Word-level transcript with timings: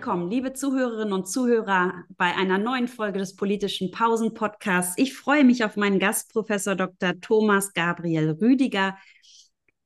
willkommen, 0.00 0.30
liebe 0.30 0.54
Zuhörerinnen 0.54 1.12
und 1.12 1.28
Zuhörer, 1.28 1.92
bei 2.16 2.34
einer 2.34 2.56
neuen 2.56 2.88
Folge 2.88 3.18
des 3.18 3.36
politischen 3.36 3.90
Pausen-Podcasts. 3.90 4.94
Ich 4.96 5.14
freue 5.14 5.44
mich 5.44 5.62
auf 5.62 5.76
meinen 5.76 5.98
Gast, 5.98 6.32
Professor 6.32 6.74
Dr. 6.74 7.20
Thomas 7.20 7.74
Gabriel 7.74 8.30
Rüdiger. 8.40 8.96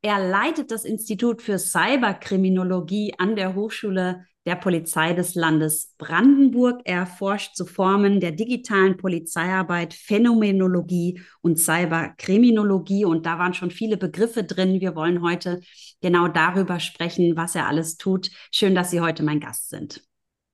Er 0.03 0.21
leitet 0.21 0.71
das 0.71 0.85
Institut 0.85 1.43
für 1.43 1.59
Cyberkriminologie 1.59 3.15
an 3.19 3.35
der 3.35 3.57
Hochschule 3.57 4.25
der 4.47 4.55
Polizei 4.55 5.15
des 5.15 5.35
Landes 5.35 5.95
Brandenburg. 5.99 6.83
Er 6.85 7.07
forscht 7.07 7.57
zu 7.57 7.67
Formen 7.67 8.21
der 8.21 8.31
digitalen 8.31 8.97
Polizeiarbeit, 8.97 9.95
Phänomenologie 9.95 11.21
und 11.41 11.59
Cyberkriminologie. 11.59 13.05
Und 13.05 13.27
da 13.27 13.41
waren 13.41 13.55
schon 13.55 13.73
viele 13.73 13.97
Begriffe 13.97 14.45
drin. 14.45 14.81
Wir 14.81 14.95
wollen 14.95 15.23
heute 15.23 15.61
genau 16.01 16.29
darüber 16.29 16.79
sprechen, 16.79 17.37
was 17.37 17.57
er 17.57 17.67
alles 17.67 17.97
tut. 17.97 18.31
Schön, 18.53 18.77
dass 18.77 18.93
Sie 18.93 19.01
heute 19.01 19.25
mein 19.25 19.41
Gast 19.41 19.71
sind. 19.71 20.04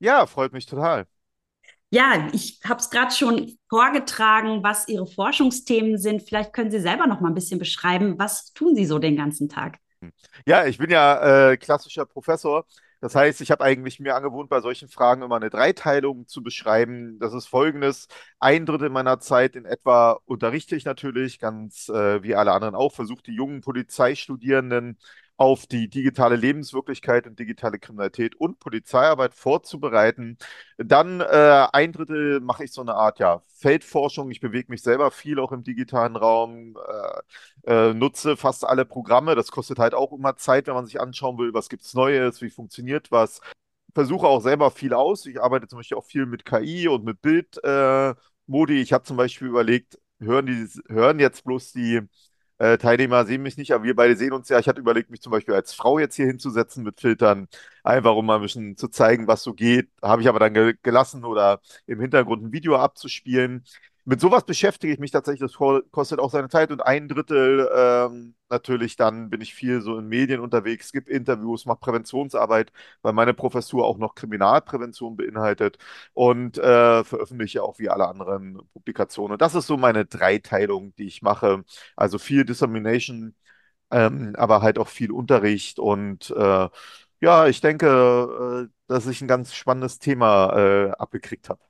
Ja, 0.01 0.25
freut 0.25 0.51
mich 0.51 0.65
total. 0.65 1.05
Ja, 1.91 2.27
ich 2.33 2.59
habe 2.65 2.79
es 2.79 2.89
gerade 2.89 3.13
schon 3.13 3.57
vorgetragen, 3.69 4.63
was 4.63 4.87
Ihre 4.87 5.05
Forschungsthemen 5.05 5.99
sind. 5.99 6.23
Vielleicht 6.23 6.53
können 6.53 6.71
Sie 6.71 6.79
selber 6.79 7.05
noch 7.05 7.19
mal 7.19 7.27
ein 7.27 7.35
bisschen 7.35 7.59
beschreiben, 7.59 8.17
was 8.17 8.51
tun 8.53 8.75
Sie 8.75 8.85
so 8.85 8.97
den 8.97 9.15
ganzen 9.15 9.47
Tag? 9.47 9.77
Ja, 10.47 10.65
ich 10.65 10.79
bin 10.79 10.89
ja 10.89 11.51
äh, 11.51 11.57
klassischer 11.57 12.05
Professor. 12.07 12.65
Das 12.99 13.13
heißt, 13.13 13.41
ich 13.41 13.51
habe 13.51 13.63
eigentlich 13.63 13.99
mir 13.99 14.15
angewohnt, 14.15 14.49
bei 14.49 14.61
solchen 14.61 14.87
Fragen 14.87 15.21
immer 15.21 15.35
eine 15.35 15.51
Dreiteilung 15.51 16.27
zu 16.27 16.41
beschreiben. 16.41 17.19
Das 17.19 17.33
ist 17.33 17.47
folgendes. 17.47 18.07
Ein 18.39 18.65
Drittel 18.65 18.89
meiner 18.89 19.19
Zeit 19.19 19.55
in 19.55 19.65
etwa 19.65 20.19
unterrichte 20.25 20.75
ich 20.75 20.85
natürlich, 20.85 21.39
ganz 21.39 21.89
äh, 21.89 22.23
wie 22.23 22.33
alle 22.35 22.53
anderen 22.53 22.73
auch, 22.75 22.93
versuche 22.93 23.21
die 23.23 23.35
jungen 23.35 23.61
Polizeistudierenden 23.61 24.97
auf 25.41 25.65
die 25.65 25.89
digitale 25.89 26.35
Lebenswirklichkeit 26.35 27.25
und 27.25 27.39
digitale 27.39 27.79
Kriminalität 27.79 28.35
und 28.35 28.59
Polizeiarbeit 28.59 29.33
vorzubereiten. 29.33 30.37
Dann 30.77 31.19
äh, 31.19 31.67
ein 31.73 31.91
Drittel 31.93 32.41
mache 32.41 32.63
ich 32.63 32.71
so 32.71 32.81
eine 32.81 32.93
Art 32.93 33.17
ja, 33.17 33.41
Feldforschung. 33.47 34.29
Ich 34.29 34.39
bewege 34.39 34.71
mich 34.71 34.83
selber 34.83 35.09
viel 35.09 35.39
auch 35.39 35.51
im 35.51 35.63
digitalen 35.63 36.15
Raum, 36.15 36.77
äh, 37.65 37.89
äh, 37.89 37.93
nutze 37.95 38.37
fast 38.37 38.63
alle 38.65 38.85
Programme. 38.85 39.33
Das 39.33 39.49
kostet 39.49 39.79
halt 39.79 39.95
auch 39.95 40.13
immer 40.13 40.37
Zeit, 40.37 40.67
wenn 40.67 40.75
man 40.75 40.85
sich 40.85 41.01
anschauen 41.01 41.39
will, 41.39 41.55
was 41.55 41.69
gibt 41.69 41.85
es 41.85 41.95
Neues, 41.95 42.39
wie 42.43 42.51
funktioniert 42.51 43.11
was. 43.11 43.41
Versuche 43.95 44.27
auch 44.27 44.41
selber 44.41 44.69
viel 44.69 44.93
aus. 44.93 45.25
Ich 45.25 45.41
arbeite 45.41 45.67
zum 45.67 45.79
Beispiel 45.79 45.97
auch 45.97 46.05
viel 46.05 46.27
mit 46.27 46.45
KI 46.45 46.87
und 46.87 47.03
mit 47.03 47.19
Bildmodi. 47.23 48.79
ich 48.79 48.93
habe 48.93 49.05
zum 49.05 49.17
Beispiel 49.17 49.47
überlegt, 49.47 49.97
hören, 50.19 50.45
die, 50.45 50.67
hören 50.87 51.17
jetzt 51.19 51.43
bloß 51.45 51.71
die 51.73 52.01
äh, 52.61 52.77
Teilnehmer 52.77 53.25
sehen 53.25 53.41
mich 53.41 53.57
nicht, 53.57 53.73
aber 53.73 53.83
wir 53.83 53.95
beide 53.95 54.15
sehen 54.15 54.33
uns 54.33 54.49
ja. 54.49 54.59
Ich 54.59 54.67
hatte 54.67 54.79
überlegt, 54.79 55.09
mich 55.09 55.21
zum 55.21 55.31
Beispiel 55.31 55.55
als 55.55 55.73
Frau 55.73 55.99
jetzt 55.99 56.15
hier 56.15 56.27
hinzusetzen 56.27 56.83
mit 56.83 57.01
Filtern, 57.01 57.47
einfach 57.83 58.15
um 58.15 58.25
mal 58.25 58.35
ein 58.35 58.41
bisschen 58.41 58.77
zu 58.77 58.87
zeigen, 58.89 59.27
was 59.27 59.43
so 59.43 59.53
geht. 59.53 59.89
Habe 60.01 60.21
ich 60.21 60.27
aber 60.29 60.39
dann 60.39 60.53
ge 60.53 60.75
gelassen 60.83 61.25
oder 61.25 61.61
im 61.87 61.99
Hintergrund 61.99 62.43
ein 62.43 62.51
Video 62.51 62.75
abzuspielen 62.77 63.63
mit 64.05 64.19
sowas 64.21 64.45
beschäftige 64.45 64.93
ich 64.93 64.99
mich 64.99 65.11
tatsächlich. 65.11 65.51
Das 65.51 65.57
kostet 65.91 66.19
auch 66.19 66.31
seine 66.31 66.49
Zeit 66.49 66.71
und 66.71 66.81
ein 66.81 67.07
Drittel 67.07 67.69
ähm, 67.75 68.35
natürlich 68.49 68.95
dann 68.97 69.29
bin 69.29 69.41
ich 69.41 69.53
viel 69.53 69.81
so 69.81 69.97
in 69.97 70.07
Medien 70.07 70.39
unterwegs, 70.41 70.91
gebe 70.91 71.09
Interviews, 71.11 71.65
mache 71.65 71.79
Präventionsarbeit, 71.79 72.71
weil 73.01 73.13
meine 73.13 73.33
Professur 73.33 73.85
auch 73.85 73.97
noch 73.97 74.15
Kriminalprävention 74.15 75.15
beinhaltet 75.17 75.77
und 76.13 76.57
äh, 76.57 77.03
veröffentliche 77.03 77.63
auch 77.63 77.79
wie 77.79 77.89
alle 77.89 78.07
anderen 78.07 78.59
Publikationen. 78.73 79.33
Und 79.33 79.41
das 79.41 79.55
ist 79.55 79.67
so 79.67 79.77
meine 79.77 80.05
Dreiteilung, 80.05 80.93
die 80.95 81.07
ich 81.07 81.21
mache. 81.21 81.63
Also 81.95 82.17
viel 82.19 82.43
Dissemination, 82.45 83.35
ähm, 83.91 84.33
aber 84.37 84.61
halt 84.61 84.79
auch 84.79 84.87
viel 84.89 85.11
Unterricht 85.11 85.79
und 85.79 86.31
äh, 86.31 86.69
ja, 87.21 87.47
ich 87.47 87.61
denke, 87.61 88.67
äh, 88.69 88.73
dass 88.87 89.07
ich 89.07 89.21
ein 89.21 89.27
ganz 89.27 89.53
spannendes 89.53 89.99
Thema 89.99 90.53
äh, 90.57 90.91
abgekriegt 90.91 91.49
habe. 91.49 91.61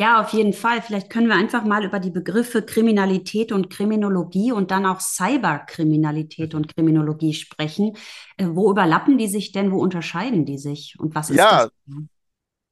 Ja, 0.00 0.20
auf 0.20 0.30
jeden 0.30 0.52
Fall. 0.52 0.80
Vielleicht 0.80 1.10
können 1.10 1.26
wir 1.26 1.34
einfach 1.34 1.64
mal 1.64 1.84
über 1.84 1.98
die 1.98 2.10
Begriffe 2.10 2.62
Kriminalität 2.62 3.50
und 3.50 3.68
Kriminologie 3.68 4.52
und 4.52 4.70
dann 4.70 4.86
auch 4.86 5.00
Cyberkriminalität 5.00 6.54
und 6.54 6.72
Kriminologie 6.74 7.34
sprechen. 7.34 7.96
Äh, 8.36 8.46
wo 8.50 8.70
überlappen 8.70 9.18
die 9.18 9.26
sich 9.26 9.50
denn? 9.50 9.72
Wo 9.72 9.80
unterscheiden 9.80 10.44
die 10.44 10.58
sich? 10.58 10.94
Und 11.00 11.16
was 11.16 11.30
ist 11.30 11.36
ja, 11.36 11.66
das? 11.66 11.72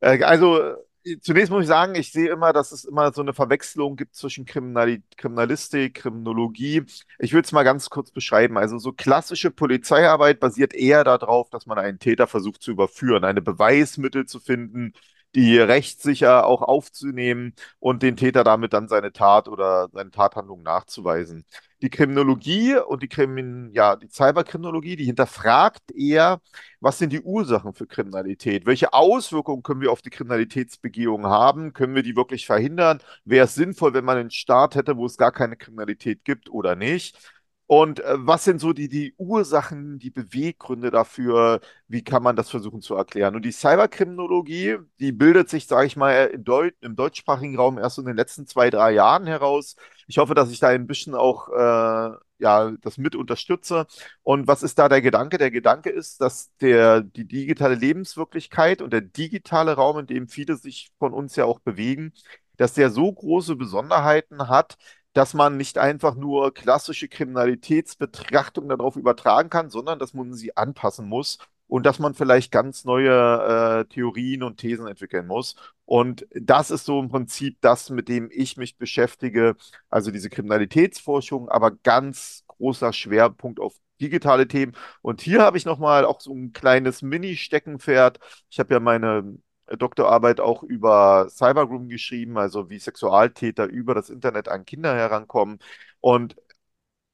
Äh, 0.01 0.23
also 0.23 0.61
äh, 1.03 1.19
zunächst 1.21 1.51
muss 1.51 1.63
ich 1.63 1.69
sagen, 1.69 1.97
ich 1.97 2.13
sehe 2.13 2.31
immer, 2.31 2.53
dass 2.53 2.71
es 2.71 2.85
immer 2.85 3.13
so 3.13 3.23
eine 3.23 3.35
Verwechslung 3.35 3.97
gibt 3.97 4.15
zwischen 4.15 4.45
Kriminali 4.45 5.03
Kriminalistik, 5.17 5.95
Kriminologie. 5.95 6.85
Ich 7.19 7.33
will 7.33 7.43
es 7.43 7.51
mal 7.51 7.65
ganz 7.65 7.91
kurz 7.91 8.13
beschreiben. 8.13 8.57
Also 8.57 8.79
so 8.79 8.93
klassische 8.93 9.51
Polizeiarbeit 9.51 10.39
basiert 10.39 10.75
eher 10.75 11.03
darauf, 11.03 11.51
dass 11.51 11.67
man 11.67 11.79
einen 11.79 11.99
Täter 11.99 12.29
versucht 12.29 12.63
zu 12.63 12.71
überführen, 12.71 13.25
eine 13.25 13.43
Beweismittel 13.43 14.27
zu 14.27 14.39
finden, 14.39 14.93
die 15.37 15.59
rechtssicher 15.59 16.47
auch 16.47 16.63
aufzunehmen 16.63 17.55
und 17.79 18.03
den 18.03 18.17
Täter 18.17 18.43
damit 18.45 18.73
dann 18.73 18.89
seine 18.89 19.13
Tat 19.13 19.49
oder 19.49 19.89
seine 19.93 20.11
Tathandlung 20.11 20.63
nachzuweisen. 20.65 21.45
Die 21.83 21.91
Kriminologie 21.91 22.77
und 22.77 23.03
die 23.03 23.09
Krimin, 23.09 23.71
ja, 23.73 23.97
die 23.97 24.09
Cyberkriminologie, 24.09 24.97
die 24.97 25.05
hinterfragt 25.05 25.93
eher, 25.95 26.41
was 26.81 26.99
sind 26.99 27.13
die 27.13 27.21
Ursachen 27.21 27.75
für 27.75 27.87
Kriminalität? 27.87 28.65
Welche 28.67 28.95
Auswirkungen 28.95 29.63
können 29.63 29.83
wir 29.83 29.93
auf 29.93 30.03
die 30.03 30.11
Kriminalitätsbegehung 30.11 31.27
haben? 31.27 31.75
Können 31.75 31.95
wir 31.95 32.03
die 32.03 32.17
wirklich 32.17 32.47
verhindern? 32.47 33.01
Wäre 33.27 33.45
es 33.45 33.55
sinnvoll, 33.55 33.93
wenn 33.95 34.05
man 34.07 34.17
einen 34.19 34.31
Staat 34.31 34.75
hätte, 34.75 34.97
wo 34.97 35.07
es 35.07 35.19
gar 35.19 35.33
keine 35.33 35.57
Kriminalität 35.57 36.25
gibt 36.25 36.49
oder 36.51 36.77
nicht? 36.77 37.19
Und 37.67 38.01
äh, 38.01 38.15
was 38.19 38.45
sind 38.45 38.61
so 38.61 38.73
die, 38.73 38.89
die 38.89 39.15
Ursachen, 39.19 39.99
die 39.99 40.11
Beweggründe 40.11 40.91
dafür? 40.91 41.61
Wie 41.89 42.03
kann 42.03 42.23
man 42.23 42.37
das 42.37 42.51
versuchen 42.51 42.81
zu 42.81 42.95
erklären? 42.95 43.35
Und 43.35 43.45
die 43.45 43.53
Cyberkriminologie, 43.53 44.77
die 45.01 45.13
bildet 45.13 45.51
sich, 45.51 45.67
sage 45.67 45.87
ich 45.87 45.97
mal, 45.97 46.27
im, 46.27 46.45
Deut 46.45 46.75
im 46.81 46.95
deutschsprachigen 46.97 47.57
Raum 47.57 47.79
erst 47.79 47.99
in 47.99 48.07
den 48.07 48.17
letzten 48.17 48.47
zwei, 48.47 48.71
drei 48.71 48.93
Jahren 48.93 49.27
heraus. 49.27 49.77
Ich 50.07 50.19
hoffe, 50.19 50.35
dass 50.35 50.51
ich 50.51 50.61
da 50.61 50.69
ein 50.69 50.87
bisschen 50.87 51.15
auch 51.17 51.49
äh, 51.49 52.17
ja, 52.39 52.71
das 52.83 52.99
mit 52.99 53.17
unterstütze. 53.17 53.87
Und 54.23 54.47
was 54.47 54.63
ist 54.63 54.79
da 54.79 54.89
der 54.89 55.03
Gedanke? 55.03 55.39
Der 55.39 55.51
Gedanke 55.51 55.91
ist, 55.91 56.21
dass 56.21 56.55
der, 56.61 57.01
die 57.01 57.27
digitale 57.27 57.75
Lebenswirklichkeit 57.75 58.83
und 58.83 58.93
der 58.93 59.01
digitale 59.01 59.73
Raum, 59.75 59.99
in 59.99 60.07
dem 60.07 60.29
viele 60.29 60.57
sich 60.57 60.91
von 60.99 61.13
uns 61.13 61.37
ja 61.37 61.45
auch 61.45 61.61
bewegen, 61.61 62.13
dass 62.57 62.75
der 62.75 62.91
so 62.91 63.13
große 63.13 63.57
Besonderheiten 63.57 64.49
hat, 64.49 64.77
dass 65.17 65.33
man 65.33 65.57
nicht 65.57 65.79
einfach 65.79 66.15
nur 66.15 66.53
klassische 66.53 67.09
Kriminalitätsbetrachtung 67.09 68.69
darauf 68.69 68.97
übertragen 68.97 69.49
kann, 69.49 69.71
sondern 69.71 69.99
dass 69.99 70.13
man 70.13 70.35
sie 70.35 70.55
anpassen 70.59 71.09
muss 71.09 71.39
und 71.69 71.87
dass 71.87 71.99
man 71.99 72.13
vielleicht 72.13 72.53
ganz 72.53 72.85
neue 72.85 73.81
äh, 73.81 73.85
Theorien 73.87 74.43
und 74.43 74.59
Thesen 74.59 74.87
entwickeln 74.87 75.27
muss. 75.27 75.57
Und 75.87 76.27
das 76.35 76.71
ist 76.71 76.85
so 76.85 77.01
im 77.01 77.09
Prinzip 77.09 77.57
das, 77.63 77.89
mit 77.89 78.09
dem 78.09 78.29
ich 78.31 78.59
mich 78.59 78.77
beschäftige, 78.77 79.57
also 79.89 80.11
diese 80.11 80.29
Kriminalitätsforschung, 80.29 81.49
aber 81.49 81.71
ganz 81.71 82.45
großer 82.49 82.93
Schwerpunkt 82.93 83.59
auf 83.59 83.75
digitale 84.01 84.47
Themen. 84.47 84.73
Und 85.01 85.23
hier 85.23 85.41
habe 85.41 85.57
ich 85.57 85.65
nochmal 85.65 86.05
auch 86.05 86.21
so 86.21 86.35
ein 86.35 86.53
kleines 86.53 87.01
Mini-Steckenpferd. 87.01 88.21
Ich 88.51 88.59
habe 88.59 88.75
ja 88.75 88.81
meine 88.81 89.39
Doktorarbeit 89.79 90.41
auch 90.41 90.63
über 90.63 91.29
Cybergrooming 91.31 91.89
geschrieben, 91.89 92.39
also 92.39 92.71
wie 92.71 92.79
Sexualtäter 92.79 93.67
über 93.67 93.95
das 93.95 94.11
Internet 94.11 94.49
an 94.49 94.65
Kinder 94.65 94.95
herankommen. 94.95 95.59
Und 96.01 96.37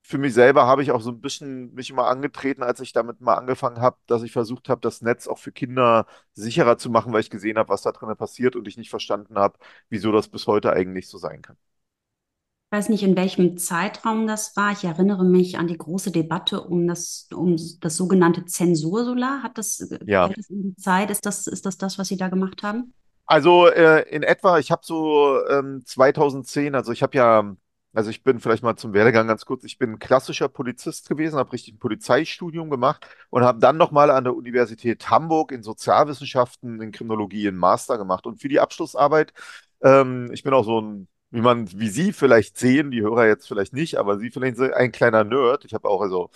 für 0.03 0.19
mich 0.19 0.35
selber 0.35 0.67
habe 0.67 0.83
ich 0.83 0.91
auch 0.93 1.01
so 1.01 1.11
ein 1.11 1.21
bisschen 1.21 1.73
mich 1.75 1.91
immer 1.91 2.07
angetreten, 2.09 2.63
als 2.63 2.81
ich 2.81 2.93
damit 2.93 3.21
mal 3.21 3.35
angefangen 3.37 3.81
habe, 3.81 3.97
dass 4.07 4.23
ich 4.23 4.33
versucht 4.33 4.69
habe, 4.69 4.81
das 4.81 5.01
Netz 5.03 5.29
auch 5.29 5.39
für 5.39 5.53
Kinder 5.53 6.07
sicherer 6.35 6.79
zu 6.79 6.91
machen, 6.91 7.13
weil 7.13 7.21
ich 7.21 7.31
gesehen 7.31 7.59
habe, 7.59 7.69
was 7.71 7.83
da 7.83 7.93
drin 7.93 8.15
passiert 8.17 8.57
und 8.57 8.69
ich 8.69 8.77
nicht 8.77 8.91
verstanden 8.91 9.37
habe, 9.39 9.59
wieso 9.89 10.13
das 10.13 10.29
bis 10.29 10.47
heute 10.47 10.73
eigentlich 10.73 11.09
so 11.09 11.19
sein 11.19 11.43
kann 11.43 11.57
weiß 12.73 12.89
nicht, 12.89 13.03
in 13.03 13.17
welchem 13.17 13.59
Zeitraum 13.59 14.27
das 14.27 14.57
war. 14.57 14.73
Ich 14.73 14.85
erinnere 14.85 15.25
mich 15.25 15.59
an 15.59 15.67
die 15.67 15.77
große 15.77 16.11
Debatte 16.11 16.63
um 16.63 16.89
das, 16.89 17.29
um 17.35 17.57
das 17.81 17.97
sogenannte 17.97 18.47
Zensursolar. 18.47 19.43
Hat 19.43 19.59
das, 19.59 19.87
ja. 20.07 20.29
das 20.29 20.49
in 20.49 20.63
die 20.63 20.77
Zeit? 20.77 21.11
Ist 21.11 21.27
das, 21.27 21.47
ist 21.47 21.67
das 21.67 21.77
das, 21.77 21.99
was 21.99 22.09
Sie 22.09 22.17
da 22.17 22.29
gemacht 22.29 22.63
haben? 22.63 22.95
Also 23.27 23.69
äh, 23.69 24.09
in 24.09 24.23
etwa, 24.23 24.59
ich 24.59 24.71
habe 24.71 24.83
so 24.85 25.39
ähm, 25.49 25.83
2010, 25.85 26.75
also 26.75 26.93
ich 26.93 27.03
habe 27.03 27.17
ja, 27.17 27.55
also 27.93 28.11
ich 28.11 28.23
bin 28.23 28.41
vielleicht 28.41 28.63
mal 28.63 28.77
zum 28.77 28.95
Werdegang 28.95 29.27
ganz 29.27 29.45
kurz, 29.45 29.65
ich 29.65 29.79
bin 29.79 29.99
klassischer 29.99 30.49
Polizist 30.49 31.09
gewesen, 31.09 31.39
habe 31.39 31.53
richtig 31.53 31.75
ein 31.75 31.79
Polizeistudium 31.79 32.71
gemacht 32.71 33.07
und 33.31 33.45
habe 33.45 33.61
dann 33.61 33.77
nochmal 33.77 34.11
an 34.11 34.25
der 34.25 34.35
Universität 34.35 35.11
Hamburg 35.11 35.53
in 35.53 35.63
Sozialwissenschaften, 35.63 36.81
in 36.81 36.91
Kriminologie 36.91 37.49
einen 37.49 37.59
Master 37.59 37.99
gemacht. 37.99 38.27
Und 38.27 38.41
für 38.41 38.49
die 38.49 38.61
Abschlussarbeit, 38.61 39.33
ähm, 39.83 40.31
ich 40.33 40.43
bin 40.43 40.55
auch 40.55 40.65
so 40.65 40.81
ein 40.81 41.09
wie 41.33 41.41
man, 41.41 41.71
wie 41.79 41.89
Sie 41.89 42.13
vielleicht 42.13 42.59
sehen, 42.59 42.91
die 42.93 43.03
Hörer 43.03 43.27
jetzt 43.27 43.49
vielleicht 43.49 43.73
nicht, 43.73 43.97
aber 43.99 44.19
Sie 44.19 44.31
vielleicht 44.31 44.57
sind 44.59 44.75
ein 44.75 44.93
kleiner 44.93 45.25
Nerd. 45.25 45.65
Ich 45.65 45.75
habe 45.75 45.89
auch 45.89 46.01
also 46.03 46.31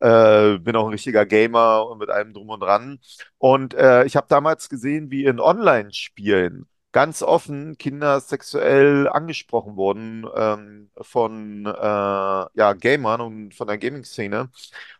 äh, 0.00 0.58
bin 0.58 0.76
auch 0.76 0.86
ein 0.86 0.92
richtiger 0.92 1.26
Gamer 1.26 1.86
und 1.88 1.98
mit 1.98 2.10
allem 2.10 2.32
drum 2.34 2.50
und 2.50 2.60
dran. 2.60 3.00
Und 3.38 3.74
äh, 3.74 4.04
ich 4.04 4.16
habe 4.16 4.26
damals 4.28 4.68
gesehen, 4.68 5.10
wie 5.10 5.24
in 5.24 5.40
Online-Spielen 5.40 6.66
ganz 6.92 7.22
offen 7.22 7.76
Kinder 7.78 8.20
sexuell 8.20 9.08
angesprochen 9.08 9.76
wurden 9.76 10.26
ähm, 10.34 10.90
von 11.00 11.66
äh, 11.66 11.70
ja, 11.70 12.72
Gamern 12.74 13.20
und 13.20 13.54
von 13.54 13.66
der 13.66 13.78
Gaming-Szene. 13.78 14.50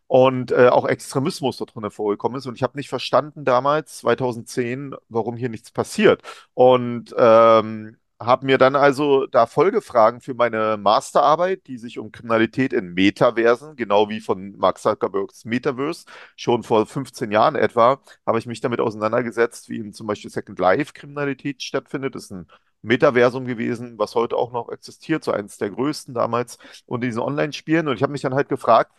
und 0.06 0.52
äh, 0.52 0.68
auch 0.68 0.86
Extremismus 0.86 1.56
dort 1.58 1.74
drin 1.74 1.90
vorgekommen 1.90 2.38
ist. 2.38 2.46
Und 2.46 2.54
ich 2.56 2.62
habe 2.62 2.76
nicht 2.78 2.88
verstanden 2.88 3.44
damals, 3.44 3.98
2010, 3.98 4.94
warum 5.08 5.36
hier 5.36 5.48
nichts 5.48 5.70
passiert. 5.72 6.22
Und 6.54 7.14
ähm, 7.18 7.96
habe 8.18 8.46
mir 8.46 8.56
dann 8.58 8.76
also 8.76 9.26
da 9.26 9.46
Folgefragen 9.46 10.20
für 10.20 10.34
meine 10.34 10.76
Masterarbeit, 10.78 11.66
die 11.66 11.76
sich 11.78 11.98
um 11.98 12.12
Kriminalität 12.12 12.72
in 12.72 12.94
Metaversen, 12.94 13.76
genau 13.76 14.08
wie 14.08 14.20
von 14.20 14.56
Mark 14.56 14.78
Zuckerbergs 14.78 15.44
Metaverse, 15.44 16.06
schon 16.34 16.62
vor 16.62 16.86
15 16.86 17.30
Jahren 17.30 17.56
etwa, 17.56 18.00
habe 18.26 18.38
ich 18.38 18.46
mich 18.46 18.60
damit 18.60 18.80
auseinandergesetzt, 18.80 19.68
wie 19.68 19.78
in 19.78 19.92
zum 19.92 20.06
Beispiel 20.06 20.30
Second 20.30 20.58
Life 20.58 20.92
Kriminalität 20.94 21.62
stattfindet. 21.62 22.14
Das 22.14 22.24
ist 22.24 22.30
ein 22.32 22.46
Metaversum 22.82 23.44
gewesen, 23.44 23.98
was 23.98 24.14
heute 24.14 24.36
auch 24.36 24.52
noch 24.52 24.70
existiert, 24.70 25.22
so 25.24 25.32
eines 25.32 25.58
der 25.58 25.70
größten 25.70 26.14
damals 26.14 26.58
unter 26.86 27.06
diesen 27.06 27.20
Online-Spielen. 27.20 27.88
Und 27.88 27.96
ich 27.96 28.02
habe 28.02 28.12
mich 28.12 28.22
dann 28.22 28.34
halt 28.34 28.48
gefragt, 28.48 28.92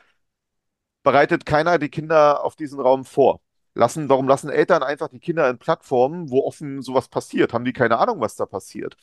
bereitet 1.04 1.46
keiner 1.46 1.80
die 1.80 1.90
Kinder 1.90 2.44
auf 2.44 2.56
diesen 2.56 2.80
Raum 2.80 3.04
vor? 3.06 3.42
Lassen, 3.78 4.10
warum 4.10 4.28
lassen 4.28 4.50
Eltern 4.50 4.84
einfach 4.84 5.10
die 5.10 5.20
Kinder 5.20 5.50
in 5.50 5.58
Plattformen, 5.60 6.30
wo 6.30 6.44
offen 6.46 6.82
sowas 6.82 7.08
passiert? 7.10 7.54
Haben 7.54 7.66
die 7.66 7.74
keine 7.74 7.98
Ahnung, 8.00 8.20
was 8.20 8.36
da 8.36 8.46
passiert? 8.46 8.98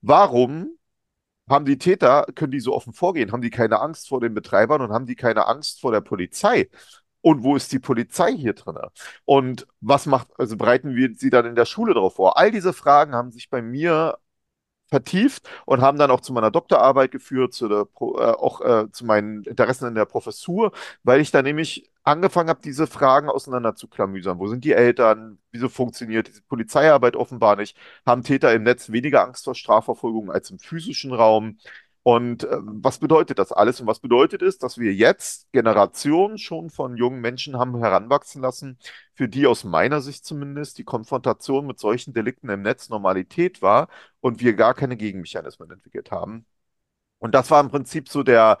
Warum 0.00 0.78
haben 1.48 1.64
die 1.66 1.78
Täter, 1.78 2.26
können 2.34 2.52
die 2.52 2.60
so 2.60 2.74
offen 2.74 2.92
vorgehen? 2.92 3.32
Haben 3.32 3.42
die 3.42 3.50
keine 3.50 3.80
Angst 3.80 4.08
vor 4.08 4.20
den 4.20 4.34
Betreibern 4.34 4.80
und 4.80 4.92
haben 4.92 5.06
die 5.06 5.16
keine 5.16 5.46
Angst 5.46 5.80
vor 5.80 5.92
der 5.92 6.00
Polizei? 6.00 6.70
Und 7.20 7.42
wo 7.42 7.56
ist 7.56 7.72
die 7.72 7.78
Polizei 7.78 8.32
hier 8.36 8.54
drin? 8.54 8.76
Und 9.24 9.66
was 9.80 10.06
macht, 10.06 10.28
also 10.38 10.56
bereiten 10.56 10.94
wir 10.96 11.14
sie 11.14 11.30
dann 11.30 11.46
in 11.46 11.54
der 11.56 11.64
Schule 11.66 11.94
darauf 11.94 12.16
vor? 12.16 12.38
All 12.38 12.50
diese 12.50 12.72
Fragen 12.72 13.14
haben 13.14 13.32
sich 13.32 13.50
bei 13.50 13.62
mir 13.62 14.18
vertieft 14.88 15.48
und 15.66 15.80
haben 15.82 15.98
dann 15.98 16.10
auch 16.10 16.20
zu 16.20 16.32
meiner 16.32 16.50
Doktorarbeit 16.50 17.10
geführt, 17.10 17.54
zu 17.54 17.68
der, 17.68 17.86
äh, 18.00 18.04
auch 18.32 18.60
äh, 18.60 18.90
zu 18.92 19.04
meinen 19.06 19.42
Interessen 19.44 19.88
in 19.88 19.94
der 19.94 20.04
Professur, 20.06 20.72
weil 21.02 21.20
ich 21.20 21.30
da 21.30 21.42
nämlich 21.42 21.90
angefangen 22.04 22.50
habe, 22.50 22.60
diese 22.62 22.86
Fragen 22.86 23.28
auseinander 23.28 23.74
zu 23.74 23.88
klamüsern. 23.88 24.38
Wo 24.38 24.46
sind 24.48 24.64
die 24.64 24.72
Eltern? 24.72 25.38
Wieso 25.50 25.68
funktioniert 25.68 26.28
diese 26.28 26.42
Polizeiarbeit 26.42 27.16
offenbar 27.16 27.56
nicht? 27.56 27.76
Haben 28.06 28.22
Täter 28.22 28.52
im 28.54 28.62
Netz 28.62 28.92
weniger 28.92 29.24
Angst 29.24 29.44
vor 29.44 29.54
Strafverfolgung 29.54 30.30
als 30.30 30.50
im 30.50 30.58
physischen 30.58 31.12
Raum? 31.12 31.58
Und 32.02 32.44
äh, 32.44 32.58
was 32.60 32.98
bedeutet 32.98 33.38
das 33.38 33.50
alles? 33.50 33.80
Und 33.80 33.86
was 33.86 34.00
bedeutet 34.00 34.42
es, 34.42 34.58
dass 34.58 34.76
wir 34.78 34.92
jetzt 34.92 35.50
Generationen 35.52 36.36
schon 36.36 36.68
von 36.68 36.96
jungen 36.98 37.20
Menschen 37.22 37.58
haben 37.58 37.78
heranwachsen 37.78 38.42
lassen, 38.42 38.78
für 39.14 39.26
die 39.28 39.46
aus 39.46 39.64
meiner 39.64 40.02
Sicht 40.02 40.24
zumindest 40.26 40.76
die 40.78 40.84
Konfrontation 40.84 41.66
mit 41.66 41.78
solchen 41.78 42.12
Delikten 42.12 42.50
im 42.50 42.60
Netz 42.62 42.90
Normalität 42.90 43.62
war 43.62 43.88
und 44.20 44.40
wir 44.40 44.54
gar 44.54 44.74
keine 44.74 44.96
Gegenmechanismen 44.98 45.70
entwickelt 45.70 46.10
haben. 46.10 46.44
Und 47.18 47.34
das 47.34 47.50
war 47.50 47.60
im 47.60 47.70
Prinzip 47.70 48.08
so 48.10 48.22
der 48.22 48.58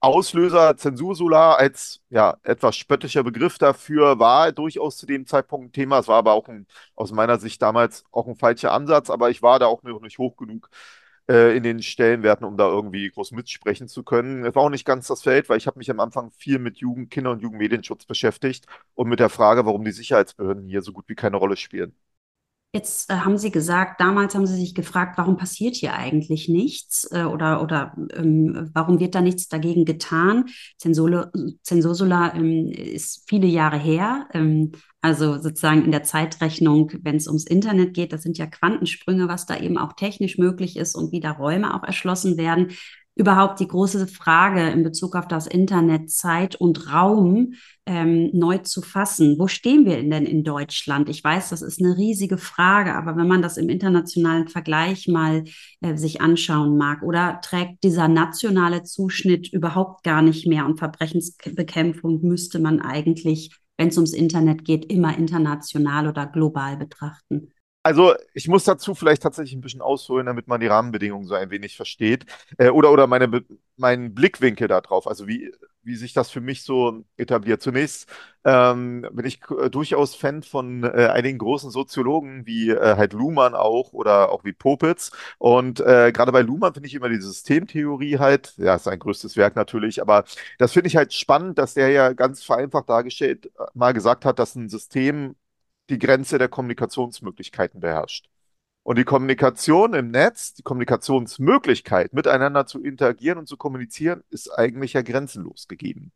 Auslöser. 0.00 0.76
Zensursolar 0.76 1.58
als 1.58 2.02
ja, 2.10 2.36
etwas 2.42 2.76
spöttischer 2.76 3.22
Begriff 3.24 3.56
dafür 3.58 4.18
war 4.18 4.52
durchaus 4.52 4.98
zu 4.98 5.06
dem 5.06 5.26
Zeitpunkt 5.26 5.68
ein 5.68 5.72
Thema. 5.72 5.98
Es 5.98 6.08
war 6.08 6.18
aber 6.18 6.32
auch 6.34 6.48
ein, 6.48 6.66
aus 6.94 7.12
meiner 7.12 7.38
Sicht 7.38 7.62
damals 7.62 8.04
auch 8.12 8.26
ein 8.26 8.36
falscher 8.36 8.72
Ansatz, 8.72 9.08
aber 9.10 9.30
ich 9.30 9.42
war 9.42 9.58
da 9.58 9.66
auch 9.66 9.82
noch 9.82 10.00
nicht 10.02 10.18
hoch 10.18 10.36
genug 10.36 10.68
äh, 11.28 11.56
in 11.56 11.62
den 11.62 11.82
Stellenwerten, 11.82 12.46
um 12.46 12.56
da 12.58 12.68
irgendwie 12.68 13.10
groß 13.10 13.32
mitsprechen 13.32 13.88
zu 13.88 14.02
können. 14.02 14.44
Es 14.44 14.54
war 14.54 14.64
auch 14.64 14.70
nicht 14.70 14.84
ganz 14.84 15.06
das 15.06 15.22
Feld, 15.22 15.48
weil 15.48 15.56
ich 15.58 15.66
habe 15.66 15.78
mich 15.78 15.90
am 15.90 16.00
Anfang 16.00 16.30
viel 16.32 16.58
mit 16.58 16.78
Jugend, 16.78 17.10
Kinder- 17.10 17.30
und 17.30 17.40
Jugendmedienschutz 17.42 18.04
beschäftigt 18.04 18.66
und 18.94 19.08
mit 19.08 19.20
der 19.20 19.30
Frage, 19.30 19.64
warum 19.64 19.84
die 19.84 19.92
Sicherheitsbehörden 19.92 20.68
hier 20.68 20.82
so 20.82 20.92
gut 20.92 21.08
wie 21.08 21.14
keine 21.14 21.38
Rolle 21.38 21.56
spielen. 21.56 21.94
Jetzt 22.74 23.08
äh, 23.08 23.14
haben 23.14 23.38
Sie 23.38 23.52
gesagt, 23.52 24.00
damals 24.00 24.34
haben 24.34 24.48
Sie 24.48 24.56
sich 24.56 24.74
gefragt, 24.74 25.16
warum 25.16 25.36
passiert 25.36 25.76
hier 25.76 25.94
eigentlich 25.94 26.48
nichts 26.48 27.08
äh, 27.12 27.22
oder, 27.22 27.62
oder 27.62 27.94
ähm, 28.16 28.68
warum 28.74 28.98
wird 28.98 29.14
da 29.14 29.20
nichts 29.20 29.46
dagegen 29.46 29.84
getan? 29.84 30.46
Zensursula 30.76 32.34
ähm, 32.34 32.72
ist 32.72 33.28
viele 33.28 33.46
Jahre 33.46 33.78
her. 33.78 34.26
Ähm, 34.32 34.72
also 35.02 35.40
sozusagen 35.40 35.84
in 35.84 35.92
der 35.92 36.02
Zeitrechnung, 36.02 36.90
wenn 37.02 37.14
es 37.14 37.28
ums 37.28 37.44
Internet 37.44 37.94
geht, 37.94 38.12
das 38.12 38.22
sind 38.22 38.38
ja 38.38 38.46
Quantensprünge, 38.46 39.28
was 39.28 39.46
da 39.46 39.56
eben 39.56 39.78
auch 39.78 39.92
technisch 39.92 40.36
möglich 40.36 40.76
ist 40.76 40.96
und 40.96 41.12
wie 41.12 41.20
da 41.20 41.30
Räume 41.30 41.74
auch 41.74 41.84
erschlossen 41.84 42.36
werden 42.36 42.72
überhaupt 43.16 43.60
die 43.60 43.68
große 43.68 44.06
Frage 44.08 44.70
in 44.70 44.82
Bezug 44.82 45.14
auf 45.14 45.28
das 45.28 45.46
Internet, 45.46 46.10
Zeit 46.10 46.56
und 46.56 46.92
Raum 46.92 47.54
ähm, 47.86 48.30
neu 48.32 48.58
zu 48.58 48.82
fassen. 48.82 49.38
Wo 49.38 49.46
stehen 49.46 49.84
wir 49.84 50.02
denn 50.02 50.26
in 50.26 50.42
Deutschland? 50.42 51.08
Ich 51.08 51.22
weiß, 51.22 51.50
das 51.50 51.62
ist 51.62 51.80
eine 51.80 51.96
riesige 51.96 52.38
Frage, 52.38 52.94
aber 52.94 53.16
wenn 53.16 53.28
man 53.28 53.42
das 53.42 53.56
im 53.56 53.68
internationalen 53.68 54.48
Vergleich 54.48 55.06
mal 55.06 55.44
äh, 55.80 55.96
sich 55.96 56.20
anschauen 56.20 56.76
mag, 56.76 57.02
oder 57.02 57.40
trägt 57.40 57.84
dieser 57.84 58.08
nationale 58.08 58.82
Zuschnitt 58.82 59.52
überhaupt 59.52 60.02
gar 60.02 60.22
nicht 60.22 60.46
mehr 60.46 60.66
und 60.66 60.78
Verbrechensbekämpfung 60.78 62.20
müsste 62.22 62.58
man 62.58 62.80
eigentlich, 62.80 63.56
wenn 63.76 63.88
es 63.88 63.96
ums 63.96 64.12
Internet 64.12 64.64
geht, 64.64 64.86
immer 64.86 65.16
international 65.16 66.08
oder 66.08 66.26
global 66.26 66.76
betrachten? 66.76 67.52
Also 67.86 68.14
ich 68.32 68.48
muss 68.48 68.64
dazu 68.64 68.94
vielleicht 68.94 69.22
tatsächlich 69.22 69.54
ein 69.54 69.60
bisschen 69.60 69.82
ausholen, 69.82 70.26
damit 70.26 70.48
man 70.48 70.60
die 70.60 70.66
Rahmenbedingungen 70.68 71.26
so 71.28 71.34
ein 71.34 71.50
wenig 71.50 71.76
versteht. 71.76 72.24
Äh, 72.58 72.70
oder 72.70 72.90
oder 72.92 73.06
meine, 73.06 73.44
meinen 73.76 74.14
Blickwinkel 74.14 74.68
darauf, 74.68 75.06
also 75.06 75.28
wie, 75.28 75.52
wie 75.82 75.94
sich 75.96 76.14
das 76.14 76.30
für 76.30 76.40
mich 76.40 76.62
so 76.62 77.04
etabliert. 77.18 77.60
Zunächst 77.62 78.08
ähm, 78.44 79.06
bin 79.12 79.26
ich 79.26 79.40
äh, 79.50 79.68
durchaus 79.68 80.14
Fan 80.14 80.42
von 80.42 80.82
äh, 80.84 81.08
einigen 81.12 81.36
großen 81.38 81.70
Soziologen, 81.70 82.46
wie 82.46 82.70
äh, 82.70 82.96
halt 82.96 83.12
Luhmann 83.12 83.54
auch 83.54 83.92
oder 83.92 84.32
auch 84.32 84.44
wie 84.44 84.54
Popitz. 84.54 85.10
Und 85.38 85.80
äh, 85.80 86.10
gerade 86.12 86.32
bei 86.32 86.40
Luhmann 86.42 86.72
finde 86.74 86.88
ich 86.88 86.94
immer 86.94 87.10
die 87.10 87.20
Systemtheorie 87.20 88.18
halt, 88.18 88.54
ja, 88.56 88.76
ist 88.76 88.84
sein 88.84 88.98
größtes 88.98 89.36
Werk 89.36 89.56
natürlich, 89.56 90.00
aber 90.00 90.24
das 90.58 90.72
finde 90.72 90.88
ich 90.88 90.96
halt 90.96 91.12
spannend, 91.12 91.58
dass 91.58 91.74
der 91.74 91.90
ja 91.90 92.12
ganz 92.14 92.42
vereinfacht 92.44 92.88
dargestellt 92.88 93.46
äh, 93.58 93.64
mal 93.74 93.92
gesagt 93.92 94.24
hat, 94.24 94.38
dass 94.38 94.54
ein 94.54 94.68
System 94.70 95.36
die 95.90 95.98
Grenze 95.98 96.38
der 96.38 96.48
Kommunikationsmöglichkeiten 96.48 97.80
beherrscht. 97.80 98.28
Und 98.82 98.98
die 98.98 99.04
Kommunikation 99.04 99.94
im 99.94 100.10
Netz, 100.10 100.52
die 100.54 100.62
Kommunikationsmöglichkeit, 100.62 102.12
miteinander 102.12 102.66
zu 102.66 102.82
interagieren 102.82 103.38
und 103.38 103.48
zu 103.48 103.56
kommunizieren, 103.56 104.22
ist 104.30 104.50
eigentlich 104.50 104.92
ja 104.92 105.02
grenzenlos 105.02 105.68
gegeben. 105.68 106.12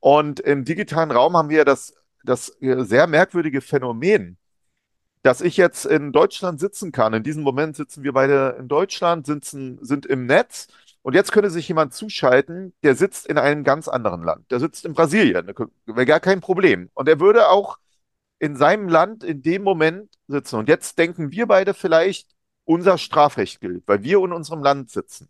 Und 0.00 0.40
im 0.40 0.64
digitalen 0.64 1.10
Raum 1.10 1.36
haben 1.36 1.50
wir 1.50 1.66
das, 1.66 1.94
das 2.24 2.56
sehr 2.60 3.06
merkwürdige 3.06 3.60
Phänomen, 3.60 4.38
dass 5.22 5.42
ich 5.42 5.58
jetzt 5.58 5.84
in 5.84 6.12
Deutschland 6.12 6.60
sitzen 6.60 6.92
kann. 6.92 7.12
In 7.12 7.22
diesem 7.22 7.42
Moment 7.42 7.76
sitzen 7.76 8.02
wir 8.04 8.12
beide 8.12 8.56
in 8.58 8.68
Deutschland, 8.68 9.26
sitzen, 9.26 9.78
sind 9.82 10.06
im 10.06 10.24
Netz. 10.24 10.68
Und 11.02 11.14
jetzt 11.14 11.32
könnte 11.32 11.50
sich 11.50 11.68
jemand 11.68 11.92
zuschalten, 11.92 12.72
der 12.82 12.94
sitzt 12.94 13.26
in 13.26 13.36
einem 13.36 13.64
ganz 13.64 13.88
anderen 13.88 14.22
Land. 14.22 14.50
Der 14.50 14.60
sitzt 14.60 14.86
in 14.86 14.94
Brasilien. 14.94 15.52
Wäre 15.86 16.06
gar 16.06 16.20
kein 16.20 16.40
Problem. 16.40 16.90
Und 16.94 17.08
er 17.08 17.20
würde 17.20 17.48
auch 17.50 17.78
in 18.38 18.56
seinem 18.56 18.88
Land 18.88 19.24
in 19.24 19.42
dem 19.42 19.62
Moment 19.62 20.10
sitzen. 20.28 20.56
Und 20.56 20.68
jetzt 20.68 20.98
denken 20.98 21.30
wir 21.30 21.46
beide 21.46 21.74
vielleicht, 21.74 22.30
unser 22.64 22.98
Strafrecht 22.98 23.60
gilt, 23.60 23.82
weil 23.86 24.02
wir 24.02 24.18
in 24.18 24.32
unserem 24.32 24.62
Land 24.62 24.90
sitzen. 24.90 25.28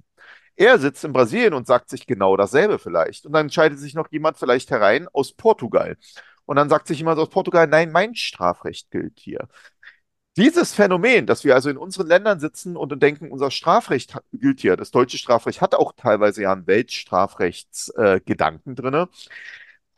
Er 0.56 0.78
sitzt 0.78 1.04
in 1.04 1.12
Brasilien 1.12 1.54
und 1.54 1.68
sagt 1.68 1.88
sich 1.88 2.06
genau 2.06 2.36
dasselbe 2.36 2.80
vielleicht. 2.80 3.26
Und 3.26 3.32
dann 3.32 3.46
entscheidet 3.46 3.78
sich 3.78 3.94
noch 3.94 4.10
jemand 4.10 4.38
vielleicht 4.38 4.70
herein 4.70 5.06
aus 5.12 5.32
Portugal. 5.32 5.96
Und 6.46 6.56
dann 6.56 6.68
sagt 6.68 6.88
sich 6.88 6.98
jemand 6.98 7.18
aus 7.20 7.30
Portugal, 7.30 7.68
nein, 7.68 7.92
mein 7.92 8.16
Strafrecht 8.16 8.90
gilt 8.90 9.20
hier. 9.20 9.48
Dieses 10.36 10.72
Phänomen, 10.72 11.26
dass 11.26 11.44
wir 11.44 11.54
also 11.54 11.70
in 11.70 11.76
unseren 11.76 12.06
Ländern 12.06 12.40
sitzen 12.40 12.76
und 12.76 13.02
denken, 13.02 13.30
unser 13.30 13.50
Strafrecht 13.50 14.16
gilt 14.32 14.60
hier, 14.60 14.76
das 14.76 14.90
deutsche 14.90 15.18
Strafrecht 15.18 15.60
hat 15.60 15.74
auch 15.74 15.92
teilweise 15.96 16.42
ja 16.42 16.52
einen 16.52 16.66
Weltstrafrechtsgedanken 16.66 18.72
äh, 18.72 18.76
drin, 18.76 19.06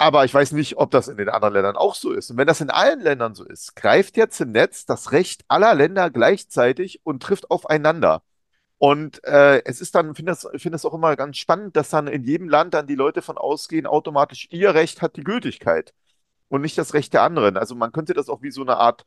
aber 0.00 0.24
ich 0.24 0.32
weiß 0.32 0.52
nicht, 0.52 0.78
ob 0.78 0.90
das 0.90 1.08
in 1.08 1.18
den 1.18 1.28
anderen 1.28 1.52
Ländern 1.52 1.76
auch 1.76 1.94
so 1.94 2.12
ist. 2.12 2.30
Und 2.30 2.38
wenn 2.38 2.46
das 2.46 2.62
in 2.62 2.70
allen 2.70 3.00
Ländern 3.00 3.34
so 3.34 3.44
ist, 3.44 3.76
greift 3.76 4.16
jetzt 4.16 4.40
im 4.40 4.52
Netz 4.52 4.86
das 4.86 5.12
Recht 5.12 5.44
aller 5.48 5.74
Länder 5.74 6.08
gleichzeitig 6.10 7.00
und 7.04 7.22
trifft 7.22 7.50
aufeinander. 7.50 8.22
Und 8.78 9.22
äh, 9.24 9.62
es 9.66 9.82
ist 9.82 9.94
dann, 9.94 10.12
ich 10.12 10.16
finde 10.16 10.32
das, 10.32 10.48
find 10.56 10.74
das 10.74 10.86
auch 10.86 10.94
immer 10.94 11.16
ganz 11.16 11.36
spannend, 11.36 11.76
dass 11.76 11.90
dann 11.90 12.06
in 12.08 12.24
jedem 12.24 12.48
Land 12.48 12.72
dann 12.74 12.86
die 12.86 12.94
Leute 12.94 13.20
von 13.20 13.36
ausgehen, 13.36 13.86
automatisch 13.86 14.48
ihr 14.50 14.74
Recht 14.74 15.02
hat 15.02 15.16
die 15.16 15.24
Gültigkeit 15.24 15.92
und 16.48 16.62
nicht 16.62 16.78
das 16.78 16.94
Recht 16.94 17.12
der 17.12 17.22
anderen. 17.22 17.58
Also 17.58 17.74
man 17.74 17.92
könnte 17.92 18.14
das 18.14 18.30
auch 18.30 18.42
wie 18.42 18.52
so 18.52 18.62
eine 18.62 18.78
Art 18.78 19.04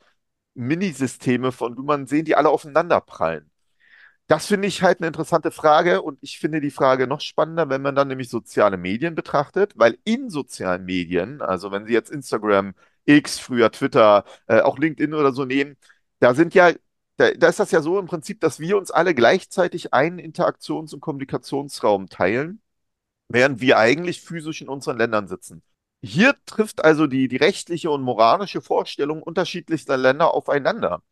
Minisysteme 0.53 1.51
von, 1.51 1.75
man 1.85 2.07
sehen, 2.07 2.25
die 2.25 2.35
alle 2.35 2.49
aufeinander 2.49 3.01
prallen. 3.01 3.49
Das 4.27 4.47
finde 4.47 4.67
ich 4.67 4.81
halt 4.81 4.99
eine 4.99 5.07
interessante 5.07 5.51
Frage 5.51 6.01
und 6.01 6.17
ich 6.21 6.39
finde 6.39 6.61
die 6.61 6.71
Frage 6.71 7.07
noch 7.07 7.21
spannender, 7.21 7.69
wenn 7.69 7.81
man 7.81 7.93
dann 7.95 8.07
nämlich 8.07 8.29
soziale 8.29 8.77
Medien 8.77 9.15
betrachtet, 9.15 9.73
weil 9.75 9.97
in 10.05 10.29
sozialen 10.29 10.85
Medien, 10.85 11.41
also 11.41 11.71
wenn 11.71 11.85
Sie 11.85 11.93
jetzt 11.93 12.09
Instagram, 12.09 12.73
X, 13.05 13.39
früher 13.39 13.71
Twitter, 13.71 14.23
äh, 14.47 14.61
auch 14.61 14.77
LinkedIn 14.79 15.13
oder 15.13 15.33
so 15.33 15.45
nehmen, 15.45 15.77
da 16.19 16.33
sind 16.33 16.53
ja, 16.53 16.71
da, 17.17 17.31
da 17.31 17.47
ist 17.49 17.59
das 17.59 17.71
ja 17.71 17.81
so 17.81 17.99
im 17.99 18.07
Prinzip, 18.07 18.39
dass 18.39 18.59
wir 18.59 18.77
uns 18.77 18.91
alle 18.91 19.13
gleichzeitig 19.13 19.93
einen 19.93 20.19
Interaktions- 20.19 20.93
und 20.93 21.01
Kommunikationsraum 21.01 22.07
teilen, 22.07 22.61
während 23.29 23.61
wir 23.61 23.77
eigentlich 23.79 24.21
physisch 24.21 24.61
in 24.61 24.69
unseren 24.69 24.97
Ländern 24.97 25.27
sitzen. 25.27 25.63
Hier 26.01 26.35
trifft 26.45 26.83
also 26.83 27.07
die, 27.07 27.27
die 27.27 27.37
rechtliche 27.37 27.91
und 27.91 28.01
moralische 28.03 28.61
Vorstellung 28.61 29.23
unterschiedlichster 29.23 29.97
Länder 29.97 30.33
aufeinander. 30.33 31.03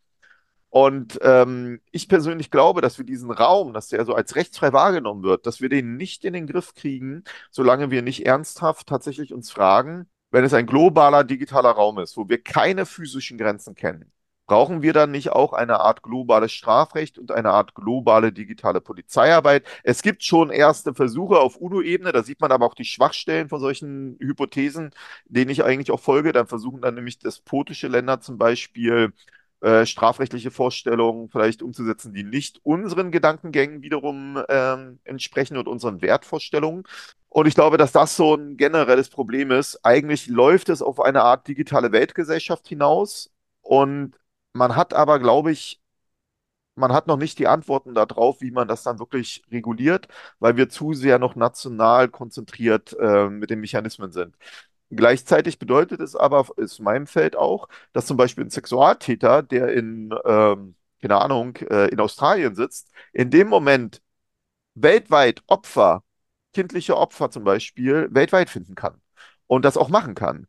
Und 0.71 1.19
ähm, 1.21 1.81
ich 1.91 2.07
persönlich 2.07 2.49
glaube, 2.49 2.79
dass 2.81 2.97
wir 2.97 3.05
diesen 3.05 3.29
Raum, 3.29 3.73
dass 3.73 3.89
der 3.89 4.05
so 4.05 4.15
als 4.15 4.37
rechtsfrei 4.37 4.71
wahrgenommen 4.71 5.21
wird, 5.21 5.45
dass 5.45 5.59
wir 5.59 5.67
den 5.67 5.97
nicht 5.97 6.23
in 6.23 6.31
den 6.33 6.47
Griff 6.47 6.73
kriegen, 6.73 7.25
solange 7.51 7.91
wir 7.91 8.01
nicht 8.01 8.25
ernsthaft 8.25 8.87
tatsächlich 8.87 9.33
uns 9.33 9.51
fragen, 9.51 10.07
wenn 10.31 10.45
es 10.45 10.53
ein 10.53 10.65
globaler 10.67 11.25
digitaler 11.25 11.71
Raum 11.71 11.99
ist, 11.99 12.15
wo 12.15 12.29
wir 12.29 12.41
keine 12.41 12.85
physischen 12.85 13.37
Grenzen 13.37 13.75
kennen, 13.75 14.13
brauchen 14.47 14.81
wir 14.81 14.93
dann 14.93 15.11
nicht 15.11 15.31
auch 15.31 15.51
eine 15.51 15.81
Art 15.81 16.03
globales 16.03 16.53
Strafrecht 16.53 17.17
und 17.17 17.31
eine 17.33 17.51
Art 17.51 17.75
globale 17.75 18.31
digitale 18.31 18.79
Polizeiarbeit? 18.79 19.65
Es 19.83 20.01
gibt 20.01 20.23
schon 20.23 20.51
erste 20.51 20.93
Versuche 20.93 21.39
auf 21.39 21.57
UNO-Ebene, 21.57 22.13
da 22.13 22.23
sieht 22.23 22.39
man 22.39 22.53
aber 22.53 22.65
auch 22.65 22.75
die 22.75 22.85
Schwachstellen 22.85 23.49
von 23.49 23.59
solchen 23.59 24.15
Hypothesen, 24.21 24.91
denen 25.25 25.51
ich 25.51 25.65
eigentlich 25.65 25.91
auch 25.91 25.99
folge. 25.99 26.31
Dann 26.31 26.47
versuchen 26.47 26.81
dann 26.81 26.95
nämlich 26.95 27.19
despotische 27.19 27.87
Länder 27.89 28.21
zum 28.21 28.37
Beispiel 28.37 29.11
äh, 29.61 29.85
strafrechtliche 29.85 30.51
Vorstellungen 30.51 31.29
vielleicht 31.29 31.61
umzusetzen, 31.61 32.13
die 32.13 32.23
nicht 32.23 32.59
unseren 32.63 33.11
Gedankengängen 33.11 33.81
wiederum 33.83 34.43
ähm, 34.49 34.99
entsprechen 35.03 35.57
und 35.57 35.67
unseren 35.67 36.01
Wertvorstellungen. 36.01 36.83
Und 37.29 37.47
ich 37.47 37.55
glaube, 37.55 37.77
dass 37.77 37.91
das 37.91 38.15
so 38.15 38.35
ein 38.35 38.57
generelles 38.57 39.09
Problem 39.09 39.51
ist. 39.51 39.79
Eigentlich 39.85 40.27
läuft 40.27 40.69
es 40.69 40.81
auf 40.81 40.99
eine 40.99 41.21
Art 41.23 41.47
digitale 41.47 41.91
Weltgesellschaft 41.91 42.67
hinaus 42.67 43.31
und 43.61 44.15
man 44.53 44.75
hat 44.75 44.93
aber, 44.93 45.19
glaube 45.19 45.51
ich, 45.51 45.79
man 46.75 46.93
hat 46.93 47.07
noch 47.07 47.17
nicht 47.17 47.37
die 47.39 47.47
Antworten 47.47 47.93
darauf, 47.93 48.41
wie 48.41 48.51
man 48.51 48.67
das 48.67 48.83
dann 48.83 48.99
wirklich 48.99 49.43
reguliert, 49.51 50.07
weil 50.39 50.57
wir 50.57 50.69
zu 50.69 50.93
sehr 50.93 51.19
noch 51.19 51.35
national 51.35 52.09
konzentriert 52.09 52.95
äh, 52.99 53.29
mit 53.29 53.49
den 53.49 53.59
Mechanismen 53.59 54.11
sind. 54.11 54.35
Gleichzeitig 54.93 55.57
bedeutet 55.59 56.01
es 56.01 56.15
aber, 56.15 56.47
ist 56.57 56.79
in 56.79 56.85
meinem 56.85 57.07
Feld 57.07 57.35
auch, 57.37 57.69
dass 57.93 58.05
zum 58.05 58.17
Beispiel 58.17 58.43
ein 58.45 58.49
Sexualtäter, 58.49 59.41
der 59.41 59.69
in, 59.73 60.13
ähm, 60.25 60.75
keine 61.01 61.17
Ahnung, 61.21 61.55
äh, 61.57 61.87
in 61.87 61.99
Australien 62.01 62.55
sitzt, 62.55 62.91
in 63.13 63.29
dem 63.31 63.47
Moment 63.47 64.01
weltweit 64.75 65.43
Opfer, 65.47 66.03
kindliche 66.53 66.97
Opfer 66.97 67.31
zum 67.31 67.43
Beispiel, 67.45 68.09
weltweit 68.11 68.49
finden 68.49 68.75
kann 68.75 69.01
und 69.47 69.65
das 69.65 69.77
auch 69.77 69.89
machen 69.89 70.15
kann. 70.15 70.47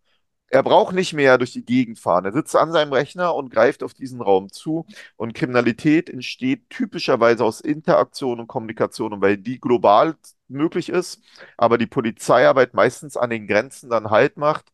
Er 0.53 0.63
braucht 0.63 0.95
nicht 0.95 1.15
mehr 1.15 1.39
durch 1.39 1.53
die 1.53 1.65
Gegend 1.65 1.99
fahren. 1.99 2.27
Er 2.27 2.33
sitzt 2.33 2.55
an 2.55 2.73
seinem 2.73 2.93
Rechner 2.93 3.35
und 3.35 3.51
greift 3.51 3.83
auf 3.83 3.95
diesen 3.95 4.21
Raum 4.21 4.53
zu. 4.53 4.85
Und 5.17 5.33
Kriminalität 5.33 6.11
entsteht 6.11 6.69
typischerweise 6.69 7.43
aus 7.43 7.63
Interaktion 7.63 8.39
und 8.39 8.49
Kommunikation. 8.49 9.15
Und 9.15 9.23
weil 9.23 9.39
die 9.39 9.59
global 9.59 10.15
möglich 10.49 10.91
ist, 10.91 11.23
aber 11.57 11.79
die 11.79 11.87
Polizeiarbeit 11.87 12.75
meistens 12.75 13.17
an 13.17 13.31
den 13.31 13.47
Grenzen 13.47 13.89
dann 13.89 14.11
Halt 14.11 14.37
macht, 14.37 14.67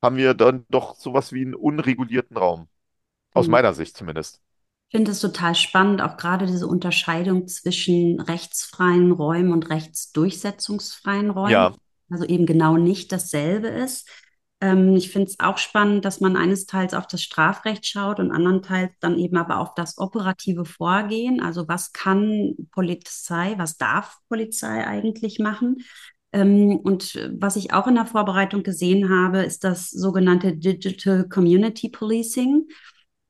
haben 0.00 0.16
wir 0.16 0.32
dann 0.32 0.64
doch 0.70 0.96
sowas 0.96 1.34
wie 1.34 1.42
einen 1.42 1.54
unregulierten 1.54 2.38
Raum. 2.38 2.68
Aus 3.34 3.46
mhm. 3.46 3.52
meiner 3.52 3.74
Sicht 3.74 3.94
zumindest. 3.94 4.40
Ich 4.88 4.96
finde 4.96 5.10
es 5.10 5.20
total 5.20 5.54
spannend, 5.54 6.00
auch 6.00 6.16
gerade 6.16 6.46
diese 6.46 6.66
Unterscheidung 6.66 7.46
zwischen 7.46 8.20
rechtsfreien 8.20 9.12
Räumen 9.12 9.52
und 9.52 9.68
rechtsdurchsetzungsfreien 9.68 11.28
Räumen. 11.28 11.50
Ja. 11.50 11.74
Also 12.08 12.24
eben 12.24 12.46
genau 12.46 12.78
nicht 12.78 13.12
dasselbe 13.12 13.68
ist. 13.68 14.08
Ähm, 14.60 14.96
ich 14.96 15.10
finde 15.10 15.30
es 15.30 15.38
auch 15.38 15.58
spannend, 15.58 16.04
dass 16.04 16.20
man 16.20 16.36
eines 16.36 16.66
Teils 16.66 16.94
auf 16.94 17.06
das 17.06 17.22
Strafrecht 17.22 17.86
schaut 17.86 18.20
und 18.20 18.30
andernteils 18.30 18.92
dann 19.00 19.18
eben 19.18 19.36
aber 19.36 19.60
auf 19.60 19.74
das 19.74 19.98
operative 19.98 20.64
Vorgehen. 20.64 21.40
Also 21.40 21.68
was 21.68 21.92
kann 21.92 22.54
Polizei, 22.72 23.54
was 23.58 23.76
darf 23.76 24.16
Polizei 24.28 24.86
eigentlich 24.86 25.38
machen? 25.38 25.78
Ähm, 26.32 26.78
und 26.82 27.18
was 27.38 27.56
ich 27.56 27.72
auch 27.72 27.86
in 27.86 27.94
der 27.96 28.06
Vorbereitung 28.06 28.62
gesehen 28.62 29.08
habe, 29.10 29.42
ist 29.42 29.64
das 29.64 29.90
sogenannte 29.90 30.56
Digital 30.56 31.28
Community 31.28 31.88
Policing, 31.90 32.66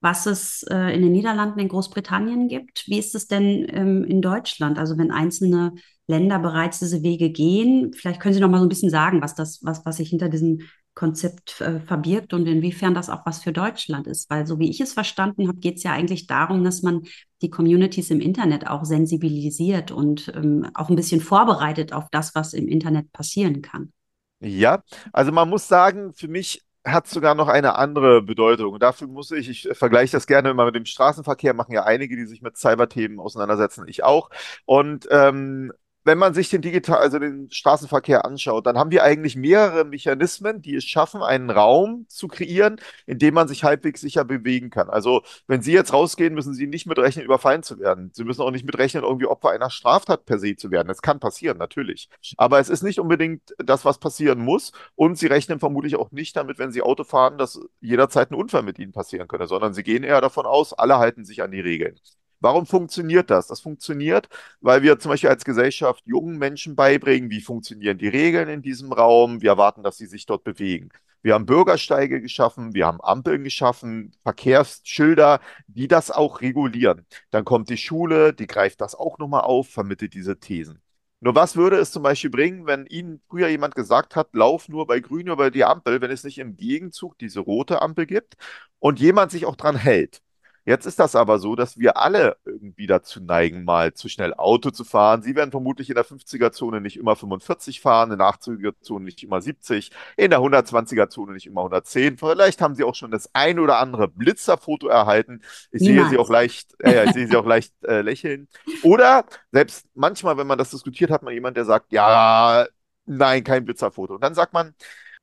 was 0.01 0.27
es 0.27 0.63
äh, 0.71 0.95
in 0.95 1.03
den 1.03 1.13
Niederlanden, 1.13 1.59
in 1.59 1.69
Großbritannien 1.69 2.49
gibt. 2.49 2.85
Wie 2.87 2.99
ist 2.99 3.15
es 3.15 3.27
denn 3.27 3.67
ähm, 3.71 4.05
in 4.05 4.23
Deutschland? 4.23 4.79
Also 4.79 4.97
wenn 4.97 5.11
einzelne 5.11 5.75
Länder 6.07 6.39
bereits 6.39 6.79
diese 6.79 7.03
Wege 7.03 7.31
gehen, 7.31 7.93
vielleicht 7.93 8.21
können 8.21 8.35
Sie 8.35 8.41
noch 8.41 8.49
mal 8.49 8.59
so 8.59 8.67
ein 8.67 8.69
bisschen 8.69 8.91
sagen, 8.91 9.23
was 9.23 9.35
das, 9.35 9.61
was, 9.65 9.85
was 9.85 9.97
sich 9.97 10.11
hinter 10.11 10.29
diesem 10.29 10.61
Konzept 10.97 11.61
äh, 11.61 11.79
verbirgt 11.79 12.33
und 12.33 12.47
inwiefern 12.47 12.95
das 12.95 13.11
auch 13.11 13.27
was 13.27 13.43
für 13.43 13.53
Deutschland 13.53 14.07
ist. 14.07 14.31
Weil 14.31 14.47
so 14.47 14.59
wie 14.59 14.71
ich 14.71 14.81
es 14.81 14.95
verstanden 14.95 15.47
habe, 15.47 15.59
geht 15.59 15.77
es 15.77 15.83
ja 15.83 15.93
eigentlich 15.93 16.27
darum, 16.27 16.65
dass 16.65 16.83
man 16.83 17.03
die 17.43 17.51
Communities 17.51 18.11
im 18.11 18.21
Internet 18.21 18.67
auch 18.67 18.85
sensibilisiert 18.85 19.91
und 19.91 20.33
ähm, 20.35 20.69
auch 20.75 20.89
ein 20.89 20.97
bisschen 20.97 21.21
vorbereitet 21.21 21.93
auf 21.93 22.07
das, 22.11 22.35
was 22.35 22.55
im 22.55 22.67
Internet 22.67 23.13
passieren 23.13 23.61
kann. 23.61 23.93
Ja, 24.41 24.83
also 25.13 25.33
man 25.33 25.51
muss 25.51 25.69
sagen, 25.69 26.15
für 26.15 26.29
mich 26.29 26.63
hat 26.83 27.09
sogar 27.09 27.35
noch 27.35 27.49
eine 27.49 27.75
andere 27.77 28.23
Bedeutung. 28.23 28.79
dafür 28.79 29.09
muss 29.09 29.33
ich, 29.33 29.51
ich 29.51 29.69
vergleiche 29.77 30.13
das 30.13 30.27
gerne 30.27 30.51
immer 30.51 30.65
mit 30.65 30.77
dem 30.77 30.87
Straßenverkehr, 30.87 31.53
machen 31.53 31.73
ja 31.73 31.85
einige, 31.85 32.17
die 32.17 32.27
sich 32.27 32.41
mit 32.41 32.57
Cyberthemen 32.57 33.19
auseinandersetzen, 33.19 33.85
ich 33.87 34.03
auch. 34.03 34.31
Und 34.65 35.07
ähm, 35.11 35.73
wenn 36.07 36.19
man 36.19 36.35
sich 36.35 36.49
den 36.51 36.63
digital, 36.63 36.99
also 36.99 37.19
den 37.19 37.51
Straßenverkehr 37.51 38.25
anschaut, 38.25 38.65
dann 38.67 38.79
haben 38.79 38.93
wir 38.93 39.03
eigentlich 39.03 39.35
mehrere 39.35 39.85
Mechanismen, 39.85 40.63
die 40.63 40.77
es 40.77 40.85
schaffen, 40.85 41.21
einen 41.21 41.51
Raum 41.51 42.07
zu 42.09 42.29
kreieren, 42.29 42.81
in 43.07 43.19
dem 43.19 43.35
man 43.35 43.49
sich 43.49 43.65
halbwegs 43.65 44.03
sicher 44.03 44.25
bewegen 44.25 44.71
kann. 44.71 44.89
Also, 44.89 45.23
wenn 45.49 45.63
Sie 45.63 45.73
jetzt 45.73 45.93
rausgehen, 45.93 46.33
müssen 46.33 46.55
Sie 46.55 46.69
nicht 46.69 46.87
mitrechnen, 46.87 47.25
überfallen 47.25 47.65
zu 47.65 47.81
werden. 47.81 48.11
Sie 48.15 48.23
müssen 48.23 48.43
auch 48.43 48.53
nicht 48.53 48.65
mitrechnen, 48.65 49.03
irgendwie 49.03 49.27
Opfer 49.27 49.51
einer 49.51 49.69
Straftat 49.69 50.27
per 50.27 50.39
se 50.39 50.55
zu 50.55 50.71
werden. 50.71 50.87
Das 50.87 51.03
kann 51.03 51.19
passieren, 51.19 51.59
natürlich. 51.59 52.09
Aber 52.37 52.61
es 52.61 52.69
ist 52.69 52.85
nicht 52.85 53.01
unbedingt 53.01 53.55
das, 53.59 53.85
was 53.85 53.99
passieren 53.99 54.39
muss. 54.39 54.71
Und 54.95 55.19
Sie 55.19 55.27
rechnen 55.27 55.59
vermutlich 55.59 55.97
auch 55.97 56.13
nicht 56.13 56.37
damit, 56.37 56.61
wenn 56.61 56.71
Sie 56.71 56.83
Auto 56.83 57.03
fahren, 57.03 57.37
dass 57.37 57.59
jederzeit 57.81 58.31
ein 58.31 58.37
Unfall 58.37 58.63
mit 58.63 58.79
Ihnen 58.79 58.93
passieren 58.93 59.27
könnte, 59.27 59.49
sondern 59.49 59.75
Sie 59.75 59.83
gehen 59.83 60.05
eher 60.05 60.21
davon 60.21 60.47
aus, 60.47 60.73
alle 60.73 60.99
halten 60.99 61.25
sich 61.25 61.43
an 61.43 61.51
die 61.51 61.61
Regeln. 61.61 61.99
Warum 62.41 62.67
funktioniert 62.67 63.31
das? 63.31 63.47
Das 63.47 63.61
funktioniert, 63.61 64.29
weil 64.61 64.83
wir 64.83 64.99
zum 64.99 65.11
Beispiel 65.11 65.31
als 65.31 65.45
Gesellschaft 65.45 66.07
jungen 66.07 66.39
Menschen 66.39 66.77
beibringen, 66.77 67.31
wie 67.31 67.41
funktionieren 67.41 67.99
die 67.99 68.09
Regeln 68.09 68.49
in 68.49 68.63
diesem 68.63 68.93
Raum. 68.93 69.43
Wir 69.43 69.51
erwarten, 69.51 69.83
dass 69.83 69.97
sie 69.97 70.07
sich 70.07 70.27
dort 70.27 70.45
bewegen. 70.45 70.91
Wir 71.23 71.35
haben 71.35 71.47
Bürgersteige 71.47 72.21
geschaffen, 72.21 72.73
wir 72.75 72.87
haben 72.87 73.01
Ampeln 73.01 73.43
geschaffen, 73.43 74.13
Verkehrsschilder, 74.23 75.41
die 75.67 75.89
das 75.89 76.11
auch 76.13 76.41
regulieren. 76.41 77.05
Dann 77.31 77.45
kommt 77.45 77.69
die 77.69 77.77
Schule, 77.77 78.33
die 78.33 78.47
greift 78.47 78.81
das 78.81 78.95
auch 78.95 79.19
nochmal 79.19 79.41
auf, 79.41 79.69
vermittelt 79.69 80.15
diese 80.15 80.39
Thesen. 80.39 80.81
Nur 81.21 81.35
was 81.35 81.57
würde 81.57 81.79
es 81.79 81.91
zum 81.91 82.03
Beispiel 82.03 82.31
bringen, 82.31 82.67
wenn 82.67 82.87
Ihnen 82.87 83.21
früher 83.29 83.49
jemand 83.49 83.75
gesagt 83.75 84.15
hat, 84.17 84.29
lauf 84.35 84.69
nur 84.69 84.87
bei 84.87 85.01
Grün 85.01 85.27
über 85.29 85.51
die 85.51 85.65
Ampel, 85.65 86.01
wenn 86.01 86.11
es 86.11 86.23
nicht 86.25 86.39
im 86.39 86.57
Gegenzug 86.57 87.19
diese 87.19 87.41
rote 87.41 87.83
Ampel 87.83 88.07
gibt 88.07 88.35
und 88.79 89.01
jemand 89.01 89.33
sich 89.33 89.47
auch 89.47 89.57
dran 89.57 89.77
hält? 89.77 90.23
Jetzt 90.67 90.85
ist 90.85 90.99
das 90.99 91.15
aber 91.15 91.39
so, 91.39 91.55
dass 91.55 91.79
wir 91.79 91.97
alle 91.97 92.39
irgendwie 92.45 92.89
dazu 92.89 93.21
neigen, 93.21 93.65
mal 93.65 93.95
zu 93.95 94.09
schnell 94.09 94.35
Auto 94.35 94.71
zu 94.71 94.83
fahren. 94.83 95.23
Sie 95.23 95.37
werden 95.37 95.53
vermutlich 95.53 95.89
in 95.91 95.95
der 95.95 96.05
50er-Zone 96.05 96.81
nicht 96.81 96.97
immer 96.97 97.15
45 97.15 97.81
fahren, 97.81 98.11
in 98.11 98.19
der 98.19 98.27
80er-Zone 98.27 99.05
nicht 99.05 99.23
immer 99.23 99.41
70, 99.41 99.93
in 100.17 100.31
der 100.31 100.41
120er-Zone 100.41 101.33
nicht 101.35 101.47
immer 101.47 101.61
110. 101.61 102.19
Vielleicht 102.19 102.61
haben 102.61 102.75
Sie 102.75 102.83
auch 102.83 102.97
schon 102.97 103.13
das 103.13 103.31
ein 103.33 103.61
oder 103.61 103.79
andere 103.79 104.09
Blitzerfoto 104.09 104.89
erhalten. 104.89 105.41
Ich 105.71 105.83
Niemals. 105.83 106.09
sehe 106.09 106.11
Sie 106.11 106.19
auch 106.19 106.31
leicht, 106.31 106.75
äh, 106.83 107.05
ich 107.05 107.13
sehe 107.13 107.29
Sie 107.29 107.37
auch 107.37 107.47
leicht 107.47 107.73
äh, 107.85 108.01
lächeln. 108.01 108.49
Oder 108.83 109.25
selbst 109.53 109.87
manchmal, 109.95 110.37
wenn 110.37 110.49
man 110.49 110.59
das 110.59 110.71
diskutiert, 110.71 111.13
hat 111.13 111.23
man 111.23 111.33
jemand, 111.33 111.57
der 111.57 111.65
sagt, 111.65 111.93
ja, 111.93 112.67
nein, 113.07 113.45
kein 113.45 113.65
Blitzerfoto. 113.65 114.15
Und 114.17 114.25
dann 114.25 114.35
sagt 114.35 114.53
man, 114.53 114.75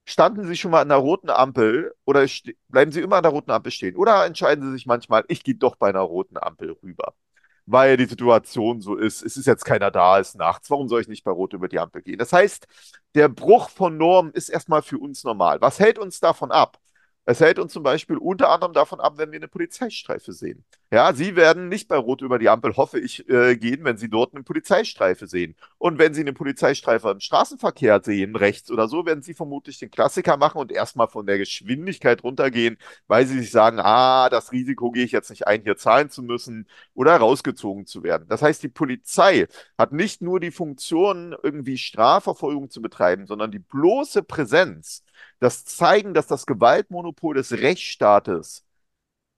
Standen 0.05 0.45
Sie 0.47 0.57
schon 0.57 0.71
mal 0.71 0.81
an 0.81 0.89
der 0.89 0.97
roten 0.97 1.29
Ampel 1.29 1.93
oder 2.05 2.25
bleiben 2.67 2.91
Sie 2.91 3.01
immer 3.01 3.17
an 3.17 3.23
der 3.23 3.31
roten 3.31 3.51
Ampel 3.51 3.71
stehen? 3.71 3.95
Oder 3.95 4.25
entscheiden 4.25 4.65
Sie 4.65 4.71
sich 4.73 4.85
manchmal, 4.85 5.23
ich 5.29 5.43
gehe 5.43 5.55
doch 5.55 5.75
bei 5.77 5.89
einer 5.89 6.01
roten 6.01 6.37
Ampel 6.37 6.71
rüber? 6.83 7.13
Weil 7.65 7.95
die 7.97 8.05
Situation 8.05 8.81
so 8.81 8.95
ist, 8.97 9.23
es 9.23 9.37
ist 9.37 9.47
jetzt 9.47 9.63
keiner 9.65 9.91
da, 9.91 10.19
es 10.19 10.29
ist 10.29 10.35
nachts, 10.35 10.69
warum 10.69 10.89
soll 10.89 11.01
ich 11.01 11.07
nicht 11.07 11.23
bei 11.23 11.31
Rot 11.31 11.53
über 11.53 11.69
die 11.69 11.79
Ampel 11.79 12.01
gehen? 12.01 12.17
Das 12.17 12.33
heißt, 12.33 12.67
der 13.15 13.29
Bruch 13.29 13.69
von 13.69 13.97
Normen 13.97 14.31
ist 14.33 14.49
erstmal 14.49 14.81
für 14.81 14.97
uns 14.99 15.23
normal. 15.23 15.61
Was 15.61 15.79
hält 15.79 15.97
uns 15.99 16.19
davon 16.19 16.51
ab? 16.51 16.79
Es 17.25 17.39
hält 17.39 17.59
uns 17.59 17.71
zum 17.71 17.83
Beispiel 17.83 18.17
unter 18.17 18.49
anderem 18.49 18.73
davon 18.73 18.99
ab, 18.99 19.13
wenn 19.17 19.31
wir 19.31 19.39
eine 19.39 19.47
Polizeistreife 19.47 20.33
sehen. 20.33 20.65
Ja, 20.93 21.11
Sie 21.15 21.35
werden 21.35 21.69
nicht 21.69 21.87
bei 21.87 21.97
Rot 21.97 22.21
über 22.21 22.37
die 22.37 22.49
Ampel, 22.49 22.77
hoffe 22.77 22.99
ich, 22.99 23.27
äh, 23.27 23.55
gehen, 23.57 23.83
wenn 23.83 23.97
Sie 23.97 24.09
dort 24.11 24.35
eine 24.35 24.43
Polizeistreife 24.43 25.25
sehen. 25.25 25.55
Und 25.79 25.97
wenn 25.97 26.13
Sie 26.13 26.21
eine 26.21 26.33
Polizeistreife 26.33 27.09
im 27.09 27.19
Straßenverkehr 27.19 28.01
sehen, 28.03 28.35
rechts 28.35 28.69
oder 28.69 28.87
so, 28.87 29.03
werden 29.03 29.23
Sie 29.23 29.33
vermutlich 29.33 29.79
den 29.79 29.89
Klassiker 29.89 30.37
machen 30.37 30.59
und 30.59 30.71
erstmal 30.71 31.07
von 31.07 31.25
der 31.25 31.39
Geschwindigkeit 31.39 32.23
runtergehen, 32.23 32.77
weil 33.07 33.25
Sie 33.25 33.39
sich 33.39 33.49
sagen, 33.49 33.79
ah, 33.79 34.29
das 34.29 34.51
Risiko 34.51 34.91
gehe 34.91 35.03
ich 35.05 35.11
jetzt 35.11 35.31
nicht 35.31 35.47
ein, 35.47 35.63
hier 35.63 35.77
zahlen 35.77 36.11
zu 36.11 36.21
müssen 36.21 36.67
oder 36.93 37.17
rausgezogen 37.17 37.87
zu 37.87 38.03
werden. 38.03 38.27
Das 38.29 38.43
heißt, 38.43 38.61
die 38.61 38.69
Polizei 38.69 39.47
hat 39.79 39.93
nicht 39.93 40.21
nur 40.21 40.39
die 40.39 40.51
Funktion, 40.51 41.35
irgendwie 41.41 41.79
Strafverfolgung 41.79 42.69
zu 42.69 42.83
betreiben, 42.83 43.25
sondern 43.25 43.49
die 43.49 43.57
bloße 43.59 44.21
Präsenz 44.21 45.03
das 45.39 45.65
Zeigen, 45.65 46.13
dass 46.13 46.27
das 46.27 46.45
Gewaltmonopol 46.45 47.33
des 47.33 47.51
Rechtsstaates 47.51 48.63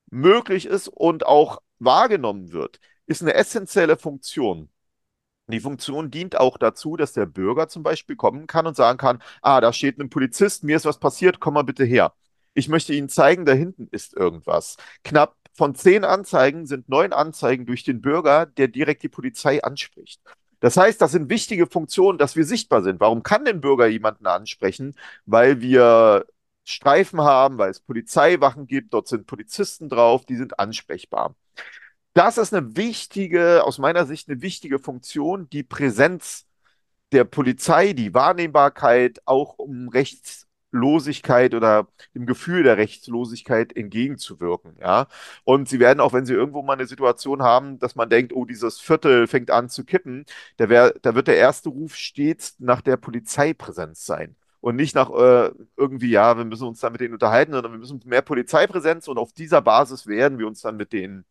möglich 0.10 0.66
ist 0.66 0.88
und 0.88 1.26
auch 1.26 1.62
wahrgenommen 1.80 2.52
wird, 2.52 2.80
ist 3.06 3.22
eine 3.22 3.34
essentielle 3.34 3.98
Funktion. 3.98 4.70
Die 5.48 5.60
Funktion 5.60 6.10
dient 6.10 6.38
auch 6.40 6.58
dazu, 6.58 6.98
dass 6.98 7.14
der 7.14 7.28
Bürger 7.28 7.68
zum 7.68 7.84
Beispiel 7.84 8.16
kommen 8.16 8.48
kann 8.48 8.66
und 8.66 8.76
sagen 8.76 8.98
kann, 8.98 9.22
ah, 9.42 9.62
da 9.62 9.74
steht 9.74 10.00
ein 10.00 10.10
Polizist, 10.10 10.64
mir 10.64 10.76
ist 10.76 10.86
was 10.86 11.00
passiert, 11.00 11.40
komm 11.40 11.54
mal 11.54 11.64
bitte 11.64 11.84
her. 11.86 12.14
Ich 12.56 12.68
möchte 12.68 12.94
Ihnen 12.94 13.10
zeigen, 13.10 13.46
da 13.46 13.52
hinten 13.54 13.88
ist 13.92 14.16
irgendwas. 14.16 14.78
Knapp 15.04 15.36
von 15.54 15.76
zehn 15.76 16.04
Anzeigen 16.04 16.66
sind 16.66 16.90
neun 16.90 17.14
Anzeigen 17.14 17.66
durch 17.66 17.84
den 17.84 18.02
Bürger, 18.02 18.46
der 18.46 18.68
direkt 18.70 19.04
die 19.04 19.10
Polizei 19.10 19.64
anspricht. 19.64 20.20
Das 20.62 20.78
heißt, 20.78 21.00
das 21.02 21.12
sind 21.12 21.30
wichtige 21.30 21.68
Funktionen, 21.68 22.18
dass 22.18 22.36
wir 22.36 22.46
sichtbar 22.46 22.82
sind. 22.82 23.00
Warum 23.00 23.22
kann 23.24 23.46
denn 23.46 23.62
Bürger 23.62 23.88
jemanden 23.88 24.26
ansprechen? 24.26 24.96
Weil 25.26 25.62
wir 25.62 26.26
Streifen 26.66 27.22
haben, 27.22 27.58
weil 27.58 27.70
es 27.72 27.80
Polizeiwachen 27.80 28.68
gibt, 28.68 28.94
dort 28.94 29.08
sind 29.08 29.28
Polizisten 29.28 29.88
drauf, 29.90 30.26
die 30.26 30.36
sind 30.36 30.60
ansprechbar. 30.60 31.36
Das 32.14 32.38
ist 32.38 32.54
eine 32.54 32.76
wichtige, 32.78 33.64
aus 33.66 33.78
meiner 33.78 34.06
Sicht 34.06 34.30
eine 34.30 34.42
wichtige 34.42 34.80
Funktion, 34.80 35.50
die 35.50 35.64
Präsenz 35.64 36.48
der 37.12 37.26
Polizei, 37.26 37.94
die 37.94 38.14
Wahrnehmbarkeit 38.14 39.22
auch 39.26 39.58
um 39.60 39.90
Rechtslosigkeit 39.90 41.54
oder 41.54 41.88
dem 42.16 42.26
Gefühl 42.26 42.64
der 42.64 42.78
Rechtslosigkeit 42.78 43.76
entgegenzuwirken, 43.76 44.78
ja. 44.80 45.08
Und 45.44 45.70
sie 45.70 45.80
werden 45.80 46.00
auch, 46.00 46.14
wenn 46.14 46.26
sie 46.26 46.34
irgendwo 46.34 46.62
mal 46.64 46.74
eine 46.74 46.88
Situation 46.88 47.44
haben, 47.44 47.80
dass 47.80 47.96
man 47.96 48.10
denkt, 48.10 48.34
oh, 48.34 48.46
dieses 48.46 48.80
Viertel 48.80 49.28
fängt 49.28 49.52
an 49.52 49.70
zu 49.70 49.86
kippen, 49.86 50.26
da, 50.58 50.70
wär, 50.70 50.94
da 51.02 51.16
wird 51.16 51.28
der 51.28 51.38
erste 51.38 51.70
Ruf 51.70 51.96
stets 51.96 52.56
nach 52.60 52.82
der 52.82 52.98
Polizeipräsenz 52.98 54.06
sein 54.06 54.36
und 54.66 54.78
nicht 54.78 54.96
nach 54.96 55.12
äh, 55.12 55.52
irgendwie, 55.78 56.10
ja, 56.10 56.36
wir 56.40 56.44
müssen 56.44 56.68
uns 56.68 56.80
dann 56.80 56.92
mit 56.92 57.00
denen 57.00 57.14
unterhalten, 57.14 57.54
sondern 57.54 57.72
wir 57.72 57.78
müssen 57.78 58.02
mehr 58.06 58.24
Polizeipräsenz 58.24 59.08
und 59.08 59.20
auf 59.20 59.32
dieser 59.32 59.62
Basis 59.62 60.08
werden 60.08 60.40
wir 60.40 60.48
uns 60.48 60.62
dann 60.62 60.76
mit 60.76 60.92
denen 60.92 61.24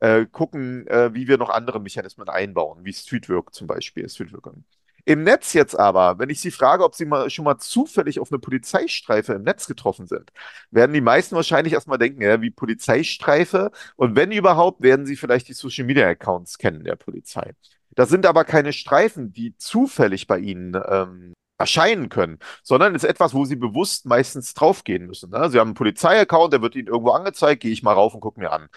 äh, 0.00 0.26
gucken, 0.26 0.86
äh, 0.88 1.14
wie 1.14 1.26
wir 1.26 1.38
noch 1.38 1.48
andere 1.48 1.80
Mechanismen 1.80 2.28
einbauen, 2.28 2.84
wie 2.84 2.92
Streetwork 2.92 3.54
zum 3.54 3.66
Beispiel, 3.66 4.06
Streetworking. 4.10 4.64
Im 5.06 5.24
Netz 5.24 5.54
jetzt 5.54 5.74
aber, 5.74 6.18
wenn 6.18 6.28
ich 6.28 6.42
Sie 6.42 6.50
frage, 6.50 6.84
ob 6.84 6.94
Sie 6.94 7.06
mal, 7.06 7.30
schon 7.30 7.46
mal 7.46 7.56
zufällig 7.56 8.20
auf 8.20 8.30
eine 8.30 8.40
Polizeistreife 8.40 9.32
im 9.32 9.42
Netz 9.42 9.66
getroffen 9.66 10.06
sind, 10.06 10.30
werden 10.70 10.92
die 10.92 11.00
meisten 11.00 11.34
wahrscheinlich 11.34 11.72
erstmal 11.72 11.96
denken, 11.96 12.20
ja, 12.20 12.42
wie 12.42 12.50
Polizeistreife. 12.50 13.70
Und 13.96 14.16
wenn 14.16 14.32
überhaupt, 14.32 14.82
werden 14.82 15.06
Sie 15.06 15.16
vielleicht 15.16 15.48
die 15.48 15.54
Social 15.54 15.86
Media 15.86 16.06
Accounts 16.08 16.58
kennen 16.58 16.84
der 16.84 16.96
Polizei. 16.96 17.54
Das 17.94 18.10
sind 18.10 18.26
aber 18.26 18.44
keine 18.44 18.74
Streifen, 18.74 19.32
die 19.32 19.56
zufällig 19.56 20.26
bei 20.26 20.38
Ihnen 20.38 20.78
ähm, 20.86 21.32
erscheinen 21.62 22.08
können, 22.08 22.38
sondern 22.64 22.94
ist 22.94 23.04
etwas, 23.04 23.34
wo 23.34 23.44
Sie 23.44 23.56
bewusst 23.56 24.04
meistens 24.04 24.52
draufgehen 24.52 25.06
müssen. 25.06 25.30
Ne? 25.30 25.48
Sie 25.48 25.60
haben 25.60 25.68
einen 25.68 25.74
Polizeiaccount, 25.74 26.52
der 26.52 26.60
wird 26.60 26.74
Ihnen 26.74 26.88
irgendwo 26.88 27.12
angezeigt, 27.12 27.62
gehe 27.62 27.70
ich 27.70 27.84
mal 27.84 27.92
rauf 27.92 28.14
und 28.14 28.20
gucke 28.20 28.40
mir 28.40 28.52
an. 28.52 28.68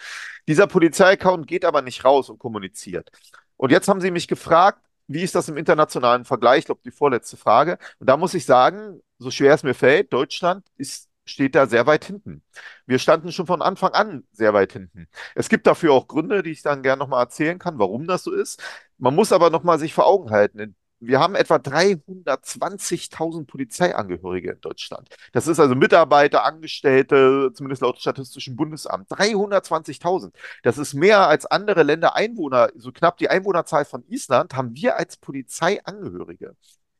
Dieser 0.46 0.68
Polizeiaccount 0.68 1.48
geht 1.48 1.64
aber 1.64 1.82
nicht 1.82 2.04
raus 2.04 2.30
und 2.30 2.38
kommuniziert. 2.38 3.10
Und 3.56 3.72
jetzt 3.72 3.88
haben 3.88 4.00
Sie 4.00 4.12
mich 4.12 4.28
gefragt, 4.28 4.78
wie 5.08 5.22
ist 5.22 5.34
das 5.34 5.48
im 5.48 5.56
internationalen 5.56 6.24
Vergleich? 6.24 6.60
Ich 6.60 6.64
glaube, 6.66 6.80
die 6.84 6.90
vorletzte 6.92 7.36
Frage. 7.36 7.78
Und 7.98 8.08
da 8.08 8.16
muss 8.16 8.34
ich 8.34 8.44
sagen, 8.44 9.00
so 9.18 9.30
schwer 9.30 9.54
es 9.54 9.62
mir 9.64 9.74
fällt, 9.74 10.12
Deutschland 10.12 10.64
ist, 10.76 11.08
steht 11.24 11.54
da 11.56 11.66
sehr 11.66 11.86
weit 11.86 12.04
hinten. 12.04 12.42
Wir 12.86 12.98
standen 13.00 13.32
schon 13.32 13.46
von 13.46 13.62
Anfang 13.62 13.92
an 13.92 14.24
sehr 14.32 14.54
weit 14.54 14.72
hinten. 14.72 15.08
Es 15.34 15.48
gibt 15.48 15.66
dafür 15.66 15.92
auch 15.92 16.06
Gründe, 16.06 16.42
die 16.42 16.50
ich 16.50 16.62
dann 16.62 16.82
gerne 16.82 17.00
nochmal 17.00 17.24
erzählen 17.24 17.58
kann, 17.58 17.78
warum 17.78 18.06
das 18.06 18.22
so 18.22 18.32
ist. 18.32 18.62
Man 18.98 19.14
muss 19.14 19.32
aber 19.32 19.50
nochmal 19.50 19.78
sich 19.78 19.92
vor 19.94 20.06
Augen 20.06 20.30
halten. 20.30 20.76
Wir 20.98 21.20
haben 21.20 21.34
etwa 21.34 21.56
320.000 21.56 23.46
Polizeiangehörige 23.46 24.52
in 24.52 24.60
Deutschland. 24.60 25.08
Das 25.32 25.46
ist 25.46 25.60
also 25.60 25.74
Mitarbeiter, 25.74 26.44
Angestellte, 26.44 27.50
zumindest 27.54 27.82
laut 27.82 27.98
Statistischem 28.00 28.56
Bundesamt. 28.56 29.10
320.000. 29.10 30.32
Das 30.62 30.78
ist 30.78 30.94
mehr 30.94 31.28
als 31.28 31.44
andere 31.44 31.82
Länder 31.82 32.16
Einwohner, 32.16 32.70
so 32.76 32.92
knapp 32.92 33.18
die 33.18 33.28
Einwohnerzahl 33.28 33.84
von 33.84 34.04
Island 34.08 34.54
haben 34.54 34.74
wir 34.74 34.96
als 34.96 35.18
Polizeiangehörige. 35.18 36.56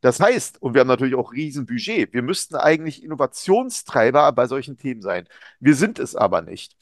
Das 0.07 0.21
heißt, 0.21 0.63
und 0.63 0.75
wir 0.75 0.83
haben 0.83 0.87
natürlich 0.87 1.17
auch 1.17 1.33
Riesenbudget, 1.33 2.13
wir 2.13 2.23
müssten 2.23 2.55
eigentlich 2.55 3.03
Innovationstreiber 3.03 4.31
bei 4.31 4.47
solchen 4.47 4.77
Themen 4.77 5.03
sein. 5.03 5.27
Wir 5.59 5.75
sind 5.75 5.99
es 5.99 6.15
aber 6.15 6.43
nicht. 6.43 6.77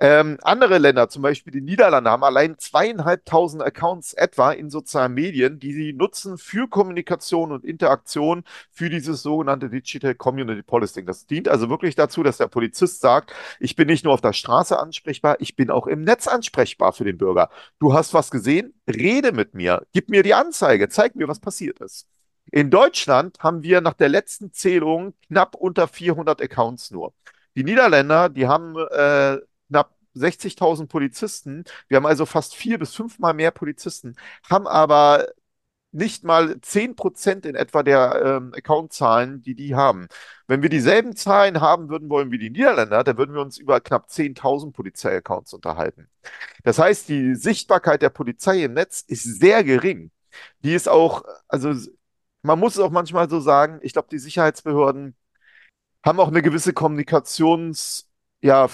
Ähm, 0.00 0.36
andere 0.42 0.76
Länder, 0.76 1.08
zum 1.08 1.22
Beispiel 1.22 1.50
die 1.50 1.62
Niederlande, 1.62 2.10
haben 2.10 2.24
allein 2.24 2.58
zweieinhalbtausend 2.58 3.62
Accounts 3.62 4.12
etwa 4.12 4.52
in 4.52 4.68
sozialen 4.68 5.14
Medien, 5.14 5.58
die 5.58 5.72
sie 5.72 5.94
nutzen 5.94 6.36
für 6.36 6.68
Kommunikation 6.68 7.52
und 7.52 7.64
Interaktion 7.64 8.44
für 8.70 8.90
dieses 8.90 9.22
sogenannte 9.22 9.70
Digital 9.70 10.14
Community 10.14 10.62
Policing. 10.62 11.06
Das 11.06 11.24
dient 11.26 11.48
also 11.48 11.70
wirklich 11.70 11.94
dazu, 11.94 12.22
dass 12.22 12.36
der 12.36 12.48
Polizist 12.48 13.00
sagt, 13.00 13.32
ich 13.60 13.76
bin 13.76 13.86
nicht 13.86 14.04
nur 14.04 14.12
auf 14.12 14.20
der 14.20 14.34
Straße 14.34 14.78
ansprechbar, 14.78 15.36
ich 15.40 15.56
bin 15.56 15.70
auch 15.70 15.86
im 15.86 16.02
Netz 16.02 16.28
ansprechbar 16.28 16.92
für 16.92 17.04
den 17.04 17.16
Bürger. 17.16 17.48
Du 17.78 17.94
hast 17.94 18.12
was 18.12 18.30
gesehen? 18.30 18.74
Rede 18.86 19.32
mit 19.32 19.54
mir, 19.54 19.86
gib 19.94 20.10
mir 20.10 20.22
die 20.22 20.34
Anzeige, 20.34 20.90
zeig 20.90 21.16
mir, 21.16 21.28
was 21.28 21.40
passiert 21.40 21.80
ist. 21.80 22.06
In 22.50 22.70
Deutschland 22.70 23.38
haben 23.40 23.62
wir 23.62 23.80
nach 23.80 23.94
der 23.94 24.08
letzten 24.08 24.52
Zählung 24.52 25.14
knapp 25.28 25.54
unter 25.54 25.88
400 25.88 26.40
Accounts 26.42 26.90
nur. 26.90 27.12
Die 27.54 27.64
Niederländer, 27.64 28.28
die 28.28 28.46
haben 28.46 28.76
äh, 28.76 29.38
knapp 29.68 29.94
60.000 30.14 30.86
Polizisten. 30.86 31.64
Wir 31.88 31.96
haben 31.96 32.06
also 32.06 32.26
fast 32.26 32.54
vier 32.54 32.78
bis 32.78 32.94
fünfmal 32.94 33.34
mehr 33.34 33.50
Polizisten, 33.50 34.16
haben 34.48 34.66
aber 34.66 35.28
nicht 35.90 36.22
mal 36.24 36.60
10 36.60 36.96
Prozent 36.96 37.46
in 37.46 37.54
etwa 37.54 37.82
der 37.82 38.22
ähm, 38.24 38.52
Accountzahlen, 38.54 39.42
die 39.42 39.54
die 39.54 39.74
haben. 39.74 40.08
Wenn 40.46 40.62
wir 40.62 40.68
dieselben 40.68 41.16
Zahlen 41.16 41.60
haben 41.60 41.88
würden 41.88 42.10
wollen 42.10 42.30
wie 42.30 42.38
die 42.38 42.50
Niederländer, 42.50 43.04
dann 43.04 43.16
würden 43.16 43.34
wir 43.34 43.40
uns 43.40 43.58
über 43.58 43.80
knapp 43.80 44.08
10.000 44.08 44.72
Polizeiaccounts 44.72 45.54
unterhalten. 45.54 46.08
Das 46.62 46.78
heißt, 46.78 47.08
die 47.08 47.34
Sichtbarkeit 47.34 48.02
der 48.02 48.10
Polizei 48.10 48.64
im 48.64 48.74
Netz 48.74 49.00
ist 49.00 49.24
sehr 49.40 49.64
gering. 49.64 50.10
Die 50.62 50.74
ist 50.74 50.88
auch, 50.88 51.22
also 51.48 51.72
man 52.42 52.58
muss 52.58 52.74
es 52.74 52.80
auch 52.80 52.90
manchmal 52.90 53.28
so 53.28 53.40
sagen, 53.40 53.80
ich 53.82 53.92
glaube, 53.92 54.08
die 54.10 54.18
Sicherheitsbehörden 54.18 55.16
haben 56.04 56.20
auch 56.20 56.28
eine 56.28 56.42
gewisse 56.42 56.72
Kommunikations, 56.72 58.08
ja, 58.40 58.68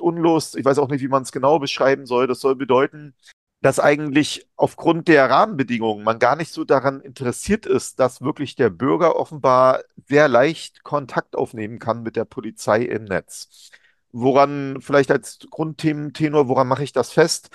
Unlust. 0.00 0.56
Ich 0.56 0.64
weiß 0.64 0.78
auch 0.78 0.88
nicht, 0.88 1.00
wie 1.02 1.08
man 1.08 1.22
es 1.22 1.32
genau 1.32 1.58
beschreiben 1.58 2.06
soll. 2.06 2.26
Das 2.26 2.40
soll 2.40 2.56
bedeuten, 2.56 3.14
dass 3.62 3.80
eigentlich 3.80 4.48
aufgrund 4.56 5.08
der 5.08 5.30
Rahmenbedingungen 5.30 6.04
man 6.04 6.18
gar 6.18 6.36
nicht 6.36 6.52
so 6.52 6.64
daran 6.64 7.00
interessiert 7.00 7.66
ist, 7.66 8.00
dass 8.00 8.22
wirklich 8.22 8.56
der 8.56 8.70
Bürger 8.70 9.16
offenbar 9.16 9.82
sehr 10.08 10.28
leicht 10.28 10.82
Kontakt 10.84 11.36
aufnehmen 11.36 11.78
kann 11.78 12.02
mit 12.02 12.16
der 12.16 12.24
Polizei 12.24 12.82
im 12.82 13.04
Netz. 13.04 13.70
Woran 14.12 14.80
vielleicht 14.80 15.10
als 15.10 15.38
Grundthementenor, 15.50 16.48
woran 16.48 16.68
mache 16.68 16.84
ich 16.84 16.92
das 16.92 17.12
fest? 17.12 17.50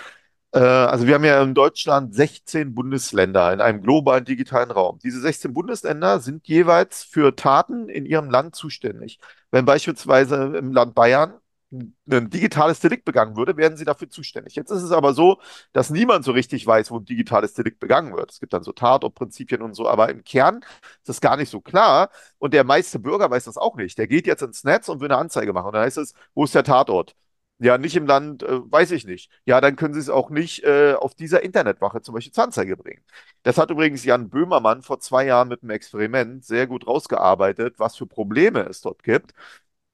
Äh, 0.54 0.60
also 0.60 1.08
wir 1.08 1.16
haben 1.16 1.24
ja 1.24 1.42
in 1.42 1.54
Deutschland 1.54 2.14
16 2.16 2.74
Bundesländer 2.76 3.54
in 3.54 3.62
einem 3.62 3.82
globalen 3.82 4.26
digitalen 4.26 4.72
Raum. 4.72 5.00
Diese 5.04 5.20
16 5.22 5.54
Bundesländer 5.54 6.20
sind 6.20 6.48
jeweils 6.48 7.04
für 7.04 7.36
Taten 7.36 7.90
in 7.90 8.06
ihrem 8.06 8.30
Land 8.30 8.56
zuständig. 8.56 9.20
Wenn 9.52 9.66
beispielsweise 9.66 10.58
im 10.58 10.72
Land 10.74 10.96
Bayern 10.96 11.34
ein 11.74 12.30
digitales 12.30 12.82
Delikt 12.82 13.06
begangen 13.06 13.38
würde, 13.38 13.56
wären 13.56 13.78
sie 13.78 13.86
dafür 13.86 14.10
zuständig. 14.10 14.56
Jetzt 14.56 14.72
ist 14.72 14.82
es 14.84 14.92
aber 14.92 15.14
so, 15.14 15.40
dass 15.72 15.90
niemand 15.90 16.26
so 16.26 16.34
richtig 16.34 16.68
weiß, 16.68 16.92
wo 16.92 16.98
ein 17.00 17.06
digitales 17.06 17.54
Delikt 17.54 17.80
begangen 17.80 18.14
wird. 18.16 18.30
Es 18.32 18.42
gibt 18.42 18.52
dann 18.52 18.64
so 18.64 18.74
Tatortprinzipien 18.74 19.62
und 19.62 19.74
so, 19.74 19.88
aber 19.88 20.10
im 20.10 20.24
Kern 20.26 20.66
ist 20.98 21.08
das 21.08 21.22
gar 21.22 21.38
nicht 21.38 21.50
so 21.50 21.62
klar. 21.62 22.10
Und 22.40 22.54
der 22.54 22.66
meiste 22.66 23.00
Bürger 23.00 23.30
weiß 23.32 23.46
das 23.46 23.56
auch 23.58 23.78
nicht. 23.78 23.98
Der 23.98 24.08
geht 24.08 24.28
jetzt 24.28 24.42
ins 24.42 24.66
Netz 24.66 24.90
und 24.90 25.00
will 25.00 25.10
eine 25.10 25.18
Anzeige 25.18 25.54
machen. 25.54 25.68
Und 25.68 25.74
dann 25.76 25.84
heißt 25.84 25.98
es, 25.98 26.14
wo 26.34 26.44
ist 26.44 26.54
der 26.56 26.64
Tatort? 26.66 27.16
Ja, 27.64 27.78
nicht 27.78 27.96
im 27.96 28.08
Land, 28.08 28.42
äh, 28.42 28.60
weiß 28.72 28.90
ich 28.92 29.06
nicht. 29.06 29.30
Ja, 29.46 29.62
dann 29.62 29.76
können 29.76 29.94
Sie 29.94 30.00
es 30.00 30.10
auch 30.10 30.32
nicht 30.32 30.64
äh, 30.64 30.94
auf 30.96 31.14
dieser 31.14 31.44
Internetwache 31.44 32.02
zum 32.02 32.16
Beispiel 32.16 32.34
zur 32.34 32.44
Anzeige 32.46 32.76
bringen. 32.76 33.04
Das 33.44 33.60
hat 33.60 33.70
übrigens 33.70 34.04
Jan 34.04 34.30
Böhmermann 34.30 34.82
vor 34.82 35.00
zwei 35.00 35.26
Jahren 35.28 35.48
mit 35.48 35.62
einem 35.62 35.70
Experiment 35.70 36.44
sehr 36.44 36.66
gut 36.66 36.88
rausgearbeitet, 36.88 37.76
was 37.78 37.96
für 37.96 38.08
Probleme 38.08 38.62
es 38.62 38.82
dort 38.82 39.04
gibt, 39.04 39.34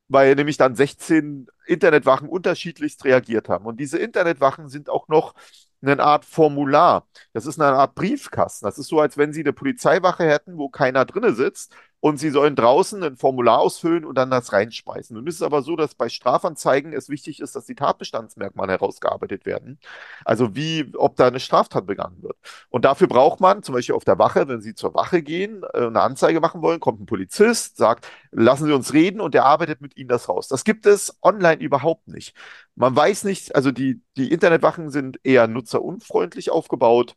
weil 0.07 0.35
nämlich 0.35 0.55
dann 0.57 0.75
16 0.77 1.47
Internetwachen 1.65 2.29
unterschiedlichst 2.29 3.03
reagiert 3.03 3.49
haben. 3.49 3.65
Und 3.65 3.79
diese 3.81 3.97
Internetwachen 3.99 4.69
sind 4.69 4.89
auch 4.89 5.09
noch 5.09 5.33
eine 5.81 6.01
Art 6.01 6.25
Formular. 6.25 7.07
Das 7.33 7.45
ist 7.45 7.59
eine 7.59 7.77
Art 7.77 7.95
Briefkasten. 7.95 8.65
Das 8.65 8.77
ist 8.77 8.87
so, 8.87 8.99
als 9.01 9.17
wenn 9.17 9.33
Sie 9.33 9.41
eine 9.41 9.53
Polizeiwache 9.53 10.23
hätten, 10.25 10.57
wo 10.57 10.69
keiner 10.69 11.05
drinne 11.05 11.33
sitzt 11.33 11.73
und 11.99 12.19
Sie 12.19 12.29
sollen 12.29 12.55
draußen 12.55 13.01
ein 13.03 13.17
Formular 13.17 13.59
ausfüllen 13.59 14.05
und 14.05 14.15
dann 14.17 14.29
das 14.29 14.53
reinschmeißen. 14.53 15.15
Nun 15.15 15.25
ist 15.25 15.35
es 15.35 15.41
aber 15.41 15.63
so, 15.63 15.75
dass 15.75 15.95
bei 15.95 16.09
Strafanzeigen 16.09 16.93
es 16.93 17.09
wichtig 17.09 17.39
ist, 17.39 17.55
dass 17.55 17.65
die 17.65 17.75
Tatbestandsmerkmale 17.75 18.73
herausgearbeitet 18.73 19.45
werden. 19.45 19.79
Also 20.23 20.55
wie, 20.55 20.91
ob 20.95 21.15
da 21.15 21.27
eine 21.27 21.39
Straftat 21.39 21.87
begangen 21.87 22.21
wird. 22.21 22.37
Und 22.69 22.85
dafür 22.85 23.07
braucht 23.07 23.39
man 23.39 23.63
zum 23.63 23.73
Beispiel 23.73 23.95
auf 23.95 24.05
der 24.05 24.19
Wache, 24.19 24.47
wenn 24.47 24.61
Sie 24.61 24.75
zur 24.75 24.93
Wache 24.93 25.23
gehen, 25.23 25.63
äh, 25.73 25.87
eine 25.87 26.01
Anzeige 26.01 26.39
machen 26.39 26.61
wollen, 26.61 26.79
kommt 26.79 27.01
ein 27.01 27.05
Polizist, 27.07 27.77
sagt, 27.77 28.07
lassen 28.31 28.65
Sie 28.65 28.73
uns 28.73 28.93
reden 28.93 29.19
und 29.19 29.33
der 29.33 29.45
arbeitet 29.45 29.81
mit 29.81 29.97
Ihnen 29.97 30.09
das 30.09 30.29
raus. 30.29 30.47
Das 30.47 30.63
gibt 30.63 30.85
es 30.85 31.17
online 31.23 31.61
überhaupt 31.61 32.07
nicht. 32.07 32.35
Man 32.75 32.95
weiß 32.95 33.23
nicht, 33.23 33.55
also 33.55 33.71
die, 33.71 34.01
die 34.17 34.31
Internetwachen 34.31 34.91
sind 34.91 35.19
eher 35.23 35.47
nutzerunfreundlich 35.47 36.51
aufgebaut. 36.51 37.15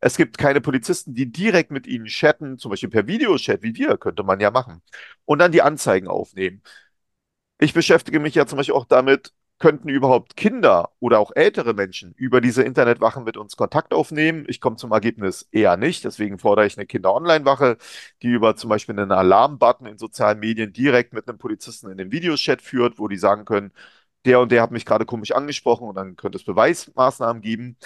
Es 0.00 0.16
gibt 0.16 0.38
keine 0.38 0.60
Polizisten, 0.60 1.14
die 1.14 1.30
direkt 1.32 1.70
mit 1.70 1.86
ihnen 1.86 2.06
chatten, 2.06 2.58
zum 2.58 2.70
Beispiel 2.70 2.90
per 2.90 3.06
Videochat, 3.06 3.62
wie 3.62 3.74
wir, 3.74 3.96
könnte 3.98 4.22
man 4.22 4.40
ja 4.40 4.50
machen. 4.50 4.82
Und 5.24 5.38
dann 5.40 5.52
die 5.52 5.62
Anzeigen 5.62 6.08
aufnehmen. 6.08 6.62
Ich 7.58 7.72
beschäftige 7.74 8.20
mich 8.20 8.34
ja 8.34 8.46
zum 8.46 8.58
Beispiel 8.58 8.74
auch 8.74 8.84
damit, 8.84 9.32
könnten 9.58 9.88
überhaupt 9.88 10.36
Kinder 10.36 10.92
oder 11.00 11.18
auch 11.18 11.32
ältere 11.34 11.72
Menschen 11.72 12.12
über 12.14 12.40
diese 12.42 12.62
Internetwachen 12.62 13.24
mit 13.24 13.36
uns 13.38 13.56
Kontakt 13.56 13.94
aufnehmen? 13.94 14.44
Ich 14.48 14.60
komme 14.60 14.76
zum 14.76 14.92
Ergebnis 14.92 15.48
eher 15.50 15.76
nicht. 15.78 16.04
Deswegen 16.04 16.38
fordere 16.38 16.66
ich 16.66 16.76
eine 16.76 16.86
Kinder-Online-Wache, 16.86 17.78
die 18.22 18.28
über 18.28 18.56
zum 18.56 18.68
Beispiel 18.70 18.98
einen 18.98 19.12
Alarm-Button 19.12 19.86
in 19.86 19.98
sozialen 19.98 20.40
Medien 20.40 20.72
direkt 20.74 21.14
mit 21.14 21.26
einem 21.28 21.38
Polizisten 21.38 21.90
in 21.90 21.96
den 21.96 22.12
Videochat 22.12 22.60
führt, 22.60 22.98
wo 22.98 23.08
die 23.08 23.16
sagen 23.16 23.44
können, 23.46 23.72
der 24.26 24.40
und 24.40 24.52
der 24.52 24.62
hat 24.62 24.72
mich 24.72 24.84
gerade 24.84 25.06
komisch 25.06 25.32
angesprochen 25.32 25.88
und 25.88 25.94
dann 25.94 26.16
könnte 26.16 26.36
es 26.38 26.44
Beweismaßnahmen 26.44 27.40
geben. 27.42 27.78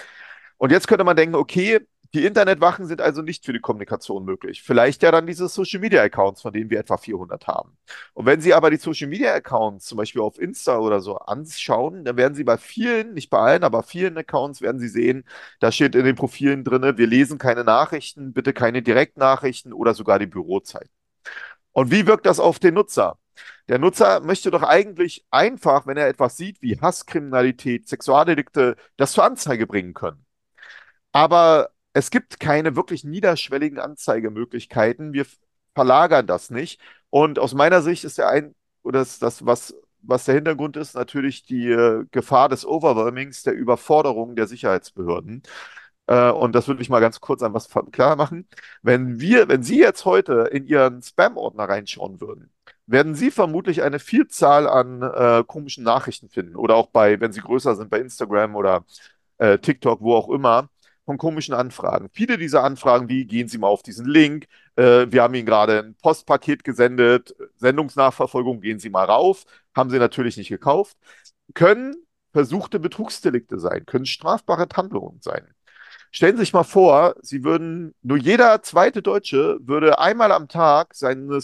Und 0.57 0.71
jetzt 0.71 0.87
könnte 0.87 1.03
man 1.05 1.15
denken, 1.17 1.35
okay, 1.35 1.79
die 2.13 2.25
Internetwachen 2.25 2.87
sind 2.87 3.01
also 3.01 3.21
nicht 3.21 3.45
für 3.45 3.53
die 3.53 3.59
Kommunikation 3.59 4.25
möglich. 4.25 4.63
Vielleicht 4.63 5.01
ja 5.01 5.11
dann 5.11 5.25
diese 5.27 5.47
Social 5.47 5.79
Media 5.79 6.01
Accounts, 6.01 6.41
von 6.41 6.51
denen 6.51 6.69
wir 6.69 6.79
etwa 6.79 6.97
400 6.97 7.47
haben. 7.47 7.77
Und 8.13 8.25
wenn 8.25 8.41
Sie 8.41 8.53
aber 8.53 8.69
die 8.69 8.77
Social 8.77 9.07
Media 9.07 9.33
Accounts 9.33 9.85
zum 9.85 9.97
Beispiel 9.97 10.21
auf 10.21 10.37
Insta 10.37 10.77
oder 10.79 10.99
so 10.99 11.17
anschauen, 11.17 12.03
dann 12.03 12.17
werden 12.17 12.35
Sie 12.35 12.43
bei 12.43 12.57
vielen, 12.57 13.13
nicht 13.13 13.29
bei 13.29 13.39
allen, 13.39 13.63
aber 13.63 13.83
vielen 13.83 14.17
Accounts 14.17 14.61
werden 14.61 14.79
Sie 14.79 14.89
sehen, 14.89 15.23
da 15.61 15.71
steht 15.71 15.95
in 15.95 16.03
den 16.03 16.15
Profilen 16.15 16.63
drin, 16.65 16.97
wir 16.97 17.07
lesen 17.07 17.37
keine 17.37 17.63
Nachrichten, 17.63 18.33
bitte 18.33 18.53
keine 18.53 18.81
Direktnachrichten 18.81 19.71
oder 19.71 19.93
sogar 19.93 20.19
die 20.19 20.27
Bürozeit. 20.27 20.89
Und 21.71 21.91
wie 21.91 22.07
wirkt 22.07 22.25
das 22.25 22.39
auf 22.39 22.59
den 22.59 22.73
Nutzer? 22.73 23.17
Der 23.69 23.79
Nutzer 23.79 24.19
möchte 24.21 24.51
doch 24.51 24.63
eigentlich 24.63 25.25
einfach, 25.31 25.87
wenn 25.87 25.97
er 25.97 26.07
etwas 26.07 26.37
sieht 26.37 26.61
wie 26.61 26.79
Hasskriminalität, 26.79 27.87
Sexualdelikte, 27.87 28.75
das 28.97 29.13
zur 29.13 29.23
Anzeige 29.23 29.67
bringen 29.67 29.93
können. 29.93 30.25
Aber 31.13 31.71
es 31.93 32.11
gibt 32.11 32.39
keine 32.39 32.75
wirklich 32.75 33.03
niederschwelligen 33.03 33.79
Anzeigemöglichkeiten. 33.79 35.13
Wir 35.13 35.25
verlagern 35.75 36.27
das 36.27 36.49
nicht. 36.49 36.81
Und 37.09 37.39
aus 37.39 37.53
meiner 37.53 37.81
Sicht 37.81 38.03
ist 38.03 38.17
der 38.17 38.29
ein, 38.29 38.55
oder 38.83 38.99
das, 38.99 39.19
das 39.19 39.45
was, 39.45 39.75
was 40.01 40.25
der 40.25 40.35
Hintergrund 40.35 40.77
ist, 40.77 40.95
natürlich 40.95 41.43
die 41.43 41.69
äh, 41.69 42.05
Gefahr 42.11 42.49
des 42.49 42.65
Overwhelmings, 42.65 43.43
der 43.43 43.53
Überforderung 43.53 44.35
der 44.35 44.47
Sicherheitsbehörden. 44.47 45.43
Äh, 46.07 46.31
und 46.31 46.53
das 46.55 46.67
würde 46.67 46.81
ich 46.81 46.89
mal 46.89 46.99
ganz 47.01 47.19
kurz 47.21 47.43
an 47.43 47.53
was 47.53 47.69
klar 47.91 48.15
machen. 48.15 48.47
Wenn 48.81 49.19
wir, 49.19 49.47
wenn 49.49 49.63
Sie 49.63 49.79
jetzt 49.79 50.05
heute 50.05 50.49
in 50.51 50.65
Ihren 50.65 51.01
Spam-Ordner 51.01 51.65
reinschauen 51.69 52.21
würden, 52.21 52.51
werden 52.87 53.15
Sie 53.15 53.31
vermutlich 53.31 53.83
eine 53.83 53.99
Vielzahl 53.99 54.67
an 54.67 55.01
äh, 55.01 55.43
komischen 55.45 55.83
Nachrichten 55.83 56.29
finden. 56.29 56.55
Oder 56.55 56.75
auch 56.75 56.87
bei, 56.87 57.19
wenn 57.21 57.31
Sie 57.33 57.41
größer 57.41 57.75
sind, 57.75 57.89
bei 57.89 57.99
Instagram 57.99 58.55
oder 58.55 58.85
äh, 59.37 59.59
TikTok, 59.59 60.01
wo 60.01 60.15
auch 60.15 60.29
immer 60.29 60.69
von 61.05 61.17
komischen 61.17 61.53
Anfragen. 61.53 62.09
Viele 62.13 62.37
dieser 62.37 62.63
Anfragen, 62.63 63.09
wie 63.09 63.25
gehen 63.25 63.47
Sie 63.47 63.57
mal 63.57 63.67
auf 63.67 63.83
diesen 63.83 64.05
Link, 64.05 64.45
äh, 64.75 65.07
wir 65.09 65.23
haben 65.23 65.33
Ihnen 65.33 65.45
gerade 65.45 65.79
ein 65.79 65.95
Postpaket 65.95 66.63
gesendet, 66.63 67.35
Sendungsnachverfolgung, 67.57 68.61
gehen 68.61 68.79
Sie 68.79 68.89
mal 68.89 69.05
rauf, 69.05 69.45
haben 69.75 69.89
Sie 69.89 69.99
natürlich 69.99 70.37
nicht 70.37 70.49
gekauft, 70.49 70.97
können 71.53 71.95
versuchte 72.33 72.79
Betrugsdelikte 72.79 73.59
sein, 73.59 73.85
können 73.85 74.05
strafbare 74.05 74.67
Handlungen 74.75 75.19
sein. 75.21 75.47
Stellen 76.11 76.35
Sie 76.35 76.41
sich 76.41 76.53
mal 76.53 76.63
vor, 76.63 77.15
Sie 77.21 77.43
würden, 77.43 77.95
nur 78.01 78.17
jeder 78.17 78.61
zweite 78.63 79.01
Deutsche 79.01 79.57
würde 79.61 79.99
einmal 79.99 80.31
am 80.31 80.47
Tag 80.47 80.93
seine 80.93 81.39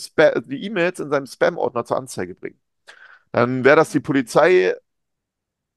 die 0.45 0.63
E-Mails 0.65 0.99
in 0.99 1.09
seinem 1.09 1.25
Spam-Ordner 1.25 1.85
zur 1.85 1.97
Anzeige 1.97 2.35
bringen. 2.35 2.59
Dann 3.31 3.63
wäre 3.63 3.77
das 3.77 3.91
die 3.91 3.99
Polizei 3.99 4.75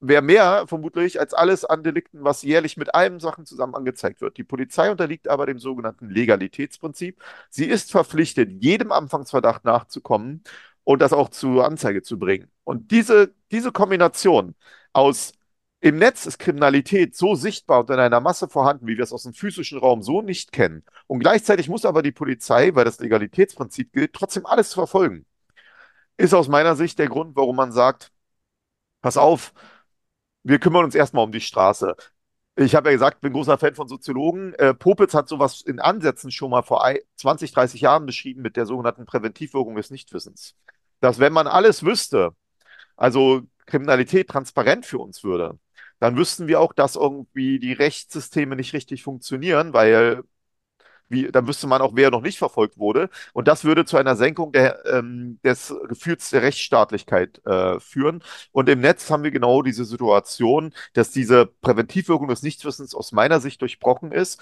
wäre 0.00 0.22
mehr 0.22 0.66
vermutlich 0.66 1.20
als 1.20 1.34
alles 1.34 1.64
an 1.64 1.82
Delikten, 1.82 2.24
was 2.24 2.42
jährlich 2.42 2.76
mit 2.76 2.94
allen 2.94 3.20
Sachen 3.20 3.46
zusammen 3.46 3.74
angezeigt 3.74 4.20
wird. 4.20 4.38
Die 4.38 4.44
Polizei 4.44 4.90
unterliegt 4.90 5.28
aber 5.28 5.46
dem 5.46 5.58
sogenannten 5.58 6.08
Legalitätsprinzip. 6.08 7.22
Sie 7.50 7.66
ist 7.66 7.90
verpflichtet, 7.90 8.50
jedem 8.62 8.92
Anfangsverdacht 8.92 9.64
nachzukommen 9.64 10.42
und 10.84 11.02
das 11.02 11.12
auch 11.12 11.28
zur 11.28 11.64
Anzeige 11.64 12.02
zu 12.02 12.18
bringen. 12.18 12.50
Und 12.64 12.90
diese, 12.90 13.34
diese 13.50 13.72
Kombination 13.72 14.54
aus 14.92 15.32
im 15.80 15.96
Netz 15.96 16.26
ist 16.26 16.38
Kriminalität 16.38 17.16
so 17.16 17.34
sichtbar 17.34 17.80
und 17.80 17.90
in 17.90 17.98
einer 17.98 18.20
Masse 18.20 18.48
vorhanden, 18.48 18.86
wie 18.86 18.96
wir 18.98 19.04
es 19.04 19.12
aus 19.12 19.22
dem 19.22 19.32
physischen 19.32 19.78
Raum 19.78 20.02
so 20.02 20.20
nicht 20.22 20.52
kennen. 20.52 20.84
Und 21.06 21.20
gleichzeitig 21.20 21.68
muss 21.68 21.86
aber 21.86 22.02
die 22.02 22.12
Polizei, 22.12 22.74
weil 22.74 22.84
das 22.84 23.00
Legalitätsprinzip 23.00 23.92
gilt, 23.92 24.12
trotzdem 24.12 24.44
alles 24.46 24.74
verfolgen. 24.74 25.24
Ist 26.16 26.34
aus 26.34 26.48
meiner 26.48 26.76
Sicht 26.76 26.98
der 26.98 27.08
Grund, 27.08 27.34
warum 27.36 27.56
man 27.56 27.72
sagt, 27.72 28.12
pass 29.02 29.16
auf, 29.16 29.52
wir 30.42 30.58
kümmern 30.58 30.84
uns 30.84 30.94
erstmal 30.94 31.24
um 31.24 31.32
die 31.32 31.40
Straße. 31.40 31.94
Ich 32.56 32.74
habe 32.74 32.90
ja 32.90 32.94
gesagt, 32.94 33.20
bin 33.20 33.32
großer 33.32 33.58
Fan 33.58 33.74
von 33.74 33.88
Soziologen. 33.88 34.54
Äh, 34.54 34.74
Popitz 34.74 35.14
hat 35.14 35.28
sowas 35.28 35.62
in 35.62 35.80
Ansätzen 35.80 36.30
schon 36.30 36.50
mal 36.50 36.62
vor 36.62 36.84
20, 37.16 37.52
30 37.52 37.80
Jahren 37.80 38.06
beschrieben 38.06 38.42
mit 38.42 38.56
der 38.56 38.66
sogenannten 38.66 39.06
Präventivwirkung 39.06 39.76
des 39.76 39.90
Nichtwissens. 39.90 40.56
Dass 41.00 41.18
wenn 41.18 41.32
man 41.32 41.46
alles 41.46 41.84
wüsste, 41.84 42.34
also 42.96 43.42
Kriminalität 43.66 44.28
transparent 44.28 44.86
für 44.86 44.98
uns 44.98 45.24
würde, 45.24 45.58
dann 46.00 46.16
wüssten 46.16 46.48
wir 46.48 46.60
auch, 46.60 46.72
dass 46.72 46.96
irgendwie 46.96 47.58
die 47.58 47.72
Rechtssysteme 47.72 48.56
nicht 48.56 48.72
richtig 48.74 49.02
funktionieren, 49.02 49.72
weil 49.72 50.22
wie, 51.10 51.30
dann 51.30 51.46
wüsste 51.46 51.66
man 51.66 51.82
auch, 51.82 51.92
wer 51.94 52.10
noch 52.10 52.22
nicht 52.22 52.38
verfolgt 52.38 52.78
wurde. 52.78 53.10
Und 53.32 53.48
das 53.48 53.64
würde 53.64 53.84
zu 53.84 53.96
einer 53.96 54.16
Senkung 54.16 54.52
der, 54.52 54.84
ähm, 54.86 55.38
des 55.44 55.74
Gefühls 55.88 56.30
der 56.30 56.42
Rechtsstaatlichkeit 56.42 57.44
äh, 57.46 57.78
führen. 57.80 58.22
Und 58.52 58.68
im 58.68 58.80
Netz 58.80 59.10
haben 59.10 59.24
wir 59.24 59.30
genau 59.30 59.62
diese 59.62 59.84
Situation, 59.84 60.72
dass 60.94 61.10
diese 61.10 61.46
Präventivwirkung 61.46 62.28
des 62.28 62.42
Nichtwissens 62.42 62.94
aus 62.94 63.12
meiner 63.12 63.40
Sicht 63.40 63.60
durchbrochen 63.60 64.12
ist 64.12 64.40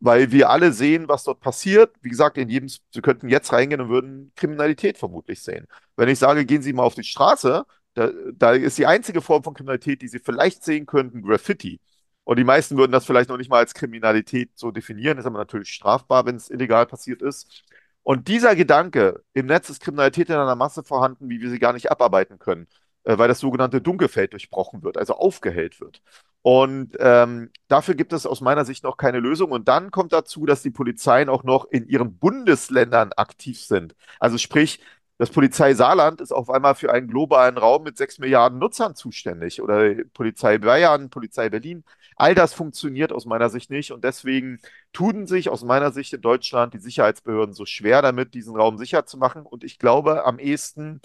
weil 0.00 0.32
wir 0.32 0.50
alle 0.50 0.72
sehen, 0.72 1.08
was 1.08 1.24
dort 1.24 1.40
passiert. 1.40 1.94
Wie 2.00 2.08
gesagt, 2.08 2.38
in 2.38 2.48
jedem, 2.48 2.68
Sie 2.68 3.02
könnten 3.02 3.28
jetzt 3.28 3.52
reingehen 3.52 3.82
und 3.82 3.90
würden 3.90 4.32
Kriminalität 4.34 4.98
vermutlich 4.98 5.42
sehen. 5.42 5.66
Wenn 5.96 6.08
ich 6.08 6.18
sage, 6.18 6.46
gehen 6.46 6.62
Sie 6.62 6.72
mal 6.72 6.84
auf 6.84 6.94
die 6.94 7.04
Straße, 7.04 7.64
da, 7.94 8.10
da 8.34 8.52
ist 8.52 8.78
die 8.78 8.86
einzige 8.86 9.20
Form 9.20 9.42
von 9.42 9.54
Kriminalität, 9.54 10.00
die 10.02 10.08
Sie 10.08 10.18
vielleicht 10.18 10.64
sehen 10.64 10.86
könnten, 10.86 11.22
Graffiti. 11.22 11.80
Und 12.24 12.38
die 12.38 12.44
meisten 12.44 12.76
würden 12.76 12.92
das 12.92 13.06
vielleicht 13.06 13.28
noch 13.30 13.36
nicht 13.36 13.50
mal 13.50 13.58
als 13.58 13.74
Kriminalität 13.74 14.50
so 14.54 14.70
definieren, 14.70 15.18
ist 15.18 15.26
aber 15.26 15.38
natürlich 15.38 15.70
strafbar, 15.70 16.26
wenn 16.26 16.36
es 16.36 16.50
illegal 16.50 16.86
passiert 16.86 17.22
ist. 17.22 17.64
Und 18.02 18.28
dieser 18.28 18.56
Gedanke, 18.56 19.22
im 19.34 19.46
Netz 19.46 19.68
ist 19.70 19.80
Kriminalität 19.82 20.28
in 20.28 20.36
einer 20.36 20.56
Masse 20.56 20.82
vorhanden, 20.82 21.28
wie 21.28 21.40
wir 21.40 21.50
sie 21.50 21.58
gar 21.58 21.72
nicht 21.72 21.90
abarbeiten 21.90 22.38
können, 22.38 22.66
äh, 23.04 23.18
weil 23.18 23.28
das 23.28 23.40
sogenannte 23.40 23.80
Dunkelfeld 23.80 24.32
durchbrochen 24.32 24.82
wird, 24.82 24.96
also 24.96 25.14
aufgehellt 25.14 25.80
wird. 25.80 26.02
Und 26.42 26.96
ähm, 27.00 27.50
dafür 27.68 27.94
gibt 27.94 28.12
es 28.12 28.24
aus 28.26 28.40
meiner 28.40 28.64
Sicht 28.64 28.82
noch 28.84 28.96
keine 28.96 29.20
Lösung. 29.20 29.50
Und 29.50 29.68
dann 29.68 29.90
kommt 29.90 30.12
dazu, 30.12 30.46
dass 30.46 30.62
die 30.62 30.70
Polizeien 30.70 31.28
auch 31.28 31.44
noch 31.44 31.66
in 31.66 31.86
ihren 31.86 32.18
Bundesländern 32.18 33.12
aktiv 33.14 33.60
sind. 33.60 33.94
Also 34.18 34.38
sprich, 34.38 34.80
das 35.20 35.28
Polizei 35.30 35.74
Saarland 35.74 36.22
ist 36.22 36.32
auf 36.32 36.48
einmal 36.48 36.74
für 36.74 36.90
einen 36.90 37.06
globalen 37.06 37.58
Raum 37.58 37.82
mit 37.82 37.98
sechs 37.98 38.18
Milliarden 38.18 38.58
Nutzern 38.58 38.94
zuständig 38.94 39.60
oder 39.60 39.94
Polizei 40.14 40.56
Bayern, 40.56 41.10
Polizei 41.10 41.50
Berlin. 41.50 41.84
All 42.16 42.34
das 42.34 42.54
funktioniert 42.54 43.12
aus 43.12 43.26
meiner 43.26 43.50
Sicht 43.50 43.70
nicht 43.70 43.92
und 43.92 44.02
deswegen 44.02 44.60
tun 44.94 45.26
sich 45.26 45.50
aus 45.50 45.62
meiner 45.62 45.92
Sicht 45.92 46.14
in 46.14 46.22
Deutschland 46.22 46.72
die 46.72 46.78
Sicherheitsbehörden 46.78 47.54
so 47.54 47.66
schwer 47.66 48.00
damit, 48.00 48.32
diesen 48.32 48.56
Raum 48.56 48.78
sicher 48.78 49.04
zu 49.04 49.18
machen. 49.18 49.44
Und 49.44 49.62
ich 49.62 49.78
glaube, 49.78 50.24
am 50.24 50.38
ehesten 50.38 51.02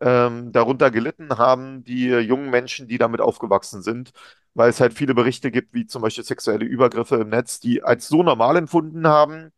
ähm, 0.00 0.50
darunter 0.52 0.90
gelitten 0.90 1.38
haben 1.38 1.84
die 1.84 2.08
jungen 2.08 2.50
Menschen, 2.50 2.88
die 2.88 2.98
damit 2.98 3.20
aufgewachsen 3.20 3.82
sind, 3.82 4.12
weil 4.54 4.70
es 4.70 4.80
halt 4.80 4.94
viele 4.94 5.14
Berichte 5.14 5.52
gibt, 5.52 5.74
wie 5.74 5.86
zum 5.86 6.02
Beispiel 6.02 6.24
sexuelle 6.24 6.64
Übergriffe 6.64 7.16
im 7.16 7.28
Netz, 7.28 7.60
die 7.60 7.84
als 7.84 8.08
so 8.08 8.24
normal 8.24 8.56
empfunden 8.56 9.06
haben, 9.06 9.52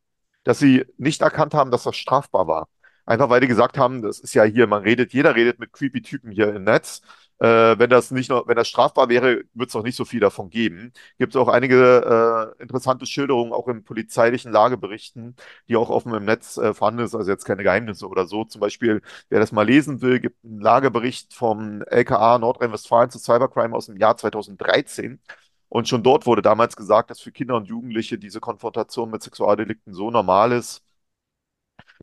dass 0.44 0.58
sie 0.58 0.84
nicht 0.98 1.22
erkannt 1.22 1.54
haben, 1.54 1.70
dass 1.70 1.84
das 1.84 1.96
strafbar 1.96 2.46
war. 2.46 2.68
Einfach 3.06 3.30
weil 3.30 3.40
die 3.40 3.46
gesagt 3.46 3.78
haben, 3.78 4.02
das 4.02 4.18
ist 4.20 4.34
ja 4.34 4.44
hier, 4.44 4.66
man 4.66 4.82
redet, 4.82 5.12
jeder 5.12 5.34
redet 5.36 5.58
mit 5.60 5.72
creepy 5.72 6.02
Typen 6.02 6.32
hier 6.32 6.54
im 6.54 6.64
Netz. 6.64 7.02
Äh, 7.38 7.78
wenn 7.78 7.90
das 7.90 8.10
nicht 8.10 8.30
noch, 8.30 8.48
wenn 8.48 8.56
das 8.56 8.66
strafbar 8.68 9.08
wäre, 9.10 9.42
wird 9.52 9.68
es 9.68 9.74
noch 9.74 9.82
nicht 9.82 9.96
so 9.96 10.04
viel 10.06 10.20
davon 10.20 10.48
geben. 10.50 10.92
Gibt 11.18 11.34
es 11.34 11.40
auch 11.40 11.48
einige 11.48 12.54
äh, 12.58 12.62
interessante 12.62 13.04
Schilderungen, 13.06 13.52
auch 13.52 13.68
in 13.68 13.84
polizeilichen 13.84 14.52
Lageberichten, 14.52 15.36
die 15.68 15.76
auch 15.76 15.90
offen 15.90 16.14
im 16.14 16.24
Netz 16.24 16.56
äh, 16.56 16.72
vorhanden 16.74 17.06
sind, 17.06 17.18
also 17.18 17.30
jetzt 17.30 17.44
keine 17.44 17.62
Geheimnisse 17.62 18.08
oder 18.08 18.26
so. 18.26 18.44
Zum 18.44 18.60
Beispiel, 18.60 19.02
wer 19.28 19.38
das 19.40 19.52
mal 19.52 19.66
lesen 19.66 20.00
will, 20.00 20.18
gibt 20.18 20.42
einen 20.44 20.60
Lagebericht 20.60 21.34
vom 21.34 21.82
LKA 21.82 22.38
Nordrhein-Westfalen 22.38 23.10
zu 23.10 23.18
Cybercrime 23.18 23.76
aus 23.76 23.86
dem 23.86 23.98
Jahr 23.98 24.16
2013. 24.16 25.20
Und 25.68 25.88
schon 25.88 26.02
dort 26.02 26.26
wurde 26.26 26.42
damals 26.42 26.76
gesagt, 26.76 27.10
dass 27.10 27.20
für 27.20 27.32
Kinder 27.32 27.56
und 27.56 27.66
Jugendliche 27.68 28.18
diese 28.18 28.40
Konfrontation 28.40 29.10
mit 29.10 29.22
Sexualdelikten 29.22 29.92
so 29.94 30.10
normal 30.10 30.52
ist, 30.52 30.82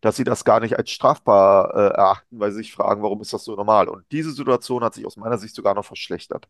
dass 0.04 0.18
sie 0.18 0.26
das 0.26 0.44
gar 0.44 0.60
nicht 0.60 0.78
als 0.78 0.92
strafbar 0.92 1.74
äh, 1.74 1.96
erachten, 1.96 2.38
weil 2.38 2.52
sie 2.52 2.58
sich 2.58 2.74
fragen, 2.74 3.02
warum 3.02 3.22
ist 3.22 3.32
das 3.32 3.46
so 3.46 3.56
normal? 3.56 3.88
Und 3.88 4.04
diese 4.12 4.32
Situation 4.32 4.84
hat 4.84 4.94
sich 4.94 5.06
aus 5.06 5.16
meiner 5.16 5.38
Sicht 5.38 5.56
sogar 5.56 5.74
noch 5.76 5.86
verschlechtert. 5.86 6.50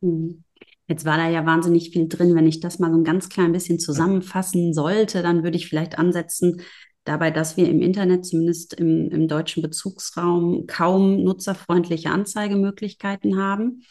Mhm. 0.00 0.44
Jetzt 0.86 1.04
war 1.04 1.18
da 1.18 1.28
ja 1.28 1.44
wahnsinnig 1.44 1.90
viel 1.90 2.08
drin. 2.08 2.34
Wenn 2.34 2.46
ich 2.46 2.60
das 2.60 2.78
mal 2.78 2.90
so 2.90 2.96
ein 2.96 3.04
ganz 3.04 3.28
klein 3.28 3.52
bisschen 3.52 3.78
zusammenfassen 3.78 4.72
sollte, 4.72 5.22
dann 5.22 5.42
würde 5.42 5.58
ich 5.58 5.68
vielleicht 5.68 5.98
ansetzen, 5.98 6.62
dabei, 7.04 7.30
dass 7.30 7.58
wir 7.58 7.68
im 7.68 7.82
Internet, 7.82 8.24
zumindest 8.24 8.72
im, 8.74 9.10
im 9.10 9.28
deutschen 9.28 9.62
Bezugsraum, 9.62 10.66
kaum 10.66 11.22
nutzerfreundliche 11.22 12.10
Anzeigemöglichkeiten 12.10 13.38
haben. 13.38 13.82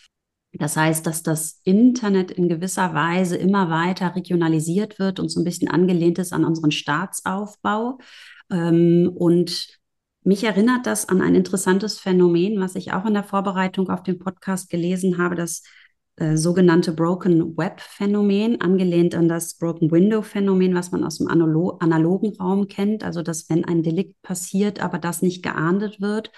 Das 0.51 0.77
heißt, 0.77 1.05
dass 1.05 1.21
das 1.21 1.61
Internet 1.63 2.31
in 2.31 2.49
gewisser 2.49 2.95
Weise 2.95 3.37
immer 3.37 3.69
weiter 3.69 4.15
regionalisiert 4.15 4.97
wird 4.97 5.19
und 5.19 5.29
so 5.29 5.41
ein 5.41 5.43
bisschen 5.43 5.69
angelehnt 5.69 6.17
ist 6.17 6.33
an 6.33 6.43
unseren 6.43 6.71
Staatsaufbau. 6.71 7.99
Ähm, 8.51 9.11
und 9.15 9.79
mich 10.23 10.43
erinnert 10.43 10.85
das 10.87 11.07
an 11.09 11.21
ein 11.21 11.35
interessantes 11.35 11.99
Phänomen, 11.99 12.59
was 12.59 12.75
ich 12.75 12.93
auch 12.93 13.05
in 13.05 13.13
der 13.13 13.23
Vorbereitung 13.23 13.89
auf 13.89 14.03
den 14.03 14.19
Podcast 14.19 14.69
gelesen 14.69 15.17
habe, 15.17 15.35
das 15.35 15.63
äh, 16.17 16.37
sogenannte 16.37 16.93
Broken 16.93 17.57
Web 17.57 17.81
Phänomen, 17.81 18.61
angelehnt 18.61 19.15
an 19.15 19.27
das 19.27 19.55
Broken 19.55 19.91
Window 19.91 20.21
Phänomen, 20.21 20.73
was 20.73 20.91
man 20.91 21.03
aus 21.03 21.17
dem 21.17 21.27
Analo 21.27 21.77
analogen 21.79 22.35
Raum 22.37 22.67
kennt. 22.67 23.03
Also, 23.03 23.21
dass 23.21 23.49
wenn 23.49 23.65
ein 23.65 23.83
Delikt 23.83 24.21
passiert, 24.21 24.79
aber 24.81 24.97
das 24.99 25.21
nicht 25.21 25.43
geahndet 25.43 26.01
wird, 26.01 26.31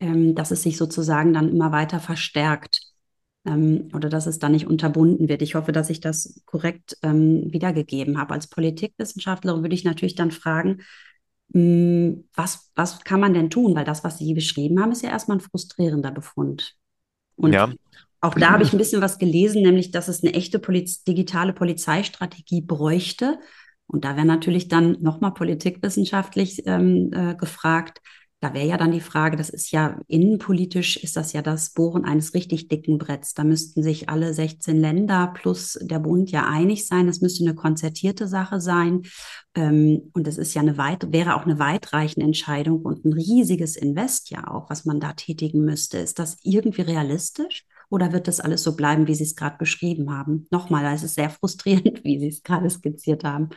ähm, 0.00 0.34
dass 0.34 0.50
es 0.50 0.62
sich 0.62 0.76
sozusagen 0.76 1.32
dann 1.32 1.48
immer 1.50 1.72
weiter 1.72 2.00
verstärkt. 2.00 2.80
ähm, 3.44 3.88
oder 3.94 4.08
dass 4.08 4.26
es 4.26 4.38
da 4.38 4.48
nicht 4.48 4.66
unterbunden 4.66 5.28
wird. 5.28 5.42
Ich 5.42 5.54
hoffe, 5.54 5.72
dass 5.72 5.90
ich 5.90 6.00
das 6.00 6.42
korrekt 6.46 6.96
ähm, 7.02 7.52
wiedergegeben 7.52 8.18
habe. 8.18 8.34
Als 8.34 8.48
Politikwissenschaftlerin 8.48 9.62
würde 9.62 9.74
ich 9.74 9.84
natürlich 9.84 10.14
dann 10.16 10.30
fragen, 10.32 10.82
was, 11.48 12.70
was 12.74 13.00
kann 13.04 13.20
man 13.20 13.34
denn 13.34 13.50
tun? 13.50 13.74
Weil 13.74 13.84
das, 13.84 14.04
was 14.04 14.18
Sie 14.18 14.34
beschrieben 14.34 14.80
haben, 14.80 14.92
ist 14.92 15.02
ja 15.02 15.10
erstmal 15.10 15.38
ein 15.38 15.42
frustrierender 15.42 16.10
Befund. 16.10 16.74
Und 17.36 17.52
ja. 17.52 17.72
auch 18.20 18.34
da 18.34 18.50
habe 18.50 18.62
ich 18.62 18.72
ein 18.72 18.78
bisschen 18.78 19.02
was 19.02 19.18
gelesen, 19.18 19.62
nämlich, 19.62 19.90
dass 19.90 20.08
es 20.08 20.22
eine 20.22 20.34
echte 20.34 20.58
Poliz 20.58 21.04
digitale 21.04 21.52
Polizeistrategie 21.52 22.62
bräuchte. 22.62 23.38
Und 23.86 24.04
da 24.04 24.16
wäre 24.16 24.26
natürlich 24.26 24.68
dann 24.68 24.96
nochmal 25.00 25.34
politikwissenschaftlich 25.34 26.66
ähm, 26.66 27.10
äh, 27.12 27.34
gefragt, 27.36 28.00
da 28.40 28.52
wäre 28.52 28.66
ja 28.66 28.76
dann 28.76 28.92
die 28.92 29.00
Frage, 29.00 29.36
das 29.36 29.48
ist 29.48 29.70
ja 29.70 29.98
innenpolitisch, 30.08 30.98
ist 30.98 31.16
das 31.16 31.32
ja 31.32 31.40
das 31.40 31.70
Bohren 31.70 32.04
eines 32.04 32.34
richtig 32.34 32.68
dicken 32.68 32.98
Bretts. 32.98 33.32
Da 33.32 33.44
müssten 33.44 33.82
sich 33.82 34.10
alle 34.10 34.34
16 34.34 34.78
Länder 34.78 35.32
plus 35.34 35.78
der 35.80 36.00
Bund 36.00 36.30
ja 36.30 36.46
einig 36.46 36.86
sein. 36.86 37.06
Das 37.06 37.22
müsste 37.22 37.44
eine 37.44 37.54
konzertierte 37.54 38.28
Sache 38.28 38.60
sein. 38.60 39.02
Ähm, 39.54 40.10
und 40.12 40.28
es 40.28 40.36
ist 40.36 40.52
ja 40.52 40.60
eine 40.60 40.76
weit, 40.76 41.12
wäre 41.12 41.34
auch 41.34 41.46
eine 41.46 41.58
weitreichende 41.58 42.26
Entscheidung 42.26 42.82
und 42.82 43.06
ein 43.06 43.14
riesiges 43.14 43.74
Invest 43.74 44.30
ja 44.30 44.46
auch, 44.48 44.68
was 44.68 44.84
man 44.84 45.00
da 45.00 45.14
tätigen 45.14 45.64
müsste. 45.64 45.98
Ist 45.98 46.18
das 46.18 46.36
irgendwie 46.42 46.82
realistisch? 46.82 47.64
Oder 47.88 48.12
wird 48.12 48.28
das 48.28 48.40
alles 48.40 48.62
so 48.62 48.76
bleiben, 48.76 49.06
wie 49.06 49.14
Sie 49.14 49.24
es 49.24 49.36
gerade 49.36 49.56
beschrieben 49.58 50.10
haben? 50.10 50.46
Nochmal, 50.50 50.84
es 50.92 51.04
ist 51.04 51.14
sehr 51.14 51.30
frustrierend, 51.30 52.00
wie 52.04 52.18
Sie 52.18 52.28
es 52.28 52.42
gerade 52.42 52.68
skizziert 52.68 53.24
haben. 53.24 53.48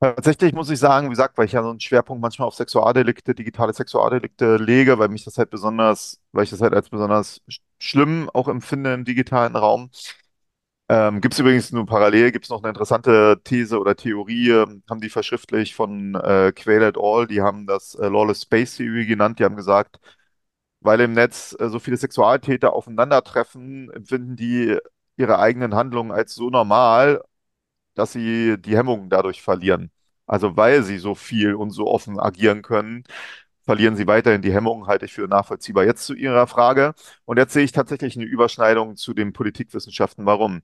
Tatsächlich 0.00 0.52
muss 0.52 0.68
ich 0.68 0.78
sagen, 0.78 1.06
wie 1.06 1.10
gesagt, 1.10 1.38
weil 1.38 1.46
ich 1.46 1.52
ja 1.52 1.62
so 1.62 1.70
einen 1.70 1.80
Schwerpunkt 1.80 2.20
manchmal 2.20 2.46
auf 2.48 2.54
Sexualdelikte, 2.54 3.34
digitale 3.34 3.72
Sexualdelikte 3.72 4.56
lege, 4.56 4.98
weil 4.98 5.08
mich 5.08 5.24
das 5.24 5.38
halt 5.38 5.48
besonders, 5.50 6.20
weil 6.32 6.44
ich 6.44 6.50
das 6.50 6.60
halt 6.60 6.74
als 6.74 6.90
besonders 6.90 7.40
schlimm 7.78 8.28
auch 8.34 8.48
empfinde 8.48 8.92
im 8.92 9.04
digitalen 9.06 9.56
Raum. 9.56 9.90
Ähm, 10.88 11.20
gibt 11.22 11.32
es 11.34 11.40
übrigens 11.40 11.72
nur 11.72 11.86
parallel, 11.86 12.30
gibt 12.30 12.44
es 12.44 12.50
noch 12.50 12.58
eine 12.62 12.68
interessante 12.68 13.40
These 13.44 13.78
oder 13.80 13.96
Theorie, 13.96 14.50
ähm, 14.50 14.82
haben 14.90 15.00
die 15.00 15.08
verschriftlich 15.08 15.74
von 15.74 16.14
äh, 16.14 16.52
Quayle 16.54 16.88
et 16.88 16.98
al., 16.98 17.26
die 17.26 17.40
haben 17.40 17.66
das 17.66 17.94
äh, 17.94 18.08
Lawless 18.08 18.42
Space 18.42 18.76
Theory 18.76 19.06
genannt, 19.06 19.38
die 19.38 19.44
haben 19.44 19.56
gesagt, 19.56 19.98
weil 20.80 21.00
im 21.00 21.12
Netz 21.14 21.56
äh, 21.58 21.68
so 21.70 21.78
viele 21.80 21.96
Sexualtäter 21.98 22.72
aufeinandertreffen, 22.74 23.90
empfinden 23.92 24.36
die 24.36 24.78
ihre 25.16 25.38
eigenen 25.40 25.74
Handlungen 25.74 26.12
als 26.12 26.34
so 26.34 26.50
normal, 26.50 27.22
dass 27.94 28.12
sie 28.12 28.56
die 28.58 28.76
Hemmungen 28.76 29.10
dadurch 29.10 29.42
verlieren. 29.42 29.90
Also 30.26 30.56
weil 30.56 30.82
sie 30.82 30.98
so 30.98 31.14
viel 31.14 31.54
und 31.54 31.70
so 31.70 31.86
offen 31.86 32.18
agieren 32.18 32.62
können, 32.62 33.04
verlieren 33.64 33.96
sie 33.96 34.06
weiterhin 34.06 34.42
die 34.42 34.52
Hemmungen, 34.52 34.86
halte 34.86 35.06
ich 35.06 35.12
für 35.12 35.26
nachvollziehbar. 35.26 35.84
Jetzt 35.84 36.04
zu 36.04 36.14
Ihrer 36.14 36.46
Frage. 36.46 36.94
Und 37.24 37.38
jetzt 37.38 37.52
sehe 37.54 37.64
ich 37.64 37.72
tatsächlich 37.72 38.16
eine 38.16 38.26
Überschneidung 38.26 38.96
zu 38.96 39.14
den 39.14 39.32
Politikwissenschaften. 39.32 40.26
Warum? 40.26 40.62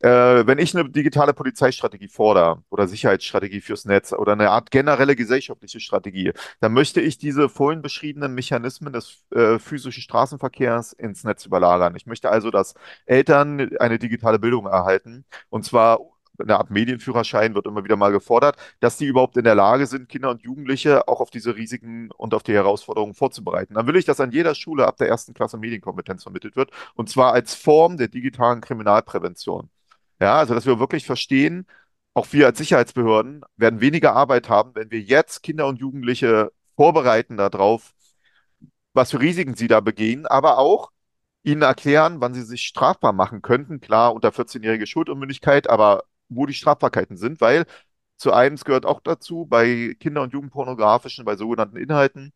Äh, 0.00 0.46
wenn 0.46 0.58
ich 0.58 0.74
eine 0.74 0.88
digitale 0.88 1.34
Polizeistrategie 1.34 2.08
fordere 2.08 2.62
oder 2.70 2.88
Sicherheitsstrategie 2.88 3.60
fürs 3.60 3.84
Netz 3.84 4.12
oder 4.12 4.32
eine 4.32 4.50
Art 4.50 4.70
generelle 4.70 5.16
gesellschaftliche 5.16 5.80
Strategie, 5.80 6.32
dann 6.60 6.72
möchte 6.72 7.00
ich 7.00 7.18
diese 7.18 7.48
vorhin 7.50 7.82
beschriebenen 7.82 8.34
Mechanismen 8.34 8.92
des 8.92 9.22
äh, 9.34 9.58
physischen 9.58 10.02
Straßenverkehrs 10.02 10.94
ins 10.94 11.24
Netz 11.24 11.44
überlagern. 11.44 11.94
Ich 11.96 12.06
möchte 12.06 12.30
also, 12.30 12.50
dass 12.50 12.74
Eltern 13.04 13.76
eine 13.78 13.98
digitale 13.98 14.38
Bildung 14.38 14.66
erhalten 14.66 15.24
und 15.50 15.64
zwar 15.64 16.00
eine 16.40 16.58
Art 16.58 16.70
Medienführerschein 16.70 17.54
wird 17.54 17.66
immer 17.66 17.84
wieder 17.84 17.96
mal 17.96 18.12
gefordert, 18.12 18.56
dass 18.80 18.96
die 18.96 19.06
überhaupt 19.06 19.36
in 19.36 19.44
der 19.44 19.54
Lage 19.54 19.86
sind, 19.86 20.08
Kinder 20.08 20.30
und 20.30 20.42
Jugendliche 20.42 21.08
auch 21.08 21.20
auf 21.20 21.30
diese 21.30 21.56
Risiken 21.56 22.10
und 22.12 22.34
auf 22.34 22.42
die 22.42 22.54
Herausforderungen 22.54 23.14
vorzubereiten. 23.14 23.74
Dann 23.74 23.86
will 23.86 23.96
ich, 23.96 24.04
dass 24.04 24.20
an 24.20 24.32
jeder 24.32 24.54
Schule 24.54 24.86
ab 24.86 24.96
der 24.96 25.08
ersten 25.08 25.34
Klasse 25.34 25.58
Medienkompetenz 25.58 26.22
vermittelt 26.22 26.56
wird 26.56 26.70
und 26.94 27.08
zwar 27.08 27.32
als 27.32 27.54
Form 27.54 27.96
der 27.96 28.08
digitalen 28.08 28.60
Kriminalprävention. 28.60 29.70
Ja, 30.20 30.36
also 30.38 30.54
dass 30.54 30.66
wir 30.66 30.78
wirklich 30.78 31.06
verstehen, 31.06 31.66
auch 32.14 32.26
wir 32.32 32.46
als 32.46 32.58
Sicherheitsbehörden 32.58 33.42
werden 33.56 33.80
weniger 33.80 34.14
Arbeit 34.14 34.48
haben, 34.48 34.74
wenn 34.74 34.90
wir 34.90 35.00
jetzt 35.00 35.42
Kinder 35.42 35.66
und 35.66 35.80
Jugendliche 35.80 36.52
vorbereiten 36.76 37.36
darauf, 37.36 37.94
was 38.92 39.10
für 39.12 39.20
Risiken 39.20 39.54
sie 39.54 39.68
da 39.68 39.80
begehen, 39.80 40.26
aber 40.26 40.58
auch 40.58 40.90
ihnen 41.42 41.62
erklären, 41.62 42.20
wann 42.20 42.34
sie 42.34 42.42
sich 42.42 42.62
strafbar 42.66 43.12
machen 43.12 43.42
könnten. 43.42 43.80
Klar, 43.80 44.14
unter 44.14 44.30
14-jährige 44.30 44.86
Schuldunmündigkeit, 44.86 45.70
aber 45.70 46.04
wo 46.30 46.46
die 46.46 46.54
Strafbarkeiten 46.54 47.16
sind, 47.16 47.40
weil 47.40 47.66
zu 48.16 48.32
einem 48.32 48.56
gehört 48.56 48.86
auch 48.86 49.00
dazu, 49.00 49.46
bei 49.46 49.96
Kinder- 49.98 50.22
und 50.22 50.32
Jugendpornografischen, 50.32 51.24
bei 51.24 51.36
sogenannten 51.36 51.76
Inhalten 51.76 52.32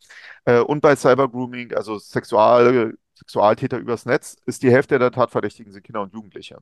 äh, 0.47 0.61
und 0.61 0.81
bei 0.81 0.97
Cybergrooming, 0.97 1.75
also 1.75 1.99
Sexual, 1.99 2.95
Sexualtäter 3.15 3.79
übers 3.79 4.07
Netz, 4.07 4.37
ist 4.47 4.63
die 4.63 4.71
Hälfte 4.71 4.99
der 4.99 5.13
Tatverdächtigen 5.13 5.73
sind 5.73 5.85
Kinder 5.85 6.03
und 6.03 6.15
Jugendliche, 6.15 6.59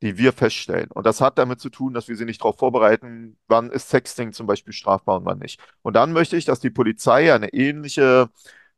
die 0.00 0.16
wir 0.16 0.32
feststellen. 0.32 0.90
Und 0.90 1.06
das 1.06 1.20
hat 1.20 1.38
damit 1.38 1.60
zu 1.60 1.70
tun, 1.70 1.92
dass 1.92 2.08
wir 2.08 2.16
sie 2.16 2.24
nicht 2.24 2.40
darauf 2.40 2.58
vorbereiten, 2.58 3.36
wann 3.48 3.70
ist 3.70 3.88
Sexting 3.90 4.32
zum 4.32 4.46
Beispiel 4.46 4.72
strafbar 4.72 5.18
und 5.18 5.24
wann 5.26 5.38
nicht. 5.38 5.60
Und 5.82 5.94
dann 5.94 6.12
möchte 6.12 6.36
ich, 6.36 6.44
dass 6.44 6.60
die 6.60 6.70
Polizei 6.70 7.34
eine 7.34 7.52
ähnliche 7.52 8.30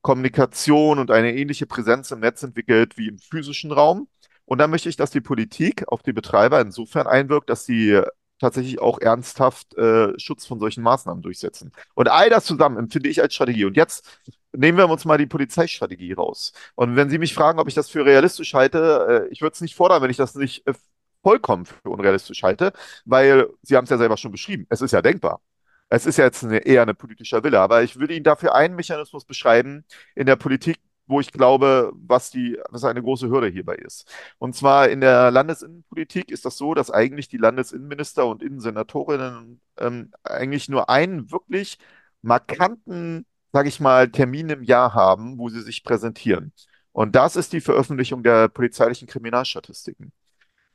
Kommunikation 0.03 0.99
und 0.99 1.11
eine 1.11 1.35
ähnliche 1.35 1.67
Präsenz 1.67 2.11
im 2.11 2.21
Netz 2.21 2.43
entwickelt 2.43 2.99
wie 2.99 3.09
im 3.09 3.19
physischen 3.19 3.73
Raum. 3.73 4.09
Und 4.47 4.59
dann 4.59 4.71
möchte 4.71 4.89
ich, 4.89 4.97
dass 4.97 5.11
die 5.11 5.21
Politik 5.21 5.89
auf 5.89 6.03
die 6.03 6.13
Betreiber 6.13 6.61
insofern 6.61 7.07
einwirkt, 7.07 7.49
dass 7.51 7.65
sie 7.65 8.01
tatsächlich 8.41 8.81
auch 8.81 9.01
ernsthaft 9.01 9.75
äh, 9.77 10.19
Schutz 10.19 10.47
von 10.47 10.59
solchen 10.61 10.83
Maßnahmen 10.83 11.23
durchsetzen. 11.23 11.73
Und 11.95 12.09
all 12.09 12.31
das 12.31 12.45
zusammen 12.45 12.79
empfinde 12.79 13.09
ich 13.09 13.23
als 13.23 13.35
Strategie. 13.35 13.65
Und 13.65 13.77
jetzt 13.77 14.21
nehmen 14.53 14.79
wir 14.79 14.89
uns 14.89 15.05
mal 15.05 15.19
die 15.19 15.27
Polizeistrategie 15.27 16.13
raus. 16.13 16.53
Und 16.75 16.97
wenn 16.97 17.11
Sie 17.11 17.19
mich 17.19 17.35
fragen, 17.35 17.59
ob 17.59 17.69
ich 17.69 17.75
das 17.75 17.89
für 17.89 18.05
realistisch 18.05 18.55
halte, 18.55 19.27
äh, 19.29 19.33
ich 19.33 19.41
würde 19.41 19.55
es 19.55 19.61
nicht 19.61 19.75
fordern, 19.75 20.03
wenn 20.03 20.11
ich 20.11 20.17
das 20.17 20.35
nicht 20.35 20.67
äh, 20.67 20.75
vollkommen 21.23 21.65
für 21.67 21.89
unrealistisch 21.91 22.43
halte, 22.43 22.73
weil 23.05 23.49
Sie 23.63 23.77
haben 23.77 23.85
es 23.85 23.91
ja 23.91 23.99
selber 23.99 24.17
schon 24.17 24.33
beschrieben. 24.33 24.67
Es 24.69 24.83
ist 24.83 24.93
ja 24.93 25.03
denkbar. 25.03 25.41
Es 25.89 26.07
ist 26.07 26.19
ja 26.19 26.25
jetzt 26.25 26.45
eine, 26.45 26.59
eher 26.59 26.83
ein 26.87 26.97
politischer 26.97 27.45
Wille, 27.45 27.61
aber 27.61 27.83
ich 27.83 27.99
würde 27.99 28.15
Ihnen 28.15 28.25
dafür 28.25 28.55
einen 28.55 28.75
Mechanismus 28.75 29.25
beschreiben 29.25 29.85
in 30.15 30.27
der 30.27 30.37
Politik, 30.37 30.79
wo 31.07 31.21
ich 31.21 31.33
glaube, 31.33 31.93
was 31.95 32.31
die, 32.31 32.59
was 32.71 32.85
eine 32.85 33.03
große 33.03 33.29
Hürde 33.29 33.49
hierbei 33.49 33.75
ist. 33.77 34.11
Und 34.39 34.55
zwar 34.57 34.89
in 34.89 35.01
der 35.01 35.31
Landesinnenpolitik 35.31 36.31
ist 36.31 36.45
das 36.45 36.57
so, 36.57 36.75
dass 36.75 36.91
eigentlich 36.91 37.29
die 37.29 37.37
Landesinnenminister 37.37 38.27
und 38.27 38.43
Innensenatorinnen 38.43 39.61
ähm, 39.79 40.13
eigentlich 40.23 40.69
nur 40.69 40.89
einen 40.89 41.31
wirklich 41.31 41.79
markanten, 42.23 43.27
sage 43.53 43.69
ich 43.69 43.81
mal, 43.81 44.11
Termin 44.11 44.49
im 44.51 44.63
Jahr 44.63 44.95
haben, 44.95 45.39
wo 45.39 45.49
sie 45.49 45.63
sich 45.63 45.85
präsentieren. 45.85 46.53
Und 46.93 47.17
das 47.17 47.37
ist 47.37 47.53
die 47.53 47.61
Veröffentlichung 47.61 48.23
der 48.23 48.49
polizeilichen 48.49 49.09
Kriminalstatistiken. 49.09 50.13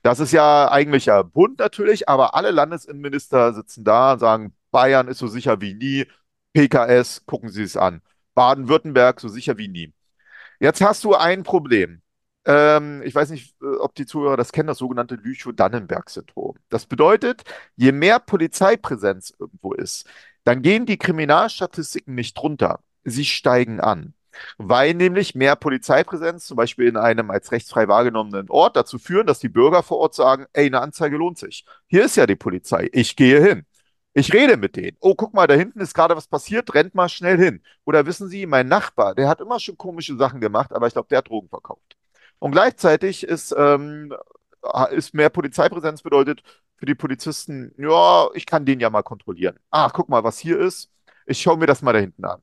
Das 0.01 0.19
ist 0.19 0.31
ja 0.31 0.71
eigentlich 0.71 1.05
ja 1.05 1.23
bunt 1.23 1.59
natürlich, 1.59 2.07
aber 2.09 2.35
alle 2.35 2.51
Landesinnenminister 2.51 3.53
sitzen 3.53 3.83
da 3.83 4.13
und 4.13 4.19
sagen, 4.19 4.55
Bayern 4.71 5.07
ist 5.07 5.19
so 5.19 5.27
sicher 5.27 5.61
wie 5.61 5.73
nie, 5.73 6.05
PKS, 6.53 7.25
gucken 7.25 7.49
Sie 7.49 7.63
es 7.63 7.77
an. 7.77 8.01
Baden-Württemberg 8.33 9.19
so 9.19 9.27
sicher 9.29 9.57
wie 9.57 9.67
nie. 9.67 9.93
Jetzt 10.59 10.81
hast 10.81 11.03
du 11.03 11.15
ein 11.15 11.43
Problem. 11.43 12.01
Ähm, 12.45 13.01
ich 13.03 13.15
weiß 13.15 13.29
nicht, 13.29 13.55
äh, 13.61 13.65
ob 13.77 13.95
die 13.95 14.05
Zuhörer 14.05 14.37
das 14.37 14.51
kennen, 14.51 14.67
das 14.67 14.77
sogenannte 14.77 15.15
Lüchow-Dannenberg-Syndrom. 15.15 16.55
Das 16.69 16.85
bedeutet, 16.85 17.43
je 17.75 17.91
mehr 17.91 18.19
Polizeipräsenz 18.19 19.33
irgendwo 19.37 19.73
ist, 19.73 20.05
dann 20.43 20.61
gehen 20.61 20.85
die 20.85 20.97
Kriminalstatistiken 20.97 22.15
nicht 22.15 22.41
runter. 22.41 22.79
Sie 23.03 23.25
steigen 23.25 23.79
an. 23.79 24.13
Weil 24.57 24.93
nämlich 24.93 25.35
mehr 25.35 25.55
Polizeipräsenz, 25.55 26.45
zum 26.45 26.55
Beispiel 26.55 26.87
in 26.87 26.97
einem 26.97 27.29
als 27.31 27.51
rechtsfrei 27.51 27.87
wahrgenommenen 27.87 28.49
Ort, 28.49 28.75
dazu 28.75 28.99
führen, 28.99 29.27
dass 29.27 29.39
die 29.39 29.49
Bürger 29.49 29.83
vor 29.83 29.97
Ort 29.97 30.15
sagen, 30.15 30.45
ey, 30.53 30.67
eine 30.67 30.81
Anzeige 30.81 31.17
lohnt 31.17 31.37
sich. 31.37 31.65
Hier 31.87 32.05
ist 32.05 32.15
ja 32.15 32.25
die 32.25 32.35
Polizei, 32.35 32.89
ich 32.93 33.15
gehe 33.15 33.41
hin. 33.41 33.65
Ich 34.13 34.33
rede 34.33 34.57
mit 34.57 34.75
denen. 34.75 34.97
Oh, 34.99 35.15
guck 35.15 35.33
mal, 35.33 35.47
da 35.47 35.53
hinten 35.53 35.79
ist 35.79 35.93
gerade 35.93 36.15
was 36.15 36.27
passiert, 36.27 36.73
rennt 36.73 36.95
mal 36.95 37.09
schnell 37.09 37.37
hin. 37.37 37.61
Oder 37.85 38.05
wissen 38.05 38.27
Sie, 38.27 38.45
mein 38.45 38.67
Nachbar, 38.67 39.15
der 39.15 39.29
hat 39.29 39.39
immer 39.39 39.59
schon 39.59 39.77
komische 39.77 40.17
Sachen 40.17 40.41
gemacht, 40.41 40.73
aber 40.73 40.87
ich 40.87 40.93
glaube, 40.93 41.07
der 41.09 41.19
hat 41.19 41.29
Drogen 41.29 41.49
verkauft. 41.49 41.95
Und 42.39 42.51
gleichzeitig 42.51 43.23
ist, 43.23 43.53
ähm, 43.57 44.13
ist 44.91 45.13
mehr 45.13 45.29
Polizeipräsenz 45.29 46.01
bedeutet 46.01 46.43
für 46.77 46.85
die 46.85 46.95
Polizisten, 46.95 47.73
ja, 47.77 48.29
ich 48.33 48.45
kann 48.45 48.65
den 48.65 48.79
ja 48.79 48.89
mal 48.89 49.03
kontrollieren. 49.03 49.59
Ach, 49.69 49.91
guck 49.93 50.09
mal, 50.09 50.23
was 50.23 50.39
hier 50.39 50.59
ist. 50.59 50.91
Ich 51.25 51.41
schaue 51.41 51.57
mir 51.57 51.67
das 51.67 51.81
mal 51.81 51.93
da 51.93 51.99
hinten 51.99 52.25
an. 52.25 52.41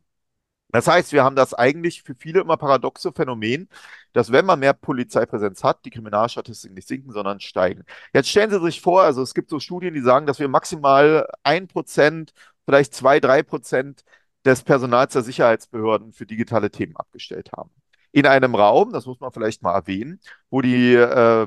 Das 0.77 0.89
heißt, 0.89 1.13
wir 1.13 1.25
haben 1.25 1.37
das 1.37 1.55
eigentlich 1.55 2.03
für 2.03 2.15
viele 2.15 2.43
immer 2.43 2.59
paradoxe 2.59 3.11
Phänomen, 3.11 3.67
dass 4.13 4.31
wenn 4.31 4.45
man 4.45 4.59
mehr 4.61 4.75
Polizeipräsenz 4.75 5.65
hat, 5.65 5.83
die 5.87 5.91
Kriminalstatistiken 5.91 6.75
nicht 6.75 6.87
sinken, 6.87 7.13
sondern 7.13 7.41
steigen. 7.41 7.85
Jetzt 8.13 8.29
stellen 8.29 8.51
Sie 8.51 8.61
sich 8.61 8.83
vor, 8.83 9.01
also 9.01 9.23
es 9.23 9.33
gibt 9.33 9.49
so 9.49 9.59
Studien, 9.59 9.95
die 9.95 10.03
sagen, 10.03 10.27
dass 10.27 10.39
wir 10.39 10.49
maximal 10.49 11.27
ein 11.43 11.67
Prozent, 11.67 12.35
vielleicht 12.67 12.93
zwei, 12.93 13.21
drei 13.21 13.43
Prozent 13.43 14.05
des 14.45 14.65
Personals 14.65 15.15
der 15.15 15.23
Sicherheitsbehörden 15.23 16.13
für 16.13 16.27
digitale 16.27 16.71
Themen 16.71 16.95
abgestellt 16.95 17.53
haben. 17.57 17.71
In 18.13 18.27
einem 18.27 18.55
Raum, 18.55 18.93
das 18.93 19.07
muss 19.07 19.19
man 19.19 19.33
vielleicht 19.33 19.63
mal 19.63 19.73
erwähnen, 19.73 20.21
wo 20.51 20.61
die 20.61 20.93
äh, 20.93 21.47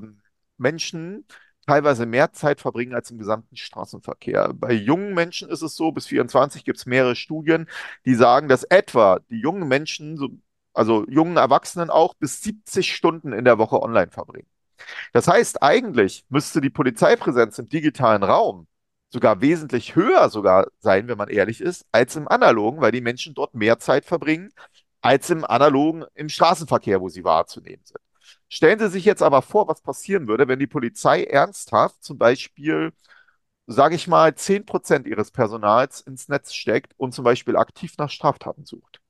Menschen 0.57 1.23
teilweise 1.67 2.05
mehr 2.05 2.31
Zeit 2.33 2.61
verbringen 2.61 2.95
als 2.95 3.11
im 3.11 3.17
gesamten 3.17 3.55
Straßenverkehr. 3.55 4.53
Bei 4.53 4.73
jungen 4.73 5.13
Menschen 5.13 5.49
ist 5.49 5.61
es 5.61 5.75
so, 5.75 5.91
bis 5.91 6.07
24 6.07 6.65
gibt 6.65 6.79
es 6.79 6.85
mehrere 6.85 7.15
Studien, 7.15 7.67
die 8.05 8.15
sagen, 8.15 8.47
dass 8.47 8.63
etwa 8.63 9.19
die 9.29 9.39
jungen 9.39 9.67
Menschen, 9.67 10.41
also 10.73 11.05
jungen 11.07 11.37
Erwachsenen 11.37 11.89
auch, 11.89 12.15
bis 12.15 12.41
70 12.41 12.95
Stunden 12.95 13.33
in 13.33 13.45
der 13.45 13.57
Woche 13.57 13.81
online 13.81 14.11
verbringen. 14.11 14.47
Das 15.13 15.27
heißt, 15.27 15.61
eigentlich 15.61 16.25
müsste 16.29 16.61
die 16.61 16.69
Polizeipräsenz 16.69 17.59
im 17.59 17.69
digitalen 17.69 18.23
Raum 18.23 18.67
sogar 19.11 19.41
wesentlich 19.41 19.95
höher 19.95 20.29
sogar 20.29 20.67
sein, 20.79 21.07
wenn 21.07 21.17
man 21.17 21.29
ehrlich 21.29 21.61
ist, 21.61 21.85
als 21.91 22.15
im 22.15 22.27
analogen, 22.27 22.81
weil 22.81 22.91
die 22.91 23.01
Menschen 23.01 23.33
dort 23.33 23.55
mehr 23.55 23.79
Zeit 23.79 24.05
verbringen 24.05 24.51
als 25.01 25.29
im 25.29 25.45
analogen 25.45 26.05
im 26.13 26.29
Straßenverkehr, 26.29 27.01
wo 27.01 27.09
sie 27.09 27.23
wahrzunehmen 27.23 27.83
sind. 27.85 27.99
Stellen 28.49 28.79
Sie 28.79 28.89
sich 28.89 29.05
jetzt 29.05 29.21
aber 29.23 29.41
vor, 29.41 29.67
was 29.67 29.81
passieren 29.81 30.27
würde, 30.27 30.47
wenn 30.47 30.59
die 30.59 30.67
Polizei 30.67 31.23
ernsthaft 31.23 32.03
zum 32.03 32.17
Beispiel, 32.17 32.93
sage 33.67 33.95
ich 33.95 34.07
mal, 34.07 34.35
10% 34.35 35.07
ihres 35.07 35.31
Personals 35.31 36.01
ins 36.01 36.29
Netz 36.29 36.53
steckt 36.53 36.93
und 36.97 37.13
zum 37.13 37.25
Beispiel 37.25 37.57
aktiv 37.57 37.95
nach 37.97 38.09
Straftaten 38.09 38.65
sucht 38.65 39.01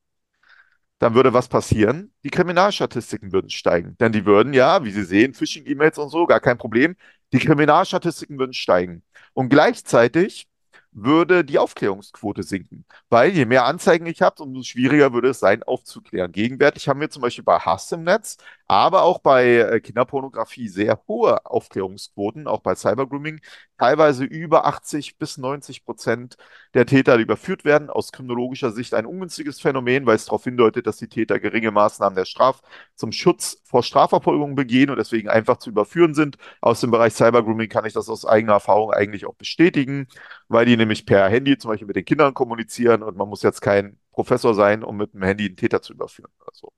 dann 0.99 1.15
würde 1.15 1.33
was 1.33 1.47
passieren? 1.47 2.13
Die 2.23 2.29
Kriminalstatistiken 2.29 3.31
würden 3.31 3.49
steigen. 3.49 3.97
Denn 3.99 4.11
die 4.11 4.25
würden 4.25 4.53
ja, 4.53 4.83
wie 4.83 4.91
Sie 4.91 5.03
sehen, 5.03 5.33
Phishing-E-Mails 5.33 5.97
und 5.97 6.09
so, 6.09 6.25
gar 6.27 6.41
kein 6.41 6.57
Problem. 6.57 6.95
Die 7.33 7.39
Kriminalstatistiken 7.39 8.37
würden 8.37 8.53
steigen. 8.53 9.03
Und 9.33 9.49
gleichzeitig 9.49 10.47
würde 10.91 11.45
die 11.45 11.57
Aufklärungsquote 11.59 12.43
sinken. 12.43 12.85
Weil 13.09 13.31
je 13.31 13.45
mehr 13.45 13.65
Anzeigen 13.65 14.05
ich 14.07 14.21
habe, 14.21 14.43
umso 14.43 14.63
schwieriger 14.63 15.13
würde 15.13 15.29
es 15.29 15.39
sein, 15.39 15.63
aufzuklären. 15.63 16.31
Gegenwärtig 16.31 16.89
haben 16.89 16.99
wir 16.99 17.09
zum 17.09 17.21
Beispiel 17.21 17.43
bei 17.45 17.59
Hass 17.59 17.91
im 17.93 18.03
Netz, 18.03 18.37
aber 18.69 19.01
auch 19.01 19.17
bei 19.19 19.55
äh, 19.57 19.79
Kinderpornografie 19.81 20.67
sehr 20.67 21.01
hohe 21.07 21.43
Aufklärungsquoten, 21.43 22.47
auch 22.47 22.61
bei 22.61 22.75
Cybergrooming, 22.75 23.41
teilweise 23.79 24.25
über 24.25 24.67
80 24.67 25.17
bis 25.17 25.39
90 25.39 25.83
Prozent 25.85 26.37
der 26.75 26.85
Täter, 26.85 27.17
die 27.17 27.23
überführt 27.23 27.65
werden. 27.65 27.89
Aus 27.89 28.11
kriminologischer 28.11 28.71
Sicht 28.71 28.93
ein 28.93 29.07
ungünstiges 29.07 29.59
Phänomen, 29.59 30.05
weil 30.05 30.15
es 30.15 30.25
darauf 30.25 30.43
hindeutet, 30.43 30.85
dass 30.85 30.97
die 30.97 31.07
Täter 31.09 31.39
geringe 31.39 31.71
Maßnahmen 31.71 32.15
der 32.15 32.25
Straf 32.25 32.61
zum 32.93 33.11
Schutz 33.11 33.59
vor 33.63 33.81
Strafverfolgung 33.81 34.53
begehen 34.53 34.91
und 34.91 34.97
deswegen 34.97 35.29
einfach 35.29 35.57
zu 35.57 35.71
überführen 35.71 36.13
sind. 36.13 36.37
Aus 36.61 36.79
dem 36.81 36.91
Bereich 36.91 37.13
Cybergrooming 37.13 37.69
kann 37.69 37.85
ich 37.85 37.93
das 37.93 38.07
aus 38.07 38.23
eigener 38.23 38.53
Erfahrung 38.53 38.91
eigentlich 38.91 39.25
auch 39.25 39.35
bestätigen, 39.35 40.07
weil 40.47 40.65
die 40.67 40.77
nämlich 40.77 41.07
per 41.07 41.27
Handy 41.27 41.57
zum 41.57 41.71
Beispiel 41.71 41.87
mit 41.87 41.95
den 41.95 42.05
Kindern 42.05 42.35
kommunizieren 42.35 43.01
und 43.01 43.17
man 43.17 43.29
muss 43.29 43.41
jetzt 43.41 43.61
kein 43.61 43.97
Professor 44.11 44.53
sein, 44.53 44.83
um 44.83 44.97
mit 44.97 45.15
dem 45.15 45.23
Handy 45.23 45.47
einen 45.47 45.55
Täter 45.57 45.81
zu 45.81 45.93
überführen. 45.93 46.31
Also. 46.45 46.71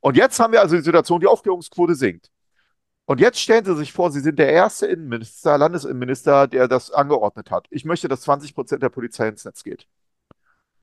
Und 0.00 0.16
jetzt 0.16 0.38
haben 0.40 0.52
wir 0.52 0.60
also 0.60 0.76
die 0.76 0.82
Situation, 0.82 1.20
die 1.20 1.26
Aufklärungsquote 1.26 1.94
sinkt. 1.94 2.30
Und 3.06 3.20
jetzt 3.20 3.40
stellen 3.40 3.64
Sie 3.64 3.76
sich 3.76 3.92
vor, 3.92 4.10
Sie 4.10 4.20
sind 4.20 4.38
der 4.38 4.50
erste 4.52 4.86
Innenminister, 4.86 5.58
Landesinnenminister, 5.58 6.46
der 6.48 6.68
das 6.68 6.90
angeordnet 6.90 7.50
hat. 7.50 7.66
Ich 7.70 7.84
möchte, 7.84 8.08
dass 8.08 8.22
20 8.22 8.54
Prozent 8.54 8.82
der 8.82 8.88
Polizei 8.90 9.28
ins 9.28 9.44
Netz 9.44 9.62
geht. 9.62 9.86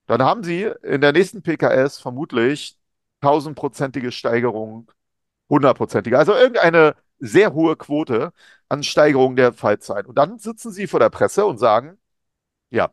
Dann 0.06 0.22
haben 0.22 0.42
Sie 0.44 0.70
in 0.82 1.00
der 1.00 1.12
nächsten 1.12 1.42
PKS 1.42 1.98
vermutlich 1.98 2.78
tausendprozentige 3.20 4.12
Steigerung, 4.12 4.90
hundertprozentige, 5.48 6.18
also 6.18 6.34
irgendeine 6.34 6.96
sehr 7.18 7.54
hohe 7.54 7.76
Quote 7.76 8.32
an 8.68 8.82
Steigerung 8.82 9.36
der 9.36 9.52
Fallzeit. 9.52 10.06
Und 10.06 10.18
dann 10.18 10.38
sitzen 10.38 10.72
Sie 10.72 10.86
vor 10.86 11.00
der 11.00 11.10
Presse 11.10 11.46
und 11.46 11.58
sagen, 11.58 11.98
ja, 12.70 12.90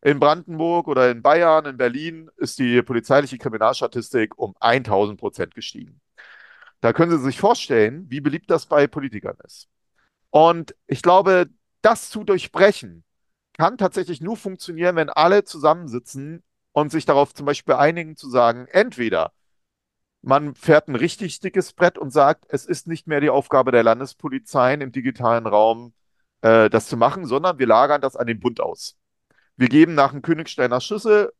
in 0.00 0.20
Brandenburg 0.20 0.88
oder 0.88 1.10
in 1.10 1.22
Bayern, 1.22 1.66
in 1.66 1.76
Berlin 1.76 2.30
ist 2.36 2.58
die 2.58 2.82
polizeiliche 2.82 3.38
Kriminalstatistik 3.38 4.38
um 4.38 4.54
1000 4.60 5.18
Prozent 5.18 5.54
gestiegen. 5.54 6.00
Da 6.80 6.92
können 6.92 7.10
Sie 7.10 7.22
sich 7.22 7.38
vorstellen, 7.38 8.06
wie 8.08 8.20
beliebt 8.20 8.50
das 8.50 8.66
bei 8.66 8.86
Politikern 8.86 9.36
ist. 9.44 9.68
Und 10.30 10.74
ich 10.86 11.02
glaube, 11.02 11.48
das 11.82 12.10
zu 12.10 12.24
durchbrechen 12.24 13.04
kann 13.54 13.78
tatsächlich 13.78 14.20
nur 14.20 14.36
funktionieren, 14.36 14.96
wenn 14.96 15.10
alle 15.10 15.44
zusammensitzen 15.44 16.44
und 16.72 16.92
sich 16.92 17.04
darauf 17.04 17.34
zum 17.34 17.46
Beispiel 17.46 17.74
einigen 17.74 18.16
zu 18.16 18.30
sagen, 18.30 18.66
entweder 18.70 19.32
man 20.22 20.54
fährt 20.54 20.88
ein 20.88 20.94
richtig 20.96 21.40
dickes 21.40 21.72
Brett 21.72 21.98
und 21.98 22.12
sagt, 22.12 22.44
es 22.48 22.66
ist 22.66 22.86
nicht 22.86 23.06
mehr 23.06 23.20
die 23.20 23.30
Aufgabe 23.30 23.72
der 23.72 23.82
Landespolizeien 23.82 24.80
im 24.80 24.92
digitalen 24.92 25.46
Raum, 25.46 25.94
äh, 26.42 26.70
das 26.70 26.88
zu 26.88 26.96
machen, 26.96 27.26
sondern 27.26 27.58
wir 27.58 27.66
lagern 27.66 28.00
das 28.00 28.16
an 28.16 28.26
den 28.26 28.40
Bund 28.40 28.60
aus. 28.60 28.96
Wir 29.58 29.68
geben 29.68 29.94
nach 29.94 30.12
dem 30.12 30.22
Königsteiner 30.22 30.80
Schlüssel, 30.80 31.32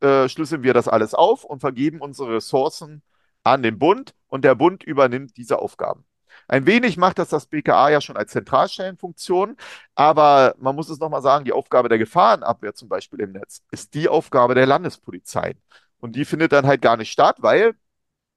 äh, 0.00 0.28
schlüsseln 0.28 0.62
wir 0.62 0.74
das 0.74 0.88
alles 0.88 1.14
auf 1.14 1.44
und 1.44 1.60
vergeben 1.60 2.00
unsere 2.00 2.36
Ressourcen 2.36 3.02
an 3.44 3.62
den 3.62 3.78
Bund 3.78 4.14
und 4.28 4.44
der 4.44 4.54
Bund 4.54 4.84
übernimmt 4.84 5.36
diese 5.36 5.58
Aufgaben. 5.58 6.04
Ein 6.48 6.66
wenig 6.66 6.96
macht 6.96 7.18
das 7.18 7.28
das 7.30 7.46
BKA 7.46 7.90
ja 7.90 8.00
schon 8.00 8.16
als 8.16 8.32
Zentralstellenfunktion, 8.32 9.56
aber 9.96 10.54
man 10.58 10.76
muss 10.76 10.88
es 10.90 11.00
nochmal 11.00 11.22
sagen, 11.22 11.44
die 11.44 11.52
Aufgabe 11.52 11.88
der 11.88 11.98
Gefahrenabwehr 11.98 12.74
zum 12.74 12.88
Beispiel 12.88 13.20
im 13.20 13.32
Netz 13.32 13.62
ist 13.72 13.94
die 13.94 14.08
Aufgabe 14.08 14.54
der 14.54 14.66
Landespolizeien. 14.66 15.60
Und 15.98 16.14
die 16.16 16.24
findet 16.24 16.52
dann 16.52 16.66
halt 16.66 16.82
gar 16.82 16.96
nicht 16.96 17.10
statt, 17.10 17.38
weil 17.40 17.74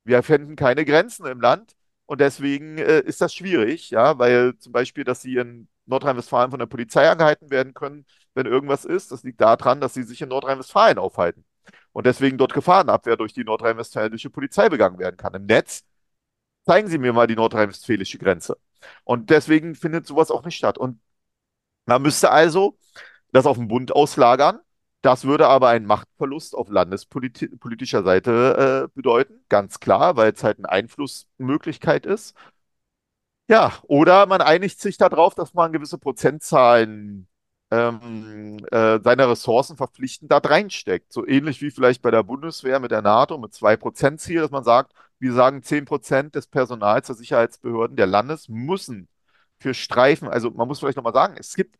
wir 0.05 0.23
finden 0.23 0.55
keine 0.55 0.85
Grenzen 0.85 1.25
im 1.27 1.41
Land 1.41 1.75
und 2.05 2.21
deswegen 2.21 2.77
äh, 2.79 3.01
ist 3.01 3.21
das 3.21 3.33
schwierig, 3.33 3.91
ja, 3.91 4.17
weil 4.17 4.57
zum 4.57 4.71
Beispiel, 4.71 5.03
dass 5.03 5.21
sie 5.21 5.35
in 5.35 5.67
Nordrhein-Westfalen 5.85 6.51
von 6.51 6.59
der 6.59 6.65
Polizei 6.67 7.09
angehalten 7.09 7.51
werden 7.51 7.73
können, 7.73 8.05
wenn 8.39 8.47
irgendwas 8.51 8.85
ist. 8.85 9.11
Das 9.11 9.23
liegt 9.23 9.41
daran, 9.41 9.81
dass 9.81 9.93
sie 9.93 10.03
sich 10.03 10.21
in 10.21 10.29
Nordrhein-Westfalen 10.29 10.97
aufhalten. 10.97 11.43
Und 11.91 12.05
deswegen 12.05 12.37
dort 12.37 12.53
Gefahrenabwehr 12.53 13.17
durch 13.17 13.33
die 13.33 13.43
nordrhein-westfälische 13.43 14.29
Polizei 14.29 14.69
begangen 14.69 14.97
werden 14.99 15.17
kann. 15.17 15.33
Im 15.33 15.45
Netz 15.45 15.83
zeigen 16.65 16.87
Sie 16.87 16.97
mir 16.97 17.13
mal 17.13 17.27
die 17.27 17.35
nordrhein-westfälische 17.35 18.17
Grenze. 18.17 18.57
Und 19.03 19.29
deswegen 19.29 19.75
findet 19.75 20.07
sowas 20.07 20.31
auch 20.31 20.45
nicht 20.45 20.55
statt. 20.55 20.77
Und 20.77 21.01
man 21.85 22.01
müsste 22.01 22.31
also 22.31 22.77
das 23.31 23.45
auf 23.45 23.57
den 23.57 23.67
Bund 23.67 23.91
auslagern. 23.93 24.59
Das 25.01 25.25
würde 25.25 25.47
aber 25.47 25.69
einen 25.69 25.85
Machtverlust 25.85 26.55
auf 26.55 26.69
landespolitischer 26.69 28.03
Seite 28.03 28.89
äh, 28.89 28.95
bedeuten, 28.95 29.45
ganz 29.49 29.79
klar, 29.79 30.17
weil 30.17 30.33
es 30.33 30.43
halt 30.43 30.57
eine 30.57 30.69
Einflussmöglichkeit 30.69 32.05
ist. 32.05 32.35
Ja, 33.47 33.73
oder 33.83 34.25
man 34.27 34.41
einigt 34.41 34.79
sich 34.79 34.97
darauf, 34.97 35.35
dass 35.35 35.53
man 35.53 35.71
gewisse 35.71 35.97
Prozentzahlen 35.97 37.28
ähm, 37.71 38.57
äh, 38.71 38.99
seine 39.03 39.29
Ressourcen 39.29 39.77
verpflichtend 39.77 40.31
da 40.31 40.37
reinsteckt. 40.37 41.13
So 41.13 41.25
ähnlich 41.27 41.61
wie 41.61 41.71
vielleicht 41.71 42.01
bei 42.01 42.11
der 42.11 42.23
Bundeswehr 42.23 42.79
mit 42.79 42.91
der 42.91 43.01
NATO 43.01 43.37
mit 43.37 43.53
2% 43.53 44.19
Ziel, 44.19 44.41
dass 44.41 44.51
man 44.51 44.63
sagt, 44.63 44.93
wir 45.19 45.33
sagen 45.33 45.61
10% 45.63 46.35
des 46.35 46.47
Personals 46.47 47.07
der 47.07 47.15
Sicherheitsbehörden 47.15 47.97
der 47.97 48.07
Landes 48.07 48.49
müssen 48.49 49.07
für 49.59 49.73
Streifen, 49.73 50.27
also 50.29 50.51
man 50.51 50.67
muss 50.67 50.79
vielleicht 50.79 50.97
nochmal 50.97 51.13
sagen, 51.13 51.35
es 51.37 51.55
gibt 51.55 51.75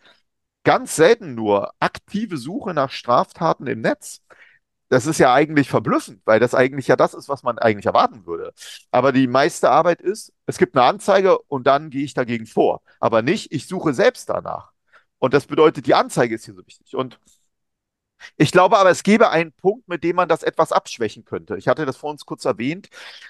ganz 0.64 0.96
selten 0.96 1.36
nur 1.36 1.74
aktive 1.80 2.38
Suche 2.38 2.74
nach 2.74 2.92
Straftaten 2.92 3.68
im 3.68 3.82
Netz. 3.82 4.22
Das 4.90 5.06
ist 5.06 5.20
ja 5.20 5.34
eigentlich 5.34 5.70
verblüffend, 5.70 6.22
weil 6.26 6.40
das 6.40 6.56
eigentlich 6.56 6.88
ja 6.88 6.96
das 6.96 7.14
ist, 7.14 7.30
was 7.30 7.44
man 7.44 7.60
eigentlich 7.60 7.86
erwarten 7.86 8.26
würde. 8.26 8.54
Aber 8.92 9.12
die 9.12 9.28
meiste 9.28 9.70
Arbeit 9.70 10.02
ist, 10.02 10.34
es 10.48 10.58
gibt 10.58 10.76
eine 10.76 10.86
Anzeige 10.86 11.40
und 11.40 11.68
dann 11.68 11.90
gehe 11.92 12.04
ich 12.04 12.14
dagegen 12.16 12.48
vor. 12.48 12.82
Aber 13.00 13.22
nicht, 13.22 13.52
ich 13.54 13.68
suche 13.68 13.94
selbst 13.94 14.30
danach. 14.30 14.72
Und 15.20 15.34
das 15.34 15.48
bedeutet, 15.48 15.86
die 15.86 15.94
Anzeige 15.96 16.36
ist 16.36 16.46
hier 16.46 16.56
so 16.56 16.66
wichtig. 16.66 16.96
Und 16.96 17.20
ich 18.38 18.52
glaube 18.52 18.78
aber, 18.78 18.90
es 18.90 19.04
gäbe 19.04 19.30
einen 19.30 19.52
Punkt, 19.54 19.88
mit 19.88 20.04
dem 20.04 20.16
man 20.16 20.28
das 20.28 20.44
etwas 20.44 20.72
abschwächen 20.72 21.24
könnte. 21.26 21.58
Ich 21.58 21.68
hatte 21.68 21.86
das 21.86 21.98
vor 21.98 22.12
uns 22.12 22.26
kurz 22.26 22.46
erwähnt. 22.46 22.90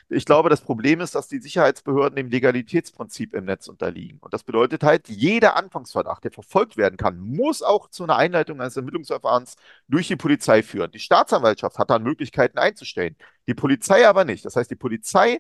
Ich 0.10 0.26
glaube, 0.26 0.50
das 0.50 0.62
Problem 0.62 1.00
ist, 1.02 1.16
dass 1.16 1.28
die 1.28 1.40
Sicherheitsbehörden 1.40 2.16
dem 2.16 2.30
Legalitätsprinzip 2.30 3.34
im 3.34 3.46
Netz 3.46 3.68
unterliegen. 3.68 4.18
Und 4.20 4.34
das 4.34 4.44
bedeutet 4.44 4.84
halt, 4.84 5.08
jeder 5.08 5.56
Anfangsverdacht, 5.56 6.24
der 6.24 6.32
verfolgt 6.32 6.78
werden 6.78 6.98
kann, 6.98 7.20
muss 7.20 7.62
auch 7.62 7.90
zu 7.90 8.04
einer 8.04 8.16
Einleitung 8.18 8.62
eines 8.62 8.78
Ermittlungsverfahrens 8.78 9.56
durch 9.88 10.08
die 10.08 10.16
Polizei 10.16 10.64
führen. 10.64 10.92
Die 10.92 11.00
Staatsanwaltschaft 11.00 11.78
hat 11.78 11.90
dann 11.90 12.04
Möglichkeiten 12.04 12.58
einzustellen, 12.58 13.16
die 13.48 13.54
Polizei 13.54 14.08
aber 14.08 14.26
nicht. 14.26 14.46
Das 14.46 14.56
heißt, 14.56 14.72
die 14.72 14.76
Polizei 14.76 15.40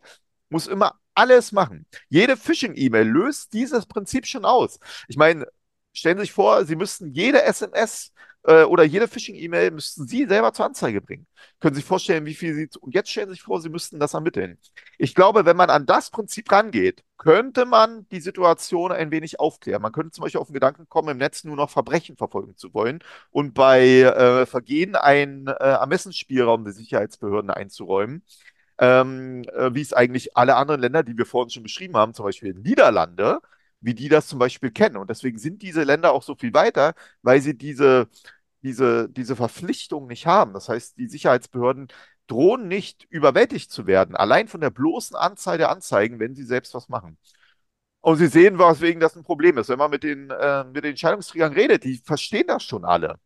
muss 0.49 0.67
immer 0.67 0.99
alles 1.15 1.51
machen. 1.51 1.85
Jede 2.07 2.37
Phishing-E-Mail 2.37 3.07
löst 3.07 3.53
dieses 3.53 3.85
Prinzip 3.85 4.25
schon 4.25 4.45
aus. 4.45 4.79
Ich 5.07 5.17
meine, 5.17 5.47
stellen 5.99 6.17
Sie 6.17 6.23
sich 6.23 6.33
vor, 6.33 6.65
Sie 6.65 6.75
müssten 6.75 7.13
jede 7.13 7.43
SMS 7.43 8.13
äh, 8.43 8.63
oder 8.63 8.83
jede 8.83 9.07
Phishing-E-Mail 9.07 9.71
müssten 9.71 10.07
Sie 10.07 10.25
selber 10.25 10.53
zur 10.53 10.65
Anzeige 10.65 11.01
bringen. 11.01 11.27
Können 11.59 11.75
Sie 11.75 11.81
sich 11.81 11.87
vorstellen, 11.87 12.25
wie 12.25 12.33
viel 12.35 12.55
Sie. 12.55 12.69
Und 12.79 12.95
jetzt 12.95 13.09
stellen 13.11 13.27
Sie 13.27 13.33
sich 13.33 13.43
vor, 13.43 13.61
Sie 13.61 13.69
müssten 13.69 13.99
das 13.99 14.13
ermitteln. 14.13 14.57
Ich 14.97 15.13
glaube, 15.15 15.45
wenn 15.45 15.57
man 15.57 15.69
an 15.69 15.85
das 15.85 16.09
Prinzip 16.09 16.51
rangeht, 16.51 17.03
könnte 17.17 17.65
man 17.65 18.07
die 18.09 18.21
Situation 18.21 18.91
ein 18.91 19.11
wenig 19.11 19.39
aufklären. 19.39 19.81
Man 19.81 19.91
könnte 19.91 20.11
zum 20.11 20.23
Beispiel 20.23 20.41
auf 20.41 20.47
den 20.47 20.53
Gedanken 20.53 20.87
kommen, 20.87 21.09
im 21.09 21.17
Netz 21.17 21.43
nur 21.43 21.55
noch 21.57 21.69
Verbrechen 21.69 22.15
verfolgen 22.15 22.55
zu 22.55 22.73
wollen 22.73 22.99
und 23.31 23.53
bei 23.53 24.01
äh, 24.01 24.45
Vergehen 24.45 24.95
einen 24.95 25.47
äh, 25.47 25.51
Ermessensspielraum 25.51 26.63
der 26.63 26.73
Sicherheitsbehörden 26.73 27.51
einzuräumen. 27.51 28.23
Ähm, 28.81 29.43
äh, 29.53 29.73
wie 29.73 29.81
es 29.81 29.91
eigentlich 29.91 30.37
alle 30.37 30.55
anderen 30.55 30.79
Länder, 30.79 31.03
die 31.03 31.17
wir 31.17 31.25
vorhin 31.25 31.49
schon 31.49 31.63
beschrieben 31.63 31.97
haben, 31.97 32.13
zum 32.13 32.23
Beispiel 32.23 32.53
Niederlande, 32.53 33.41
wie 33.81 33.93
die 33.93 34.09
das 34.09 34.27
zum 34.27 34.39
Beispiel 34.39 34.71
kennen. 34.71 34.97
Und 34.97 35.09
deswegen 35.09 35.37
sind 35.37 35.61
diese 35.61 35.83
Länder 35.83 36.13
auch 36.13 36.23
so 36.23 36.35
viel 36.35 36.53
weiter, 36.53 36.93
weil 37.21 37.41
sie 37.41 37.57
diese, 37.57 38.07
diese, 38.63 39.09
diese 39.09 39.35
Verpflichtung 39.35 40.07
nicht 40.07 40.25
haben. 40.27 40.53
Das 40.53 40.69
heißt, 40.69 40.97
die 40.97 41.07
Sicherheitsbehörden 41.07 41.87
drohen 42.27 42.67
nicht 42.67 43.05
überwältigt 43.09 43.71
zu 43.71 43.87
werden, 43.87 44.15
allein 44.15 44.47
von 44.47 44.61
der 44.61 44.69
bloßen 44.69 45.15
Anzahl 45.15 45.57
der 45.57 45.69
Anzeigen, 45.71 46.19
wenn 46.19 46.35
sie 46.35 46.43
selbst 46.43 46.73
was 46.73 46.89
machen. 46.89 47.17
Und 48.01 48.17
Sie 48.17 48.27
sehen, 48.27 48.59
weswegen 48.59 48.99
das 49.01 49.15
ein 49.15 49.23
Problem 49.23 49.57
ist. 49.57 49.69
Wenn 49.69 49.79
man 49.79 49.91
mit 49.91 50.03
den, 50.03 50.29
äh, 50.29 50.63
mit 50.65 50.83
den 50.83 50.91
Entscheidungsträgern 50.91 51.53
redet, 51.53 51.83
die 51.83 51.97
verstehen 51.97 52.47
das 52.47 52.63
schon 52.63 52.85
alle. 52.85 53.19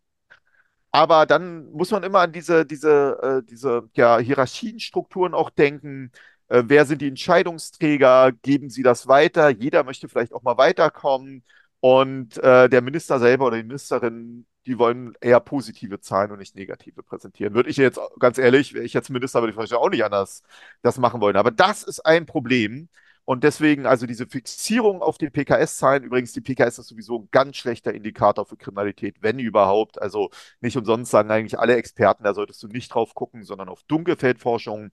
Aber 0.92 1.26
dann 1.26 1.72
muss 1.72 1.92
man 1.92 2.04
immer 2.04 2.20
an 2.20 2.32
diese, 2.32 2.66
diese, 2.66 3.42
äh, 3.44 3.44
diese 3.50 3.90
ja, 3.96 4.20
Hierarchienstrukturen 4.20 5.34
auch 5.34 5.50
denken. 5.50 6.12
Äh, 6.48 6.64
wer 6.68 6.86
sind 6.86 7.02
die 7.02 7.08
Entscheidungsträger? 7.08 8.32
Geben 8.42 8.70
sie 8.70 8.84
das 8.84 9.08
weiter? 9.08 9.50
Jeder 9.50 9.84
möchte 9.84 10.10
vielleicht 10.10 10.34
auch 10.34 10.44
mal 10.44 10.58
weiterkommen. 10.58 11.44
Und 11.80 12.38
äh, 12.38 12.70
der 12.70 12.82
Minister 12.82 13.20
selber 13.20 13.48
oder 13.48 13.58
die 13.58 13.64
Ministerin, 13.64 14.46
die 14.66 14.80
wollen 14.80 15.14
eher 15.20 15.40
positive 15.42 16.00
Zahlen 16.00 16.32
und 16.32 16.40
nicht 16.40 16.56
negative 16.56 17.04
präsentieren. 17.04 17.54
Würde 17.54 17.70
ich 17.70 17.78
jetzt, 17.78 18.00
ganz 18.20 18.38
ehrlich, 18.38 18.74
wäre 18.74 18.86
ich 18.86 18.94
jetzt 18.94 19.10
Minister, 19.10 19.42
würde 19.42 19.52
ich 19.52 19.58
wahrscheinlich 19.58 19.84
auch 19.84 19.90
nicht 19.90 20.06
anders 20.06 20.44
das 20.82 20.98
machen 20.98 21.20
wollen. 21.22 21.36
Aber 21.36 21.52
das 21.52 21.84
ist 21.84 22.06
ein 22.06 22.26
Problem. 22.26 22.88
Und 23.26 23.44
deswegen, 23.44 23.86
also 23.86 24.06
diese 24.06 24.28
Fixierung 24.28 25.02
auf 25.02 25.18
die 25.18 25.30
PKS-Zahlen, 25.30 26.04
übrigens, 26.04 26.34
die 26.34 26.42
PKS 26.42 26.80
ist 26.80 26.88
sowieso 26.88 27.20
ein 27.20 27.30
ganz 27.32 27.56
schlechter 27.58 27.94
Indikator 27.94 28.46
für 28.46 28.58
Kriminalität, 28.58 29.18
wenn 29.22 29.40
überhaupt. 29.40 30.02
Also 30.02 30.30
nicht 30.60 30.76
umsonst 30.78 31.12
sagen 31.12 31.32
eigentlich 31.32 31.58
alle 31.58 31.76
Experten, 31.76 32.24
da 32.24 32.34
solltest 32.34 32.62
du 32.64 32.68
nicht 32.68 32.94
drauf 32.94 33.14
gucken, 33.16 33.44
sondern 33.44 33.70
auf 33.70 33.84
Dunkelfeldforschung. 33.84 34.92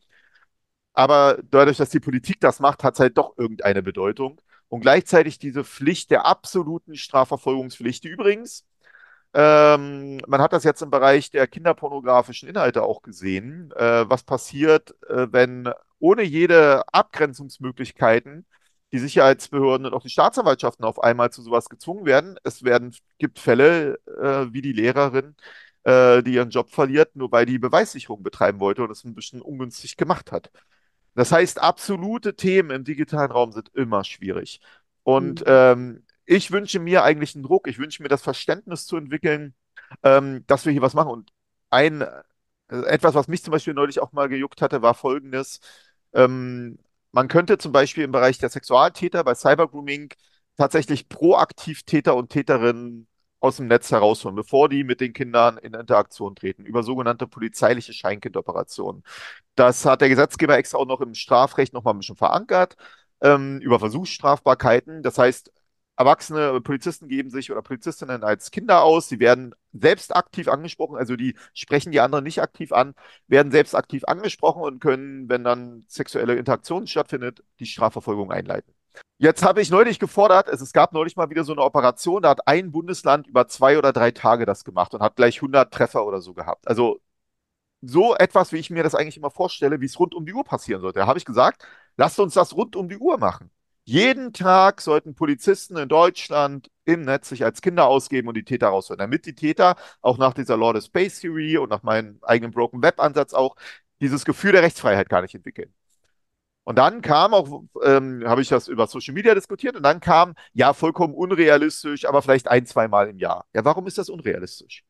Aber 0.93 1.38
dadurch, 1.51 1.78
dass 1.78 1.91
die 1.91 2.01
Politik 2.01 2.41
das 2.41 2.61
macht, 2.61 2.84
hat 2.84 2.95
es 2.95 3.01
halt 3.01 3.18
doch 3.18 3.36
irgendeine 3.38 3.82
Bedeutung. 3.82 4.41
Und 4.68 4.80
gleichzeitig 4.82 5.38
diese 5.38 5.64
Pflicht 5.64 6.11
der 6.11 6.26
absoluten 6.26 6.97
Strafverfolgungspflicht, 6.97 8.05
die 8.05 8.09
übrigens 8.09 8.64
ähm, 9.32 10.20
man 10.26 10.41
hat 10.41 10.53
das 10.53 10.64
jetzt 10.64 10.82
im 10.82 10.91
Bereich 10.91 11.30
der 11.30 11.47
kinderpornografischen 11.47 12.49
Inhalte 12.49 12.82
auch 12.82 13.03
gesehen, 13.03 13.70
äh, 13.76 14.09
was 14.11 14.24
passiert, 14.24 14.91
äh, 15.09 15.28
wenn 15.30 15.72
ohne 16.01 16.22
jede 16.22 16.82
Abgrenzungsmöglichkeiten 16.93 18.45
die 18.93 18.99
Sicherheitsbehörden 18.99 19.86
und 19.86 19.95
auch 19.95 20.03
die 20.03 20.11
Staatsanwaltschaften 20.11 20.84
auf 20.84 21.01
einmal 21.03 21.30
zu 21.30 21.43
sowas 21.43 21.68
gezwungen 21.68 22.07
werden. 22.07 22.38
Es 22.43 22.64
werden, 22.64 22.95
gibt 23.18 23.38
Fälle 23.38 23.99
äh, 24.20 24.53
wie 24.53 24.62
die 24.62 24.72
Lehrerin, 24.72 25.36
äh, 25.84 26.22
die 26.24 26.34
ihren 26.34 26.51
Job 26.51 26.70
verliert, 26.70 27.14
nur 27.16 27.30
weil 27.32 27.47
die 27.47 27.59
Beweissicherung 27.59 28.22
betreiben 28.24 28.59
wollte 28.61 28.82
und 28.82 28.91
es 28.91 29.05
ein 29.05 29.14
bisschen 29.14 29.43
ungünstig 29.43 29.97
gemacht 29.97 30.32
hat. 30.32 30.51
Das 31.14 31.32
heißt, 31.32 31.61
absolute 31.61 32.36
Themen 32.36 32.70
im 32.70 32.84
digitalen 32.84 33.30
Raum 33.30 33.52
sind 33.52 33.70
immer 33.74 34.04
schwierig. 34.04 34.61
Und 35.02 35.40
mhm. 35.40 35.46
ähm, 35.46 36.04
ich 36.24 36.50
wünsche 36.52 36.78
mir 36.78 37.02
eigentlich 37.02 37.34
einen 37.34 37.44
Druck, 37.44 37.66
ich 37.66 37.78
wünsche 37.78 38.02
mir 38.02 38.08
das 38.08 38.22
Verständnis 38.22 38.86
zu 38.86 38.96
entwickeln, 38.96 39.54
ähm, 40.02 40.44
dass 40.46 40.64
wir 40.64 40.72
hier 40.72 40.82
was 40.82 40.94
machen. 40.94 41.11
Und 41.11 41.32
ein, 41.70 42.02
äh, 42.02 42.22
etwas, 42.68 43.14
was 43.14 43.28
mich 43.28 43.42
zum 43.42 43.52
Beispiel 43.52 43.74
neulich 43.74 44.00
auch 44.00 44.12
mal 44.12 44.28
gejuckt 44.28 44.62
hatte, 44.62 44.82
war 44.82 44.94
folgendes. 44.94 45.61
Ähm, 46.12 46.78
man 47.12 47.28
könnte 47.28 47.58
zum 47.58 47.72
Beispiel 47.72 48.04
im 48.04 48.12
Bereich 48.12 48.38
der 48.38 48.50
Sexualtäter 48.50 49.24
bei 49.24 49.34
Cybergrooming 49.34 50.14
tatsächlich 50.56 51.08
proaktiv 51.08 51.82
Täter 51.84 52.14
und 52.16 52.30
Täterinnen 52.30 53.08
aus 53.41 53.57
dem 53.57 53.66
Netz 53.68 53.91
herausholen, 53.91 54.36
bevor 54.36 54.68
die 54.68 54.84
mit 54.84 55.01
den 55.01 55.12
Kindern 55.12 55.59
in 55.59 55.74
Interaktion 55.74 56.34
treten, 56.36 56.64
über 56.64 56.82
sogenannte 56.82 57.26
polizeiliche 57.26 57.93
Scheinkindoperationen. 57.93 59.03
Das 59.55 59.84
hat 59.86 60.01
der 60.03 60.09
Gesetzgeber 60.11 60.57
extra 60.59 60.78
auch 60.78 60.86
noch 60.86 61.01
im 61.01 61.14
Strafrecht 61.14 61.72
noch 61.72 61.84
mal 61.84 61.93
ein 61.93 61.99
bisschen 61.99 62.16
verankert, 62.16 62.76
ähm, 63.22 63.61
über 63.61 63.78
Versuchsstrafbarkeiten. 63.80 65.03
Das 65.03 65.18
heißt, 65.18 65.53
erwachsene 65.97 66.61
Polizisten 66.62 67.09
geben 67.09 67.30
sich 67.30 67.51
oder 67.51 67.62
Polizistinnen 67.62 68.24
als 68.24 68.51
Kinder 68.51 68.82
aus. 68.82 69.09
Sie 69.09 69.20
werden 69.20 69.55
selbst 69.72 70.14
aktiv 70.16 70.49
angesprochen, 70.49 70.97
also 70.97 71.16
die 71.16 71.36
sprechen 71.55 71.93
die 71.93 72.01
anderen 72.01 72.24
nicht 72.24 72.41
aktiv 72.43 72.72
an, 72.72 72.95
werden 73.28 73.53
selbst 73.53 73.74
aktiv 73.74 74.05
angesprochen 74.05 74.62
und 74.62 74.80
können, 74.80 75.28
wenn 75.28 75.45
dann 75.45 75.84
sexuelle 75.88 76.36
Interaktion 76.36 76.86
stattfindet, 76.86 77.45
die 77.61 77.66
Strafverfolgung 77.66 78.32
einleiten. 78.32 78.72
Jetzt 79.18 79.43
habe 79.45 79.61
ich 79.61 79.70
neulich 79.70 79.99
gefordert, 79.99 80.49
es, 80.49 80.61
es 80.61 80.72
gab 80.72 80.93
neulich 80.93 81.16
mal 81.16 81.28
wieder 81.30 81.45
so 81.45 81.53
eine 81.53 81.62
Operation, 81.62 82.22
da 82.22 82.30
hat 82.30 82.47
ein 82.49 82.72
Bundesland 82.72 83.26
über 83.26 83.49
zwei 83.49 83.76
oder 83.78 83.93
drei 83.93 84.11
Tage 84.12 84.47
das 84.47 84.64
gemacht 84.64 84.95
und 84.95 85.03
hat 85.03 85.16
gleich 85.16 85.36
100 85.36 85.72
Treffer 85.72 86.07
oder 86.07 86.20
so 86.22 86.32
gehabt. 86.34 86.66
Also 86.66 87.01
so 87.82 88.14
etwas, 88.16 88.53
wie 88.53 88.59
ich 88.59 88.70
mir 88.70 88.82
das 88.82 88.95
eigentlich 88.95 89.16
immer 89.16 89.30
vorstelle, 89.30 89.80
wie 89.80 89.86
es 89.86 89.99
rund 89.99 90.14
um 90.14 90.26
die 90.26 90.34
Uhr 90.34 90.45
passieren 90.45 90.82
sollte. 90.82 91.01
Da 91.01 91.07
habe 91.07 91.18
ich 91.18 91.24
gesagt, 91.24 91.66
lasst 91.97 92.18
uns 92.20 92.34
das 92.34 92.55
rund 92.55 92.76
um 92.76 92.88
die 92.88 92.99
Uhr 92.99 93.18
machen. 93.18 93.51
Jeden 93.84 94.32
Tag 94.32 94.80
sollten 94.80 95.14
Polizisten 95.14 95.76
in 95.76 95.88
Deutschland 95.88 96.70
im 96.84 97.03
Netz 97.03 97.28
sich 97.30 97.45
als 97.45 97.61
Kinder 97.62 97.86
ausgeben 97.86 98.28
und 98.28 98.36
die 98.36 98.45
Täter 98.45 98.68
rausholen, 98.68 98.99
damit 98.99 99.26
die 99.26 99.34
Täter 99.34 99.76
auch 100.03 100.18
nach 100.18 100.34
dieser 100.34 100.57
Law 100.57 100.76
of 100.76 100.84
Space 100.84 101.20
Theory 101.20 101.59
und 101.59 101.70
nach 101.70 101.82
meinem 101.82 102.18
eigenen 102.22 102.53
Broken 102.53 102.82
Web 102.82 103.01
Ansatz 103.01 103.34
auch 103.34 103.57
dieses 104.01 104.24
Gefühl 104.24 104.53
der 104.53 104.62
Rechtsfreiheit 104.62 105.09
gar 105.09 105.22
nicht 105.22 105.34
entwickeln. 105.34 105.74
Und 106.70 106.76
dann 106.76 107.02
kam 107.02 107.34
auch, 107.34 107.64
ähm, 107.82 108.22
habe 108.24 108.42
ich 108.42 108.48
das 108.48 108.68
über 108.68 108.86
Social 108.86 109.12
Media 109.12 109.34
diskutiert 109.34 109.74
und 109.74 109.82
dann 109.82 109.98
kam, 109.98 110.36
ja, 110.52 110.72
vollkommen 110.72 111.14
unrealistisch, 111.14 112.04
aber 112.04 112.22
vielleicht 112.22 112.46
ein, 112.46 112.64
zweimal 112.64 113.08
im 113.08 113.18
Jahr. 113.18 113.44
Ja, 113.52 113.64
warum 113.64 113.88
ist 113.88 113.98
das 113.98 114.08
unrealistisch? 114.08 114.84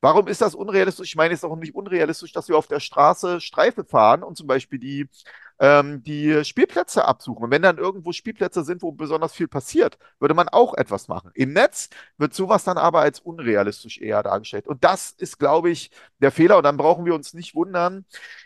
Warum 0.00 0.28
ist 0.28 0.40
das 0.40 0.54
unrealistisch? 0.54 1.08
Ich 1.08 1.16
meine, 1.16 1.34
es 1.34 1.40
ist 1.40 1.44
auch 1.44 1.56
nicht 1.56 1.74
unrealistisch, 1.74 2.30
dass 2.30 2.48
wir 2.48 2.56
auf 2.56 2.68
der 2.68 2.78
Straße 2.78 3.40
Streife 3.40 3.84
fahren 3.84 4.22
und 4.22 4.36
zum 4.36 4.46
Beispiel 4.46 4.78
die 4.78 5.08
ähm, 5.58 6.02
die 6.02 6.44
Spielplätze 6.44 7.04
absuchen. 7.04 7.44
Und 7.44 7.50
wenn 7.50 7.62
dann 7.62 7.78
irgendwo 7.78 8.12
Spielplätze 8.12 8.64
sind, 8.64 8.82
wo 8.82 8.92
besonders 8.92 9.32
viel 9.32 9.48
passiert, 9.48 9.98
würde 10.18 10.34
man 10.34 10.48
auch 10.48 10.74
etwas 10.74 11.08
machen. 11.08 11.30
Im 11.34 11.52
Netz 11.52 11.88
wird 12.18 12.34
sowas 12.34 12.64
dann 12.64 12.78
aber 12.78 13.00
als 13.00 13.20
unrealistisch 13.20 13.98
eher 13.98 14.22
dargestellt. 14.22 14.66
Und 14.66 14.84
das 14.84 15.10
ist, 15.12 15.38
glaube 15.38 15.70
ich, 15.70 15.90
der 16.20 16.30
Fehler. 16.32 16.58
Und 16.58 16.64
dann 16.64 16.76
brauchen 16.76 17.04
wir 17.06 17.14
uns 17.14 17.34
nicht 17.34 17.54
wundern, 17.54 18.04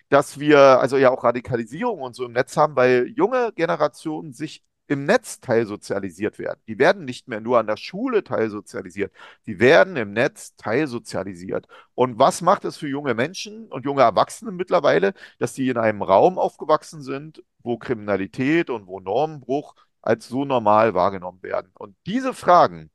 dass 0.09 0.39
wir 0.39 0.59
also 0.81 0.97
ja 0.97 1.11
auch 1.11 1.25
Radikalisierung 1.25 2.01
und 2.01 2.15
so 2.15 2.25
im 2.25 2.33
Netz 2.33 2.57
haben, 2.57 2.77
weil 2.77 3.07
junge 3.17 3.53
Generationen 3.55 4.33
sich 4.33 4.65
im 4.91 5.05
Netz 5.05 5.41
teilsozialisiert 5.41 6.41
werden. 6.41 6.61
Die 6.67 6.81
werden 6.81 7.05
nicht 7.05 7.29
mehr 7.29 7.41
nur 7.41 7.61
an 7.61 7.69
der 7.69 7.77
Schule 7.77 8.25
teilsozialisiert, 8.25 9.13
die 9.47 9.61
werden 9.61 9.97
im 9.97 10.13
Netz 10.13 10.57
teilsozialisiert. 10.57 11.69
Und 11.95 12.19
was 12.19 12.43
macht 12.43 12.65
es 12.65 12.77
für 12.77 12.89
junge 12.89 13.15
Menschen 13.15 13.69
und 13.69 13.85
junge 13.85 14.03
Erwachsene 14.03 14.51
mittlerweile, 14.51 15.15
dass 15.39 15.53
die 15.53 15.69
in 15.69 15.77
einem 15.79 16.03
Raum 16.03 16.39
aufgewachsen 16.39 17.03
sind, 17.03 17.45
wo 17.63 17.79
Kriminalität 17.79 18.69
und 18.69 18.89
wo 18.89 18.99
Normenbruch 18.99 19.77
als 20.03 20.29
so 20.29 20.45
normal 20.45 20.93
wahrgenommen 20.95 21.43
werden? 21.45 21.71
Und 21.79 21.95
diese 22.07 22.35
Fragen, 22.35 22.91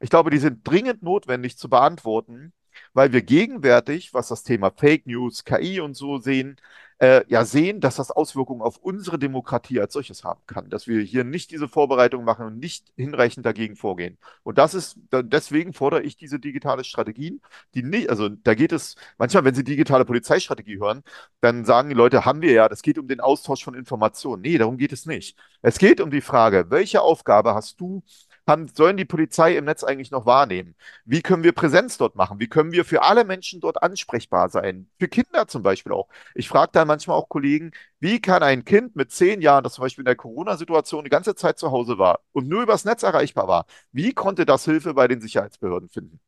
ich 0.00 0.08
glaube, 0.08 0.30
die 0.30 0.38
sind 0.38 0.66
dringend 0.66 1.02
notwendig 1.02 1.58
zu 1.58 1.68
beantworten, 1.68 2.54
weil 2.94 3.12
wir 3.12 3.22
gegenwärtig, 3.22 4.14
was 4.14 4.28
das 4.28 4.44
Thema 4.44 4.70
Fake 4.70 5.06
News, 5.06 5.44
KI 5.44 5.80
und 5.80 5.94
so 5.94 6.18
sehen, 6.18 6.56
äh, 7.02 7.24
ja 7.28 7.44
sehen, 7.44 7.80
dass 7.80 7.96
das 7.96 8.12
Auswirkungen 8.12 8.62
auf 8.62 8.76
unsere 8.76 9.18
Demokratie 9.18 9.80
als 9.80 9.92
solches 9.92 10.22
haben 10.22 10.40
kann, 10.46 10.70
dass 10.70 10.86
wir 10.86 11.02
hier 11.02 11.24
nicht 11.24 11.50
diese 11.50 11.66
Vorbereitung 11.66 12.22
machen 12.22 12.46
und 12.46 12.58
nicht 12.60 12.92
hinreichend 12.96 13.44
dagegen 13.44 13.74
vorgehen. 13.74 14.18
Und 14.44 14.56
das 14.56 14.72
ist, 14.72 14.98
deswegen 15.10 15.72
fordere 15.72 16.02
ich 16.02 16.16
diese 16.16 16.38
digitale 16.38 16.84
Strategien, 16.84 17.40
die 17.74 17.82
nicht, 17.82 18.08
also 18.08 18.28
da 18.28 18.54
geht 18.54 18.70
es, 18.70 18.94
manchmal, 19.18 19.44
wenn 19.44 19.54
Sie 19.56 19.64
digitale 19.64 20.04
Polizeistrategie 20.04 20.78
hören, 20.78 21.02
dann 21.40 21.64
sagen 21.64 21.88
die 21.88 21.96
Leute, 21.96 22.24
haben 22.24 22.40
wir 22.40 22.52
ja, 22.52 22.68
das 22.68 22.82
geht 22.82 22.98
um 22.98 23.08
den 23.08 23.20
Austausch 23.20 23.64
von 23.64 23.74
Informationen. 23.74 24.42
Nee, 24.42 24.58
darum 24.58 24.76
geht 24.76 24.92
es 24.92 25.04
nicht. 25.04 25.36
Es 25.60 25.78
geht 25.78 26.00
um 26.00 26.10
die 26.12 26.20
Frage, 26.20 26.66
welche 26.70 27.02
Aufgabe 27.02 27.52
hast 27.54 27.80
du 27.80 28.04
haben, 28.46 28.68
sollen 28.68 28.96
die 28.96 29.04
Polizei 29.04 29.56
im 29.56 29.64
Netz 29.64 29.84
eigentlich 29.84 30.10
noch 30.10 30.26
wahrnehmen? 30.26 30.74
Wie 31.04 31.22
können 31.22 31.44
wir 31.44 31.52
Präsenz 31.52 31.98
dort 31.98 32.16
machen? 32.16 32.40
Wie 32.40 32.48
können 32.48 32.72
wir 32.72 32.84
für 32.84 33.02
alle 33.02 33.24
Menschen 33.24 33.60
dort 33.60 33.82
ansprechbar 33.82 34.48
sein? 34.50 34.88
Für 34.98 35.08
Kinder 35.08 35.46
zum 35.48 35.62
Beispiel 35.62 35.92
auch. 35.92 36.08
Ich 36.34 36.48
frage 36.48 36.72
dann 36.72 36.88
manchmal 36.88 37.16
auch 37.16 37.28
Kollegen, 37.28 37.70
wie 38.00 38.20
kann 38.20 38.42
ein 38.42 38.64
Kind 38.64 38.96
mit 38.96 39.12
zehn 39.12 39.40
Jahren, 39.40 39.64
das 39.64 39.74
zum 39.74 39.82
Beispiel 39.82 40.02
in 40.02 40.06
der 40.06 40.16
Corona-Situation 40.16 41.04
die 41.04 41.10
ganze 41.10 41.34
Zeit 41.34 41.58
zu 41.58 41.70
Hause 41.70 41.98
war 41.98 42.20
und 42.32 42.48
nur 42.48 42.62
übers 42.62 42.84
Netz 42.84 43.02
erreichbar 43.02 43.48
war, 43.48 43.66
wie 43.92 44.12
konnte 44.12 44.44
das 44.46 44.64
Hilfe 44.64 44.94
bei 44.94 45.08
den 45.08 45.20
Sicherheitsbehörden 45.20 45.88
finden? 45.88 46.20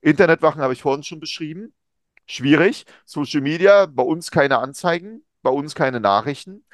Internetwachen 0.00 0.62
habe 0.62 0.72
ich 0.72 0.82
vorhin 0.82 1.02
schon 1.02 1.20
beschrieben. 1.20 1.74
Schwierig. 2.26 2.84
Social 3.04 3.40
Media, 3.40 3.86
bei 3.86 4.02
uns 4.02 4.30
keine 4.30 4.58
Anzeigen, 4.58 5.24
bei 5.42 5.50
uns 5.50 5.74
keine 5.74 6.00
Nachrichten. 6.00 6.64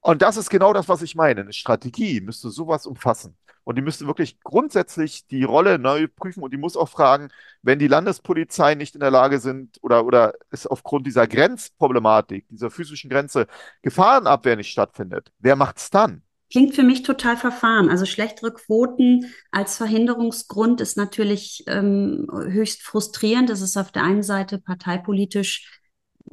Und 0.00 0.22
das 0.22 0.36
ist 0.36 0.50
genau 0.50 0.72
das, 0.72 0.88
was 0.88 1.02
ich 1.02 1.14
meine. 1.14 1.42
Eine 1.42 1.52
Strategie 1.52 2.20
müsste 2.20 2.50
sowas 2.50 2.86
umfassen. 2.86 3.36
Und 3.68 3.74
die 3.74 3.82
müsste 3.82 4.06
wirklich 4.06 4.40
grundsätzlich 4.40 5.26
die 5.26 5.44
Rolle 5.44 5.78
neu 5.78 6.06
prüfen 6.08 6.42
und 6.42 6.54
die 6.54 6.56
muss 6.56 6.74
auch 6.74 6.88
fragen, 6.88 7.28
wenn 7.60 7.78
die 7.78 7.86
Landespolizei 7.86 8.74
nicht 8.74 8.94
in 8.94 9.00
der 9.00 9.10
Lage 9.10 9.40
sind 9.40 9.76
oder, 9.82 10.06
oder 10.06 10.32
es 10.48 10.66
aufgrund 10.66 11.06
dieser 11.06 11.26
Grenzproblematik, 11.26 12.48
dieser 12.48 12.70
physischen 12.70 13.10
Grenze, 13.10 13.46
Gefahrenabwehr 13.82 14.56
nicht 14.56 14.70
stattfindet, 14.70 15.32
wer 15.38 15.54
macht 15.54 15.76
es 15.76 15.90
dann? 15.90 16.22
Klingt 16.50 16.76
für 16.76 16.82
mich 16.82 17.02
total 17.02 17.36
verfahren. 17.36 17.90
Also 17.90 18.06
schlechtere 18.06 18.54
Quoten 18.54 19.26
als 19.50 19.76
Verhinderungsgrund 19.76 20.80
ist 20.80 20.96
natürlich 20.96 21.64
ähm, 21.66 22.26
höchst 22.32 22.80
frustrierend. 22.80 23.50
Das 23.50 23.60
ist 23.60 23.76
auf 23.76 23.92
der 23.92 24.02
einen 24.02 24.22
Seite 24.22 24.56
parteipolitisch 24.56 25.77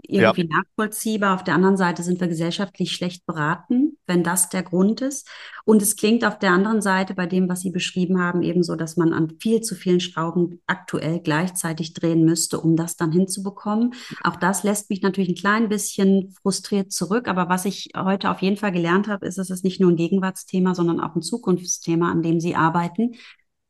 irgendwie 0.08 0.48
ja. 0.50 0.58
nachvollziehbar. 0.58 1.36
Auf 1.36 1.44
der 1.44 1.56
anderen 1.56 1.78
Seite 1.78 2.04
sind 2.04 2.20
wir 2.20 2.28
gesellschaftlich 2.28 2.92
schlecht 2.92 3.26
beraten, 3.26 3.98
wenn 4.06 4.24
das 4.24 4.50
der 4.50 4.64
Grund 4.64 5.02
ist. 5.02 5.28
Und 5.66 5.82
es 5.82 5.96
klingt 5.96 6.24
auf 6.26 6.38
der 6.40 6.52
anderen 6.52 6.82
Seite 6.82 7.14
bei 7.14 7.26
dem, 7.26 7.50
was 7.50 7.62
Sie 7.62 7.72
beschrieben 7.72 8.22
haben, 8.22 8.44
ebenso, 8.44 8.76
dass 8.76 8.98
man 8.98 9.14
an 9.14 9.38
viel 9.40 9.62
zu 9.62 9.76
vielen 9.76 10.00
Schrauben 10.00 10.62
aktuell 10.68 11.20
gleichzeitig 11.20 11.94
drehen 11.94 12.24
müsste, 12.24 12.60
um 12.60 12.76
das 12.76 12.98
dann 12.98 13.12
hinzubekommen. 13.12 13.94
Auch 14.24 14.36
das 14.36 14.64
lässt 14.64 14.90
mich 14.90 15.02
natürlich 15.02 15.30
ein 15.30 15.36
klein 15.36 15.70
bisschen 15.70 16.36
frustriert 16.42 16.92
zurück. 16.92 17.28
Aber 17.28 17.50
was 17.50 17.66
ich 17.66 17.90
heute 17.96 18.30
auf 18.30 18.42
jeden 18.42 18.58
Fall 18.58 18.72
gelernt 18.72 19.08
habe, 19.08 19.26
ist, 19.26 19.38
dass 19.38 19.50
es 19.50 19.64
nicht 19.64 19.80
nur 19.80 19.92
ein 19.92 19.98
Gegenwartsthema, 19.98 20.76
sondern 20.76 21.00
auch 21.00 21.16
ein 21.16 21.22
Zukunftsthema, 21.22 22.12
an 22.12 22.22
dem 22.22 22.40
Sie 22.40 22.56
arbeiten. 22.56 23.16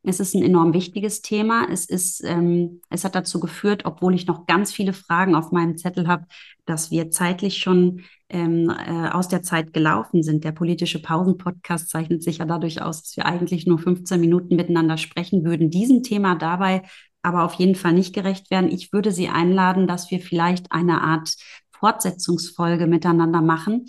Es 0.08 0.20
ist 0.20 0.36
ein 0.36 0.44
enorm 0.44 0.74
wichtiges 0.74 1.22
Thema. 1.22 1.68
Es 1.72 1.86
ist, 1.86 2.24
ähm, 2.24 2.82
es 2.90 3.04
hat 3.04 3.16
dazu 3.16 3.40
geführt, 3.40 3.84
obwohl 3.86 4.14
ich 4.14 4.28
noch 4.28 4.46
ganz 4.46 4.72
viele 4.72 4.94
Fragen 4.94 5.36
auf 5.36 5.52
meinem 5.52 5.78
Zettel 5.78 6.08
habe, 6.08 6.26
dass 6.66 6.92
wir 6.92 7.12
zeitlich 7.12 7.58
schon 7.58 8.02
ähm, 8.30 8.70
äh, 8.70 9.10
aus 9.10 9.28
der 9.28 9.42
Zeit 9.42 9.74
gelaufen 9.74 10.24
sind. 10.24 10.44
Der 10.44 10.52
politische 10.52 11.02
Pausen-Podcast 11.02 11.90
zeichnet 11.90 12.24
sich 12.24 12.38
ja 12.38 12.46
dadurch 12.46 12.82
aus, 12.82 13.04
dass 13.04 13.18
wir 13.18 13.26
eigentlich 13.26 13.66
nur 13.66 13.80
15 13.80 14.20
Minuten 14.20 14.56
miteinander 14.56 14.98
sprechen 14.98 15.44
würden. 15.44 15.70
Diesem 15.70 16.04
Thema 16.04 16.36
dabei 16.36 16.84
aber 17.26 17.44
auf 17.44 17.56
jeden 17.56 17.74
Fall 17.74 17.94
nicht 17.94 18.14
gerecht 18.14 18.52
werden. 18.52 18.70
Ich 18.72 18.94
würde 18.94 19.12
Sie 19.12 19.30
einladen, 19.30 19.88
dass 19.88 20.12
wir 20.12 20.20
vielleicht 20.20 20.72
eine 20.72 21.02
Art 21.02 21.36
Fortsetzungsfolge 21.72 22.86
miteinander 22.86 23.42
machen. 23.42 23.88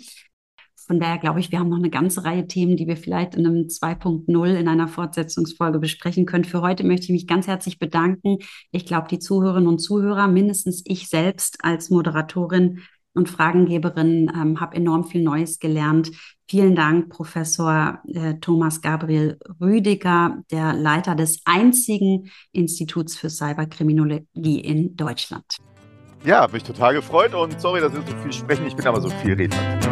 Von 0.87 1.01
daher 1.01 1.17
glaube 1.17 1.41
ich, 1.41 1.51
wir 1.51 1.59
haben 1.59 1.69
noch 1.69 1.77
eine 1.77 1.89
ganze 1.89 2.23
Reihe 2.23 2.47
Themen, 2.47 2.77
die 2.77 2.87
wir 2.87 2.95
vielleicht 2.95 3.35
in 3.35 3.45
einem 3.45 3.67
2.0 3.67 4.53
in 4.55 4.67
einer 4.69 4.87
Fortsetzungsfolge 4.87 5.79
besprechen 5.79 6.25
können. 6.25 6.45
Für 6.45 6.61
heute 6.61 6.85
möchte 6.85 7.05
ich 7.05 7.11
mich 7.11 7.27
ganz 7.27 7.45
herzlich 7.45 7.77
bedanken. 7.77 8.37
Ich 8.71 8.85
glaube, 8.85 9.09
die 9.09 9.19
Zuhörerinnen 9.19 9.67
und 9.67 9.79
Zuhörer, 9.79 10.29
mindestens 10.29 10.83
ich 10.85 11.09
selbst 11.09 11.57
als 11.61 11.89
Moderatorin 11.89 12.83
und 13.13 13.29
Fragengeberin, 13.29 14.31
ähm, 14.33 14.61
habe 14.61 14.77
enorm 14.77 15.03
viel 15.03 15.23
Neues 15.23 15.59
gelernt. 15.59 16.11
Vielen 16.47 16.75
Dank, 16.75 17.09
Professor 17.09 17.99
äh, 18.07 18.35
Thomas 18.35 18.81
Gabriel 18.81 19.37
Rüdiger, 19.59 20.37
der 20.51 20.71
Leiter 20.71 21.15
des 21.15 21.41
einzigen 21.43 22.31
Instituts 22.53 23.17
für 23.17 23.29
Cyberkriminologie 23.29 24.61
in 24.61 24.95
Deutschland. 24.95 25.57
Ja, 26.23 26.41
habe 26.41 26.53
mich 26.53 26.63
total 26.63 26.93
gefreut 26.93 27.33
und 27.33 27.59
sorry, 27.59 27.81
dass 27.81 27.91
wir 27.91 28.01
so 28.01 28.17
viel 28.23 28.31
sprechen. 28.31 28.65
Ich 28.65 28.75
bin 28.75 28.87
aber 28.87 29.01
so 29.01 29.09
viel 29.09 29.33
Redner. 29.33 29.86